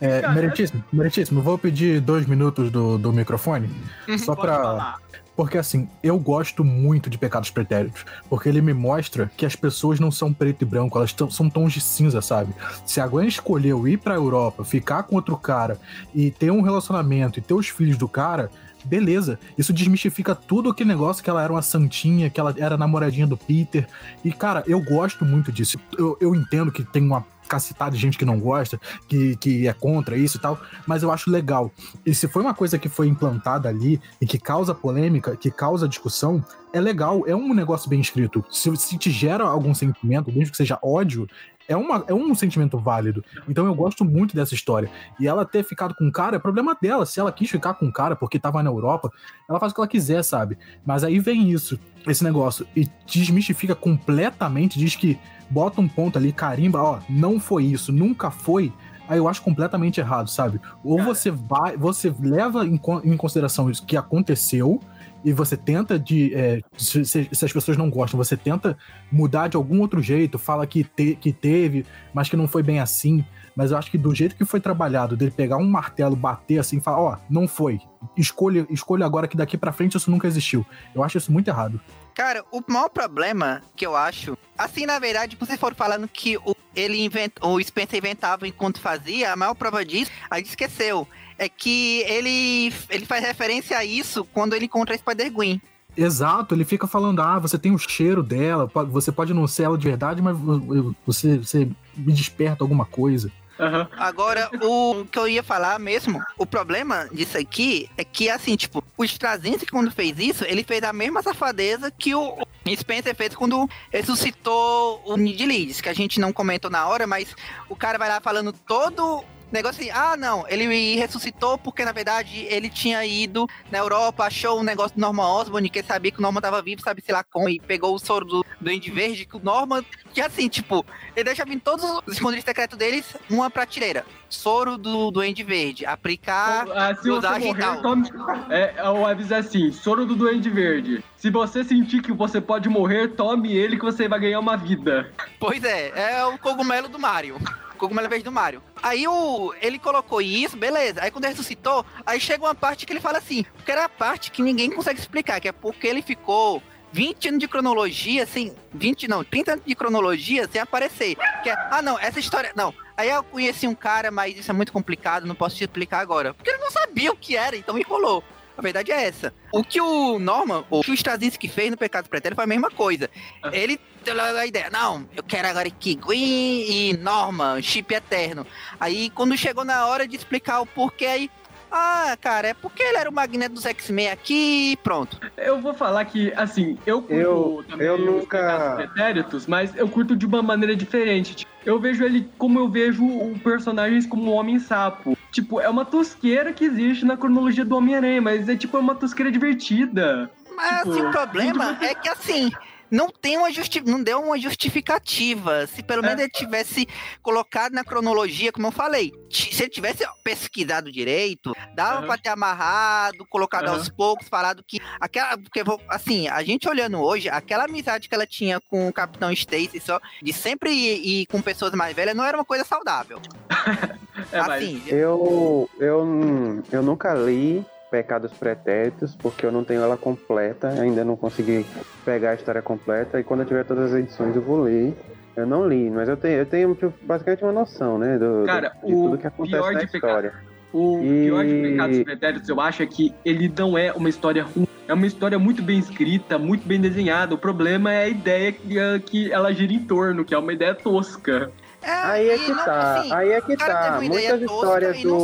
[0.00, 1.42] É, Cara, meritíssimo, meritíssimo.
[1.42, 3.70] Vou pedir dois minutos do, do microfone.
[4.18, 4.56] Só Pode pra.
[4.56, 4.98] falar.
[5.38, 8.04] Porque assim, eu gosto muito de Pecados Pretéritos.
[8.28, 11.72] Porque ele me mostra que as pessoas não são preto e branco, elas são tons
[11.72, 12.52] de cinza, sabe?
[12.84, 15.78] Se a Gwen escolheu ir pra Europa, ficar com outro cara
[16.12, 18.50] e ter um relacionamento e ter os filhos do cara.
[18.84, 23.26] Beleza, isso desmistifica tudo aquele negócio que ela era uma santinha, que ela era namoradinha
[23.26, 23.86] do Peter.
[24.24, 25.78] E, cara, eu gosto muito disso.
[25.96, 29.72] Eu, eu entendo que tem uma cacetada de gente que não gosta, que, que é
[29.72, 31.72] contra isso e tal, mas eu acho legal.
[32.04, 35.88] E se foi uma coisa que foi implantada ali e que causa polêmica, que causa
[35.88, 38.44] discussão, é legal, é um negócio bem escrito.
[38.50, 41.26] Se, se te gera algum sentimento, mesmo que seja ódio,
[41.68, 43.22] é, uma, é um sentimento válido.
[43.46, 44.90] Então eu gosto muito dessa história.
[45.20, 47.04] E ela ter ficado com o cara é problema dela.
[47.04, 49.12] Se ela quis ficar com o cara porque tava na Europa,
[49.48, 50.58] ela faz o que ela quiser, sabe?
[50.84, 55.18] Mas aí vem isso, esse negócio, e desmistifica completamente, diz que
[55.50, 58.72] bota um ponto ali, carimba, ó, não foi isso, nunca foi.
[59.06, 60.60] Aí eu acho completamente errado, sabe?
[60.84, 64.80] Ou você vai, você leva em consideração isso que aconteceu
[65.24, 66.34] e você tenta de.
[66.34, 68.76] é, se, se- as pessoas não gostam, você tenta
[69.10, 71.84] mudar de algum outro jeito, fala que, te- que teve,
[72.14, 73.24] mas que não foi bem assim.
[73.56, 76.76] Mas eu acho que do jeito que foi trabalhado, dele pegar um martelo, bater assim,
[76.78, 77.80] e falar, ó, não foi.
[78.16, 80.64] Escolha, escolha agora que daqui pra frente isso nunca existiu.
[80.94, 81.80] Eu acho isso muito errado.
[82.14, 86.54] Cara, o maior problema que eu acho, assim, na verdade, vocês foram falando que o,
[86.74, 91.06] ele invent, o Spencer inventava enquanto fazia, a maior prova disso, a gente esqueceu,
[91.38, 95.60] é que ele, ele faz referência a isso quando ele encontra a Spider-Gwen.
[95.96, 99.78] Exato, ele fica falando, ah, você tem o cheiro dela, você pode não ser ela
[99.78, 103.32] de verdade, mas vo- você, você me desperta alguma coisa.
[103.58, 103.88] Aham.
[103.96, 108.84] Agora, o que eu ia falar mesmo, o problema disso aqui é que, assim, tipo,
[108.96, 113.34] o Straczynski, quando fez isso, ele fez a mesma safadeza que o o Spencer fez
[113.34, 117.34] quando ressuscitou o Nid Leeds, que a gente não comentou na hora, mas
[117.68, 122.46] o cara vai lá falando todo negócio assim, ah, não, ele ressuscitou porque, na verdade,
[122.48, 126.22] ele tinha ido na Europa, achou um negócio do Norman Osborn, que sabia que o
[126.22, 129.36] Norman tava vivo, sabe, sei lá como, e pegou o soro do Duende Verde, que
[129.36, 130.84] o Norman, que assim, tipo,
[131.14, 134.04] ele deixa vir todos os esconderijos secretos deles, uma prateleira.
[134.28, 136.66] Soro do Duende Verde, aplicar...
[136.74, 138.10] Ah, se você dosagem morrer, tome.
[138.50, 141.02] É, o aviso é assim: soro do Duende Verde.
[141.16, 145.10] Se você sentir que você pode morrer, tome ele que você vai ganhar uma vida.
[145.40, 147.40] Pois é, é o cogumelo do Mario.
[147.78, 148.62] Cogumelo verde do Mario.
[148.82, 151.02] Aí o, ele colocou isso, beleza.
[151.02, 153.88] Aí quando ele ressuscitou, aí chega uma parte que ele fala assim, que era a
[153.88, 158.54] parte que ninguém consegue explicar, que é porque ele ficou 20 anos de cronologia, assim,
[158.72, 161.16] 20 não, 30 anos de cronologia sem aparecer.
[161.42, 162.74] Que é, ah não, essa história, não.
[162.96, 166.34] Aí eu conheci um cara, mas isso é muito complicado, não posso te explicar agora.
[166.34, 168.24] Porque ele não sabia o que era, então me enrolou.
[168.58, 169.32] A verdade é essa.
[169.52, 172.68] O que o Norman, o que o Straczynski fez no Pecado Pretérito foi a mesma
[172.68, 173.08] coisa.
[173.52, 178.44] Ele deu a ideia, não, eu quero agora que Gwen e Norman, chip eterno.
[178.80, 181.30] Aí quando chegou na hora de explicar o porquê, aí,
[181.70, 185.18] ah, cara, é porque ele era o magneto dos X-Men aqui e pronto.
[185.36, 189.88] Eu vou falar que, assim, eu curto Eu- também eu os nunca- pretéritos, mas eu
[189.88, 191.34] curto de uma maneira diferente.
[191.36, 195.16] Tipo, eu vejo ele como eu vejo o personagens como um Homem-Sapo.
[195.30, 198.94] Tipo, é uma tosqueira que existe na cronologia do Homem-Aranha, mas é tipo é uma
[198.94, 200.30] tosqueira divertida.
[200.56, 202.50] Mas Tipo, assim, o problema é que assim.
[202.90, 205.66] Não tem uma justi não deu uma justificativa.
[205.66, 206.22] Se pelo menos É.
[206.24, 206.88] ele tivesse
[207.22, 212.06] colocado na cronologia, como eu falei, se ele tivesse pesquisado direito, dava Aham.
[212.06, 213.76] pra ter amarrado, colocado Aham.
[213.78, 218.14] aos poucos, falado que aquela, porque vou- assim, a gente olhando hoje, aquela amizade que
[218.14, 222.16] ela tinha com o Capitão Stacy só de sempre ir, ir com pessoas mais velhas
[222.16, 223.20] não era uma coisa saudável.
[224.32, 229.96] É, mas- assim, Eu, eu, eu nunca li Pecados Pretéritos, porque eu não tenho ela
[229.96, 231.64] completa, ainda não consegui
[232.04, 234.94] pegar a história completa, e quando eu tiver todas as edições eu vou ler.
[235.36, 238.46] Eu não li, mas eu tenho, eu tenho tipo, basicamente uma noção, né, do, do-
[238.46, 240.32] Cara, de o tudo que acontece pior na de Pecado- história.
[240.72, 244.42] O E- pior de Pecados Pretéritos, eu acho, é que ele não é uma história
[244.42, 244.66] ruim.
[244.88, 247.34] É uma história muito bem escrita, muito bem desenhada.
[247.34, 248.74] O problema é a ideia que,
[249.06, 251.50] que ela gira em torno, que é uma ideia tosca.
[251.82, 254.00] É, Aí é que não- tá, assim, aí é que tá.
[254.02, 255.18] Muitas histórias do.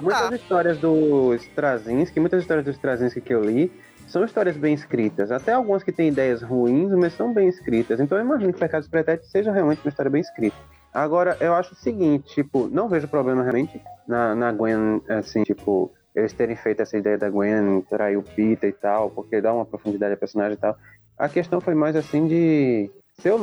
[0.00, 3.70] Muitas histórias do Straczynski, muitas histórias do Straczynski que eu li,
[4.06, 5.30] são histórias bem escritas.
[5.30, 8.00] Até algumas que têm ideias ruins, mas são bem escritas.
[8.00, 10.56] Então eu imagino que Pecados Pretéritos seja realmente uma história bem escrita.
[10.92, 15.92] Agora, eu acho o seguinte, tipo, não vejo problema realmente na, na Gwen, assim, tipo,
[16.14, 19.66] eles terem feito essa ideia da Gwen trair o Peter e tal, porque dá uma
[19.66, 20.74] profundidade ao personagem e tal.
[21.18, 22.90] A questão foi mais assim de
[23.20, 23.38] ser o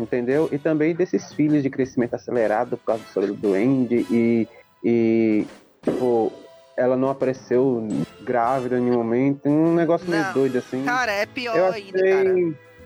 [0.00, 0.48] entendeu?
[0.50, 4.48] E também desses filhos de crescimento acelerado por causa do soro do Duende e,
[4.82, 5.46] e
[5.82, 6.32] tipo,
[6.76, 7.86] ela não apareceu
[8.22, 10.84] grávida em nenhum momento, um negócio meio Não, doido assim.
[10.84, 12.34] Cara, é pior eu ainda, cara.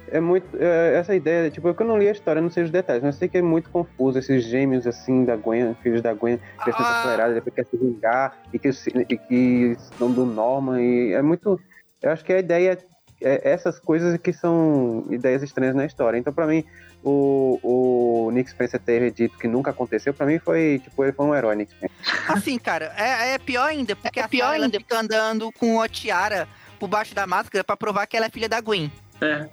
[0.08, 3.02] é muito é, essa ideia, tipo, eu não li a história, não sei os detalhes,
[3.02, 6.38] mas eu sei que é muito confuso esses gêmeos assim da Gwen, filhos da Gwen,
[6.62, 7.00] crescimento Ah.
[7.00, 8.68] acelerado, depois quer se vingar e que,
[9.08, 11.58] e que são do Norman e é muito,
[12.02, 16.18] eu acho que a ideia é essas coisas que são ideias estranhas na história.
[16.18, 16.64] Então, pra mim,
[17.02, 21.26] o, o Nick Spencer ter dito que nunca aconteceu, pra mim foi, tipo, ele foi
[21.26, 21.96] um herói, Nick Spencer.
[22.28, 24.78] Assim, cara, é, é pior ainda, porque É a pior Sarah, ainda.
[24.78, 26.46] fica andando com a tiara
[26.78, 28.90] por baixo da máscara pra provar que ela é filha da Gwen.
[29.18, 29.48] É.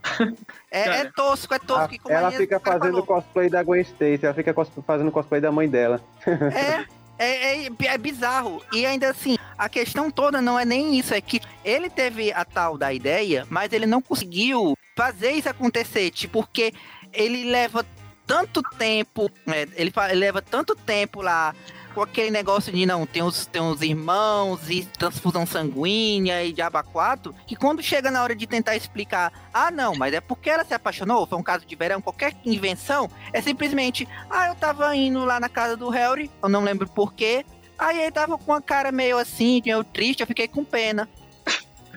[0.69, 2.11] É, é tosco, é tosco.
[2.11, 3.05] ela fica fazendo falou.
[3.05, 6.01] cosplay da Gwen Stacy, ela fica cos- fazendo cosplay da mãe dela.
[6.27, 6.83] É,
[7.17, 8.61] é, é, é bizarro.
[8.71, 12.43] E ainda assim, a questão toda não é nem isso, é que ele teve a
[12.43, 16.73] tal da ideia, mas ele não conseguiu fazer isso acontecer, tipo, porque
[17.11, 17.85] ele leva
[18.25, 21.53] tanto tempo, né, ele, ele leva tanto tempo lá
[21.93, 26.83] com aquele negócio de não, tem os, tem os irmãos e transfusão sanguínea e diaba
[26.83, 30.65] 4, que quando chega na hora de tentar explicar, ah não, mas é porque ela
[30.65, 35.23] se apaixonou, foi um caso de verão, qualquer invenção, é simplesmente, ah, eu tava indo
[35.23, 37.45] lá na casa do Harry, eu não lembro porquê,
[37.77, 41.07] aí ele tava com uma cara meio assim, meio triste, eu fiquei com pena.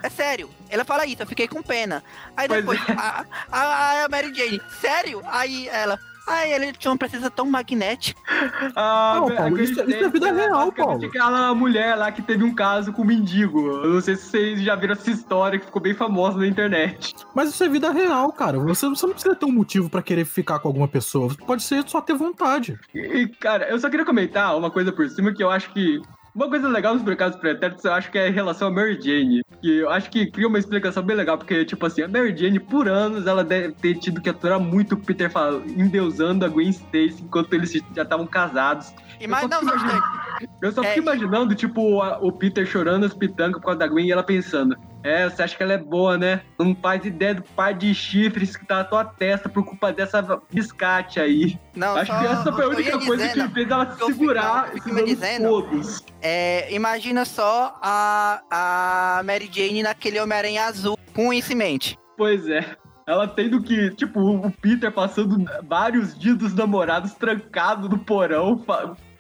[0.03, 2.05] É sério, ela fala isso, eu fiquei com pena.
[2.37, 5.23] Aí Pois depois, a, a, a Mary Jane, sério?
[5.25, 8.21] Aí ela, ai, ele tinha uma presença tão magnética.
[8.75, 11.07] Ah, Não, Paulo, a isso- isso é vida Stacy, ela real, Paulo.
[11.07, 13.61] aquela mulher lá que teve um caso com o mendigo.
[13.83, 17.15] Eu não sei se vocês já viram essa história que ficou bem famosa na internet.
[17.35, 18.59] Mas isso é vida real, cara.
[18.59, 21.35] Você, você não precisa ter um motivo pra querer ficar com alguma pessoa.
[21.47, 22.79] Pode ser só ter vontade.
[22.95, 26.01] E, cara, eu só queria comentar uma coisa por cima que eu acho que.
[26.37, 29.41] Uma coisa legal dos pecados pretéritos, eu acho que é em relação a Mary Jane.
[29.63, 32.61] Que eu acho que cria uma explicação bem legal, porque, tipo assim, a Mary Jane,
[32.61, 36.69] por anos, ela deve ter tido que aturar muito o Peter fal- endeusando a Gwen
[36.69, 38.93] Stacy enquanto eles já estavam casados.
[39.19, 39.73] E mais Eu só não,
[40.61, 43.79] Eu só É, fico e- imaginando, tipo, a- o Peter chorando as pitangas por causa
[43.79, 44.77] da Gwen e ela pensando:
[45.07, 46.41] É, você acha que ela é boa, né?
[46.59, 50.21] Não faz ideia do par de chifres que tá na tua testa por culpa dessa
[50.51, 51.59] biscate aí.
[51.77, 54.71] não, Acho só- que essa foi a única coisa dizendo, que fez ela fico- segurar
[54.73, 55.49] fico esses dizendo.
[55.49, 56.05] todos.
[56.21, 61.97] É, imagina só a, a Mary Jane naquele Homem-Aranha azul, com isso em mente.
[62.19, 62.65] Pois é.
[63.09, 65.37] Ela tendo que, tipo, o Peter passando
[65.69, 68.65] vários dias dos namorados trancado no porão,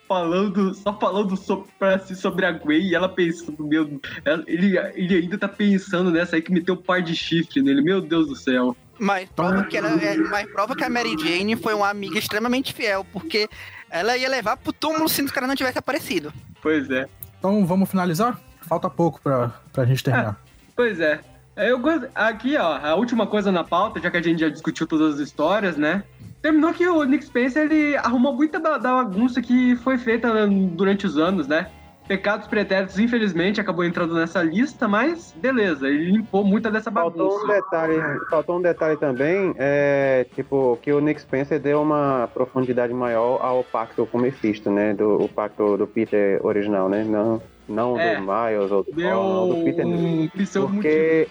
[0.06, 4.76] falando, só falando so, pra si sobre a Gwen e ela pensando, meu, ela- ele,
[4.94, 8.28] ele ainda tá pensando nessa aí que meteu um par de chifre nele, meu Deus
[8.28, 8.76] do céu.
[8.98, 12.72] Mas prova, que ela, é, mas prova que a Mary Jane foi uma amiga extremamente
[12.72, 13.48] fiel, porque
[13.90, 16.32] ela ia levar pro túmulo se o cara não tivesse aparecido.
[16.62, 17.06] Pois é,
[17.38, 18.40] Então vamos finalizar?
[18.62, 20.40] Falta pouco pra, pra gente terminar.
[20.74, 21.20] pois é.
[21.54, 21.80] É, Eu
[22.14, 25.20] aqui, ó, a última coisa na pauta, já que a gente já discutiu todas as
[25.20, 26.02] histórias, né?
[26.46, 31.18] Terminou que o Nick Spencer ele arrumou muita da bagunça que foi feita durante os
[31.18, 31.66] anos, né?
[32.06, 37.46] Pecados Pretéritos, infelizmente, acabou entrando nessa lista, mas beleza, ele limpou muita dessa Faltou um
[37.46, 37.52] bagunça.
[37.52, 38.00] detalhe,
[38.30, 43.64] faltou um detalhe também, é, tipo, que o Nick Spencer deu uma profundidade maior ao
[43.64, 44.94] pacto com Mephisto, né?
[44.94, 47.02] Do, o pacto do Peter original, né?
[47.02, 48.14] Não, não É.
[48.14, 51.26] do Miles ou do Deu não, do Peter um motivo.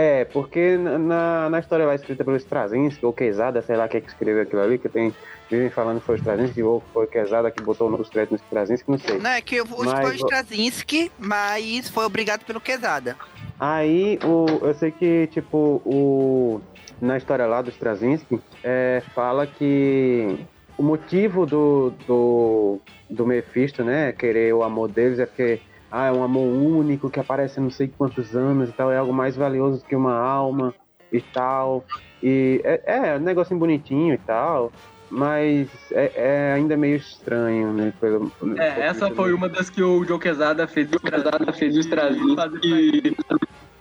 [0.00, 4.00] É, porque na- na, história lá escrita pelo Straczynski, ou Quesada, sei lá quem é
[4.00, 5.12] que escreveu aquilo ali, que tem.
[5.50, 8.44] Vivem falando que foi o Straczynski, ou foi o Quesada que botou os créditos no
[8.44, 9.18] Straczynski, não sei.
[9.18, 13.16] Não, é que o Mas foi o Straczynski, mas foi obrigado pelo Quesada.
[13.58, 16.60] Aí, o, eu sei que, tipo, o,
[17.00, 20.46] na história lá do Straczynski, é, fala que
[20.76, 22.78] o motivo do, do,
[23.10, 25.60] do Mephisto, né, querer o amor deles é porque,
[25.90, 28.96] ah, é um amor único que aparece há não sei quantos anos e tal, é
[28.98, 30.74] algo mais valioso que uma alma
[31.12, 31.84] e tal.
[32.22, 34.70] E é, é um negocinho bonitinho e tal,
[35.10, 38.30] mas é, é ainda meio estranho, né, pelo...
[38.58, 43.16] É, essa foi uma das que o Joe Quesada fez o Quesada fez o Straczynski.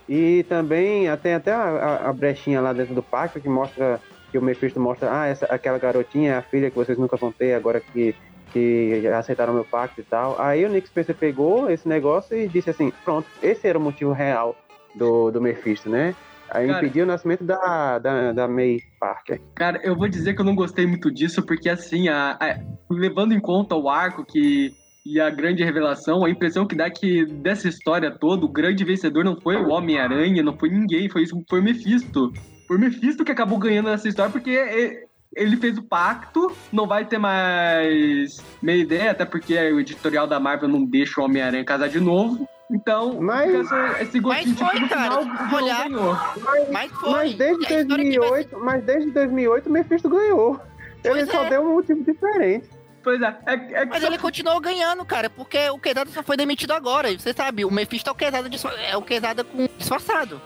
[0.10, 4.00] E também tem até a, a- a brechinha lá dentro do pacto que mostra
[4.32, 7.32] que o Mephisto mostra, ah, essa, aquela garotinha é a filha que vocês nunca vão
[7.32, 8.16] ter agora que,
[8.52, 10.40] que aceitaram meu pacto e tal.
[10.40, 14.11] Aí o Nick Spencer pegou esse negócio e disse assim, pronto, esse era o motivo
[14.11, 14.56] real
[14.95, 16.15] do, do Mephisto, né?
[16.49, 16.80] Aí Cara.
[16.80, 19.41] impediu o nascimento da, da, da May Parker.
[19.56, 22.57] Cara, eu vou dizer que eu não gostei muito disso, porque assim, a- a-
[22.90, 24.74] levando em conta o arco que
[25.06, 28.84] e a grande revelação, a impressão que dá é que dessa história toda, o grande
[28.84, 32.34] vencedor não foi o Homem-Aranha, não foi ninguém, foi foi o Mephisto.
[32.68, 35.07] Foi o Mephisto que acabou ganhando nessa história, porque e-
[35.38, 40.39] ele fez o pacto, não vai ter mais meia ideia, até porque o editorial da
[40.39, 42.47] Marvel não deixa o Homem-Aranha casar de novo.
[42.69, 46.18] Então, Mas- essa- esse gostinho Mas foi, no cara, final, olhar- ganhou.
[46.72, 47.11] Mas foi.
[47.11, 50.59] Mas desde Se a história tivesse- 2008, mas desde 2008 o Mephisto ganhou.
[51.03, 51.49] Ele Pois só é.
[51.49, 52.68] deu um motivo diferente.
[53.01, 56.22] Pois é, é, é que Mas só- ele continuou ganhando, cara, porque o Quesada só
[56.22, 57.09] foi demitido agora.
[57.09, 60.41] E você sabe, o Mephisto é o Quesada, disfa- é o Quesada com disfarçado.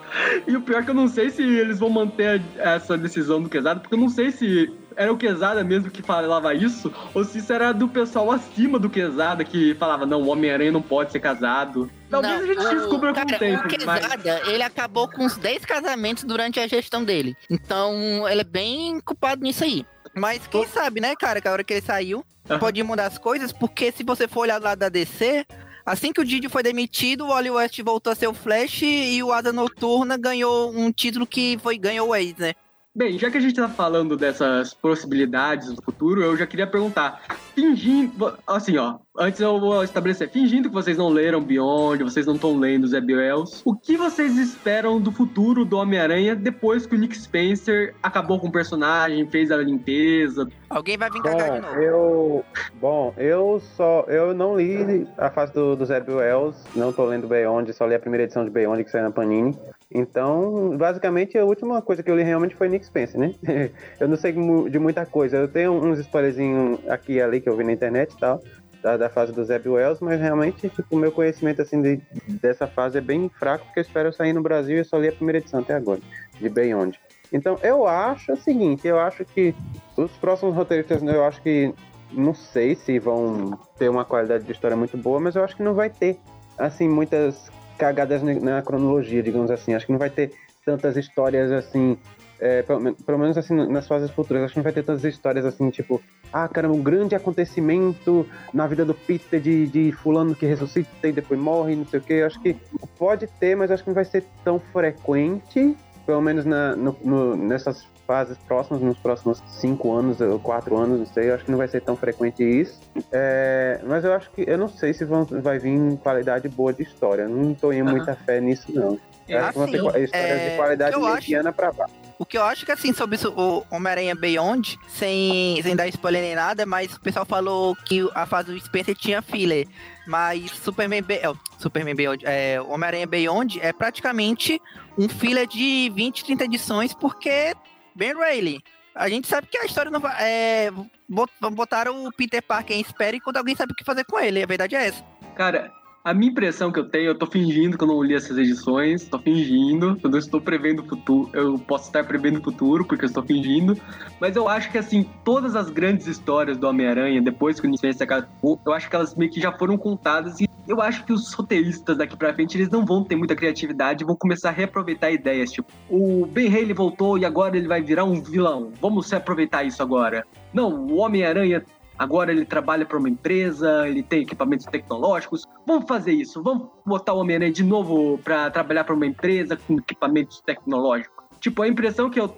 [0.45, 3.49] E o pior é que eu não sei se eles vão manter essa decisão do
[3.49, 7.37] Quesada, porque eu não sei se era o Quesada mesmo que falava isso, ou se
[7.39, 11.19] isso era do pessoal acima do Quesada que falava, não, o Homem-Aranha não pode ser
[11.19, 11.89] casado.
[12.09, 13.99] Talvez Não, a gente o- descubra com o tempo, O mas...
[14.05, 17.35] Quesada, ele acabou com uns 10 casamentos durante a gestão dele.
[17.49, 19.85] Então, ele é bem culpado nisso aí.
[20.15, 22.25] Mas quem sabe, né, cara, que a hora que ele saiu,
[22.59, 25.45] pode mudar as coisas, porque se você for olhar lá da DC,
[25.85, 29.23] assim que o Didi foi demitido, o Wally West voltou a ser o Flash e
[29.23, 32.53] o Asa Noturna ganhou um título que foi ganhou o Ace, né?
[32.93, 37.21] Bem, já que a gente tá falando dessas possibilidades do futuro, eu já queria perguntar,
[37.55, 42.35] fingindo, assim, ó, antes eu vou estabelecer, fingindo que vocês não leram Beyond, vocês não
[42.35, 46.97] estão lendo os Wells, o que vocês esperam do futuro do Homem-Aranha depois que o
[46.97, 51.67] Nick Spencer acabou com o personagem, fez a limpeza, Alguém vai vir cagar de Bom,
[51.67, 51.81] novo.
[51.81, 52.45] eu,
[52.81, 57.25] bom, eu só, eu não li a fase do, do Zeb Wells, não tô lendo
[57.25, 59.57] Beyond, só li a primeira edição de Beyond que saiu na Panini.
[59.93, 63.33] Então, basicamente, a última coisa que eu li realmente foi Nick Spencer, né?
[63.99, 65.37] eu não sei de muita coisa.
[65.37, 68.41] Eu tenho uns spoilerzinhos aqui e ali que eu vi na internet e tal,
[68.81, 72.01] da, da fase do Zeb Wells, mas realmente, tipo, o meu conhecimento, assim, de-
[72.41, 75.11] dessa fase é bem fraco, porque eu espero sair no Brasil e só li a
[75.11, 75.99] primeira edição até agora,
[76.39, 76.97] de Beyond.
[77.33, 79.53] Então, eu acho o seguinte, eu acho que
[79.97, 81.73] os próximos roteiristas, eu acho que
[82.11, 85.63] não sei se vão ter uma qualidade de história muito boa, mas eu acho que
[85.63, 86.17] não vai ter,
[86.57, 87.49] assim, muitas
[87.81, 89.73] cagadas na cronologia, digamos assim.
[89.73, 90.31] Acho que não vai ter
[90.63, 91.97] tantas histórias, assim,
[92.39, 94.43] é, pelo, pelo menos, assim, nas fases futuras.
[94.43, 95.99] Acho que não vai ter tantas histórias, assim, tipo,
[96.31, 101.11] ah, caramba, um grande acontecimento na vida do Peter de, de fulano que ressuscita e
[101.11, 102.21] depois morre, não sei o quê.
[102.23, 102.55] Acho que
[102.99, 105.75] pode ter, mas acho que não vai ser tão frequente,
[106.11, 110.99] pelo menos na, no- no- nessas fases próximas, nos próximos cinco anos ou quatro anos,
[110.99, 112.81] não sei, eu acho que não vai ser tão frequente isso.
[113.13, 116.83] É, mas eu acho que, eu não sei se vão, vai vir qualidade boa de
[116.83, 118.99] história, eu não tô em muita fé nisso, não.
[119.29, 121.93] Eu acho que assim, qua- histórias é, de qualidade eu acho- mediana pra baixo.
[122.21, 126.35] O que eu acho que assim, sobre o Homem-Aranha Beyond, sem, sem dar spoiler nem
[126.35, 129.67] nada, mas o pessoal falou que a fase do Spencer tinha filler.
[130.05, 134.61] Mas Superman, Be é, o Superman Beyond, é, Homem-Aranha Beyond é praticamente
[134.95, 137.55] um filler de 20, 30 edições, porque
[137.95, 138.61] Ben Reilly.
[138.93, 140.13] A gente sabe que a história não vai.
[140.19, 140.71] É,
[141.09, 144.43] bot- botaram o Peter Parker em espera enquanto alguém sabe o que fazer com ele.
[144.43, 145.03] A verdade é essa.
[145.35, 145.71] Cara,
[146.03, 149.07] a minha impressão que eu tenho, eu tô fingindo que eu não li essas edições,
[149.07, 153.05] tô fingindo, eu não estou prevendo o futuro, eu posso estar prevendo o futuro, porque
[153.05, 153.77] eu estou fingindo,
[154.19, 158.03] mas eu acho que, assim, todas as grandes histórias do Homem-Aranha, depois que o Spencer
[158.03, 161.33] acabou, eu acho que elas meio que já foram contadas e eu acho que os
[161.33, 165.51] roteiristas daqui pra frente, eles não vão ter muita criatividade, vão começar a reaproveitar ideias,
[165.51, 169.83] tipo, o Ben Haley voltou e agora ele vai virar um vilão, vamos aproveitar isso
[169.83, 170.25] agora.
[170.53, 171.63] Não, o Homem-Aranha
[171.97, 175.45] Agora ele trabalha para uma empresa, ele tem equipamentos tecnológicos.
[175.67, 176.41] Vamos fazer isso.
[176.41, 181.23] Vamos botar o Homem-Aranha de novo para trabalhar para uma empresa com equipamentos tecnológicos.
[181.39, 182.35] Tipo, a impressão que eu,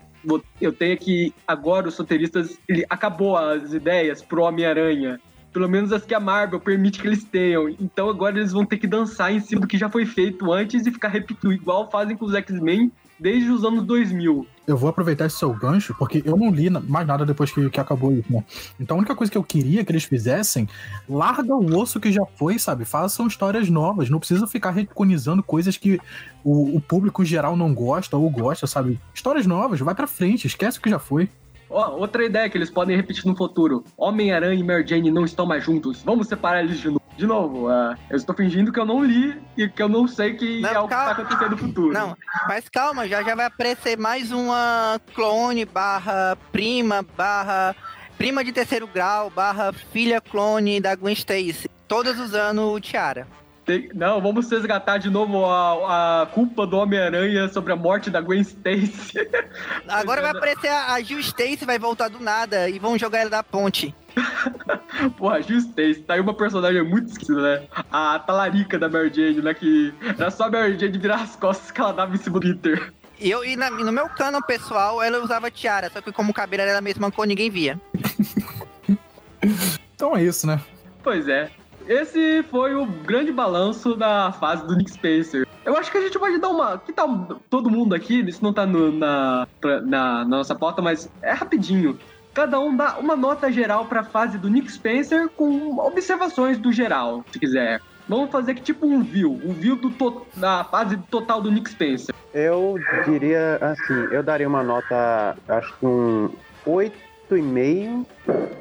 [0.59, 5.19] eu tenho é que agora os roteiristas ele acabou as ideias pro Homem-Aranha.
[5.51, 7.69] Pelo menos as que a Marvel permite que eles tenham.
[7.69, 10.85] Então agora eles vão ter que dançar em cima do que já foi feito antes
[10.85, 12.91] e ficar repetindo igual fazem com os X-Men
[13.23, 14.45] desde os anos 2000.
[14.67, 17.79] Eu vou aproveitar esse seu gancho, porque eu não li mais nada depois que, que
[17.79, 18.43] acabou isso, né?
[18.77, 20.67] Então a única coisa que eu queria que eles fizessem,
[21.07, 22.83] larga o osso que já foi, sabe?
[22.83, 24.09] Façam histórias novas.
[24.09, 25.99] Não precisa ficar reconizando coisas que
[26.43, 28.99] o, o público geral não gosta ou gosta, sabe?
[29.13, 31.29] Histórias novas, vai pra frente, esquece o que já foi.
[31.73, 33.83] Ó, outra ideia que eles podem repetir no futuro.
[33.97, 36.03] Homem-Aranha e Mary Jane não estão mais juntos.
[36.03, 37.01] Vamos separar eles de novo.
[37.17, 40.33] De novo, ah, eu estou fingindo que eu não li e que eu não sei
[40.33, 41.93] que Não, é algo que está acontecendo no futuro.
[41.93, 42.17] Não,
[42.47, 47.75] mas calma, já, já vai aparecer mais uma clone barra prima barra
[48.17, 51.69] prima de terceiro grau barra filha clone da Gwen Stacy.
[51.87, 53.27] Todas usando o Tiara.
[53.65, 58.19] Tem- não, vamos resgatar de novo a, a culpa do Homem-Aranha sobre a morte da
[58.19, 59.13] Gwen Stacy.
[59.87, 63.29] Agora vai aparecer a, a Jill Stacy, vai voltar do nada e vão jogar ela
[63.29, 63.95] da ponte.
[65.17, 67.63] Porra, Jill Stacy, tá aí uma personagem muito esquisita, né?
[67.89, 69.53] A talarica da Mary Jane, né?
[69.53, 72.55] Que era só a Mary Jane virar as costas que ela dava em cima do
[72.55, 72.91] Peter.
[73.19, 76.33] E, eu, e na- no meu canon pessoal, ela usava tiara, só que como o
[76.33, 77.79] cabelo era a mesma cor, ninguém via.
[79.95, 80.59] Então é isso, né?
[81.03, 81.49] Pois é.
[81.87, 85.45] Esse foi o grande balanço da fase do Nick Spencer.
[85.65, 86.77] Eu acho que a gente pode dar uma.
[86.77, 88.19] Que tal todo mundo aqui?
[88.21, 91.97] Isso não tá no- na, pra- na, na nossa pauta, mas é rapidinho.
[92.33, 97.23] Cada um dá uma nota geral pra fase do Nick Spencer com observações do geral,
[97.31, 97.79] se quiser.
[98.09, 99.39] Vamos fazer que tipo um view.
[99.45, 102.13] Um view do to- da fase total do Nick Spencer.
[102.33, 106.29] Eu diria assim, eu daria uma nota, acho que um
[107.29, 108.05] 8,5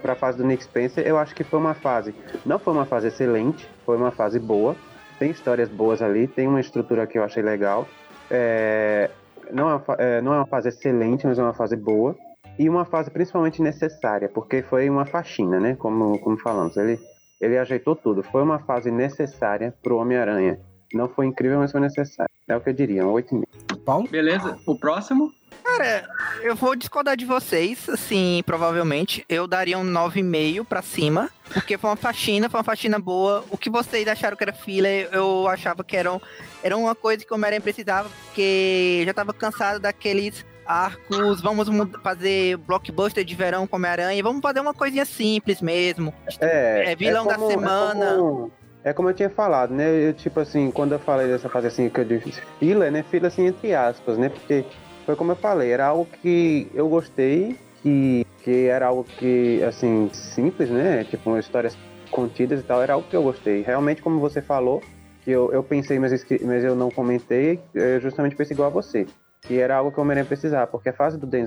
[0.01, 1.07] para a fase do Nick Spencer.
[1.07, 2.15] Eu acho que foi uma fase,
[2.45, 4.77] não foi uma fase excelente, foi uma fase boa.
[5.19, 7.87] Tem histórias boas ali, tem uma estrutura que eu achei legal.
[8.31, 9.11] É,
[9.51, 12.17] não, é uma, é, não é uma fase excelente, mas é uma fase boa.
[12.59, 15.75] E uma fase principalmente necessária, porque foi uma faxina, né?
[15.77, 16.77] Como, como falamos.
[16.77, 16.99] Ele,
[17.41, 18.23] ele ajeitou tudo.
[18.23, 20.61] Foi uma fase necessária pro Homem-Aranha.
[20.93, 22.31] Não foi incrível, mas foi necessário.
[22.47, 23.45] É o que eu diria, um 8,5.
[23.85, 24.09] Paulo?
[24.09, 24.59] Beleza?
[24.67, 25.33] O próximo?
[25.65, 26.09] Cara,
[26.43, 29.25] eu vou discordar de vocês, assim, provavelmente.
[29.29, 33.45] Eu daria um 9,5 pra cima, porque foi uma faxina, foi uma faxina boa.
[33.51, 36.21] O que vocês acharam que era filler, eu achava que era, um-
[36.63, 41.69] era uma coisa que o Homem-Aranha precisava, porque eu já tava cansado daqueles arcos, vamos
[42.03, 46.15] fazer blockbuster de verão com Homem-Aranha, vamos fazer uma coisinha simples mesmo.
[46.41, 48.05] É, É vilão da semana.
[48.05, 48.53] É como,
[48.85, 50.09] é como eu tinha falado, né?
[50.09, 53.05] Eu, tipo assim, quando eu falei dessa fase assim, que eu disse fila, né?
[53.11, 54.29] Fila assim, entre aspas, né?
[54.29, 54.65] Porque
[55.05, 60.09] foi como eu falei, era algo que eu gostei, que, que era algo que, assim,
[60.13, 61.05] simples, né?
[61.05, 61.77] Tipo, histórias
[62.11, 63.63] contidas e tal, era algo que eu gostei.
[63.63, 64.83] Realmente, como você falou,
[65.25, 66.13] que eu, eu pensei, mas,
[66.43, 69.07] mas eu não comentei, eu justamente pensei igual a você.
[69.41, 71.45] Que era algo que o Homem-Aranha precisava, porque a fase do Dan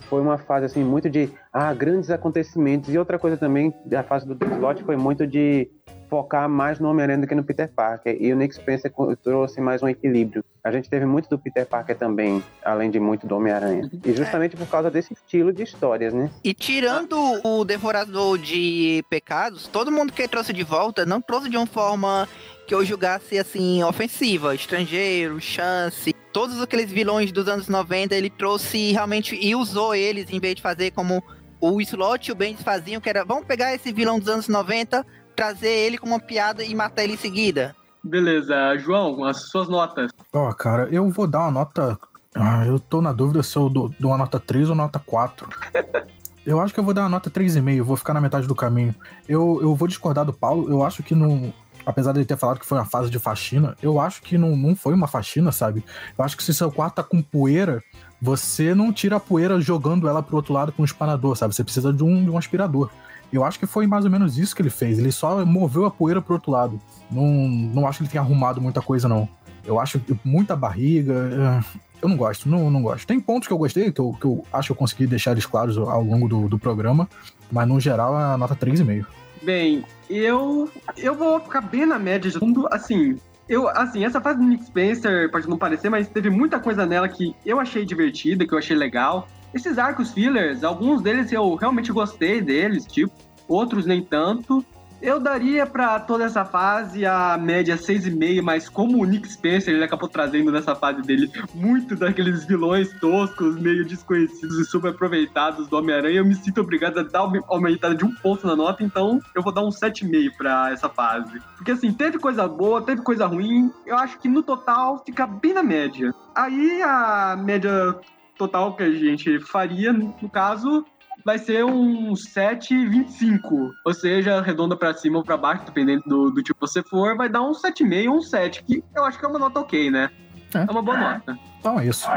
[0.00, 2.92] foi uma fase assim muito de ah, grandes acontecimentos.
[2.92, 4.48] E outra coisa também, a fase do Dan
[4.84, 5.70] foi muito de
[6.10, 8.16] focar mais no Homem-Aranha do que no Peter Parker.
[8.20, 8.92] E o Nick Spencer
[9.22, 10.44] trouxe mais um equilíbrio.
[10.62, 13.88] A gente teve muito do Peter Parker também, além de muito do Homem-Aranha.
[14.04, 16.28] E justamente por causa desse estilo de histórias, né?
[16.42, 21.56] E tirando o Devorador de Pecados, todo mundo que trouxe de volta não trouxe de
[21.56, 22.28] uma forma
[22.66, 24.54] que eu julgasse assim ofensiva.
[24.54, 30.40] Estrangeiro, chance, todos aqueles vilões dos anos 90, ele trouxe realmente e usou eles em
[30.40, 31.22] vez de fazer como
[31.60, 35.06] o Slot e o Bendis faziam, que era vamos pegar esse vilão dos anos 90,
[35.34, 37.74] trazer ele como uma piada e matar ele em seguida.
[38.02, 38.76] Beleza.
[38.78, 40.10] João, as suas notas.
[40.32, 41.98] Ó, cara, eu vou dar uma nota.
[42.34, 45.48] Ah, eu tô na dúvida se eu dou, dou uma nota 3 ou nota 4.
[46.46, 48.94] Eu acho que eu vou dar uma nota 3,5, vou ficar na metade do caminho.
[49.28, 51.52] Eu, eu vou discordar do Paulo, eu acho que não.
[51.84, 54.76] Apesar dele ter falado que foi uma fase de faxina, eu acho que não, não
[54.76, 55.84] foi uma faxina, sabe?
[56.16, 57.82] Eu acho que se seu quarto tá com poeira,
[58.20, 61.54] você não tira a poeira jogando ela pro outro lado com um espanador, sabe?
[61.54, 62.90] Você precisa de um, de um aspirador.
[63.32, 64.98] Eu acho que foi mais ou menos isso que ele fez.
[64.98, 66.80] Ele só moveu a poeira pro outro lado.
[67.10, 69.28] Não, não acho que ele tenha arrumado muita coisa, não.
[69.64, 71.62] Eu acho muita barriga.
[71.72, 73.06] eh, Eu não gosto, não, não gosto.
[73.06, 75.44] Tem pontos que eu gostei, que eu, que eu acho que eu consegui deixar eles
[75.46, 77.08] claros ao longo do, do programa,
[77.52, 79.04] mas no geral a nota 3,5.
[79.42, 83.16] Bem, eu eu vou ficar bem na média de tudo, assim.
[83.48, 87.08] Eu, assim, essa fase do Nick Spencer pode não parecer, mas teve muita coisa nela
[87.08, 89.26] que eu achei divertida, que eu achei legal.
[89.52, 93.12] Esses arcos fillers, alguns deles eu realmente gostei deles, tipo,
[93.48, 94.64] outros nem tanto.
[95.02, 99.82] Eu daria pra toda essa fase a média 6,5, mas como o Nick Spencer ele
[99.82, 106.18] acabou trazendo nessa fase dele muito daqueles vilões toscos, meio desconhecidos e subaproveitados do Homem-Aranha,
[106.18, 109.42] eu me sinto obrigado a dar uma aumentada de um ponto na nota, então eu
[109.42, 111.40] vou dar um 7,5 pra essa fase.
[111.56, 115.54] Porque assim, teve coisa boa, teve coisa ruim, eu acho que no total fica bem
[115.54, 116.14] na média.
[116.34, 117.98] Aí a média
[118.40, 120.86] total que a gente faria, no caso,
[121.22, 123.70] vai ser um 7,25.
[123.84, 127.14] Ou seja, arredonda pra cima ou pra baixo, dependendo do, do tipo que você for,
[127.16, 129.90] vai dar um 7,5 ou um 7, que eu acho que é uma nota ok,
[129.90, 130.10] né?
[130.54, 131.38] É, uma boa nota.
[131.58, 132.08] Então é isso.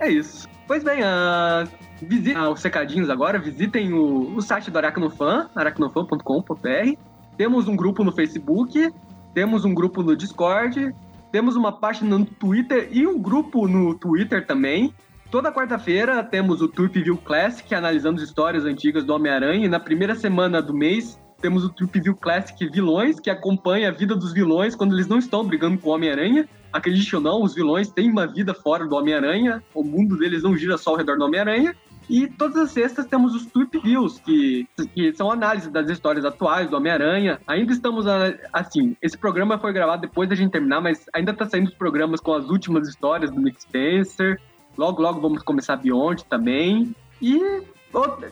[0.00, 0.48] É isso.
[0.66, 1.68] Pois bem, uh,
[2.00, 6.96] visite ah, os secadinhos agora, visitem o, o site do Aracnofan, aracnofan.com.br.
[7.36, 8.90] Temos um grupo no Facebook,
[9.34, 10.94] temos um grupo no Discord,
[11.30, 14.94] temos uma página no Twitter e um grupo no Twitter também.
[15.30, 19.66] Toda quarta-feira temos o Trip View Classic, analisando histórias antigas do Homem-Aranha.
[19.66, 23.92] E na primeira semana do mês, temos o Trip View Classic Vilões, que acompanha a
[23.92, 26.48] vida dos vilões quando eles não estão brigando com o Homem-Aranha.
[26.72, 29.62] Acredite ou não, os vilões têm uma vida fora do Homem-Aranha.
[29.72, 31.76] O mundo deles não gira só ao redor do Homem-Aranha.
[32.08, 36.68] E todas as sextas temos os Trip Views, que, que são análises das histórias atuais
[36.68, 37.40] do Homem-Aranha.
[37.46, 38.04] Ainda estamos,
[38.52, 42.18] assim, esse programa foi gravado depois da gente terminar, mas ainda tá saindo os programas
[42.18, 44.40] com as últimas histórias do Nick Spencer.
[44.80, 46.96] Logo, logo vamos começar Beyond também.
[47.20, 47.62] E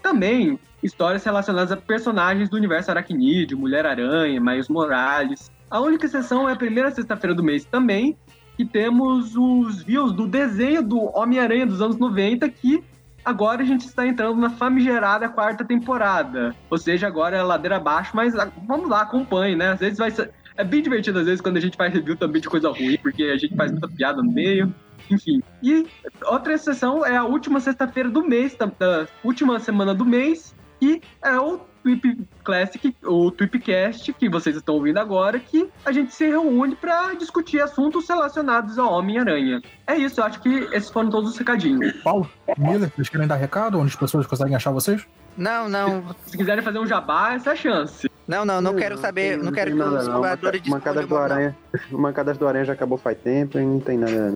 [0.03, 5.51] também histórias relacionadas a personagens do universo Aracnídeo, Mulher-Aranha, Miles Morales.
[5.71, 8.17] A única exceção é a primeira sexta-feira do mês também,
[8.57, 12.83] que temos os views do desenho do Homem-Aranha dos anos 90, que
[13.23, 16.55] agora a gente está entrando na famigerada quarta temporada.
[16.71, 18.33] Ou seja, agora é ladeira abaixo, mas
[18.67, 19.73] vamos lá, acompanhe, né?
[19.73, 20.33] Às vezes vai ser.
[20.59, 23.23] É bem divertido, às vezes, quando a gente faz review também de coisa ruim, porque
[23.23, 24.75] a gente faz muita piada no meio.
[25.09, 25.41] Enfim.
[25.63, 25.87] E
[26.25, 31.01] outra exceção é a última sexta-feira do mês, da, da, última semana do mês, que
[31.23, 36.27] é o Trip Classic, o Tripcast, que vocês estão ouvindo agora, que a gente se
[36.27, 39.63] reúne para discutir assuntos relacionados ao Homem-Aranha.
[39.87, 41.93] É isso, eu acho que esses foram todos os recadinhos.
[42.03, 42.29] Paulo,
[42.59, 43.79] Miller, vocês querem dar recado?
[43.79, 45.07] Onde as pessoas conseguem achar vocês?
[45.37, 46.05] Não, não.
[46.27, 48.11] Se quiserem fazer um jabá, essa é a chance.
[48.29, 51.57] Não, não, não quero saber, não quero que os jogadores Mancadas do Aranha,
[51.91, 54.35] Mancadas do Aranha já acabou faz tempo e não tem nada.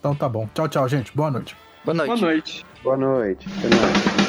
[0.00, 0.48] Então tá bom.
[0.52, 1.12] Tchau, tchau, gente.
[1.14, 1.56] Boa noite.
[1.84, 2.08] Boa noite.
[2.08, 2.66] Boa noite.
[2.82, 3.46] Boa noite.
[3.58, 4.24] Até mais.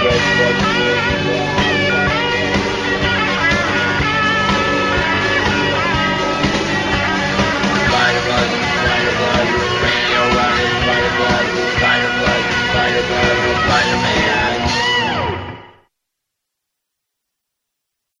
[0.00, 1.19] Spider-Blood,
[11.20, 14.39] Firebug, Firebug, spider man.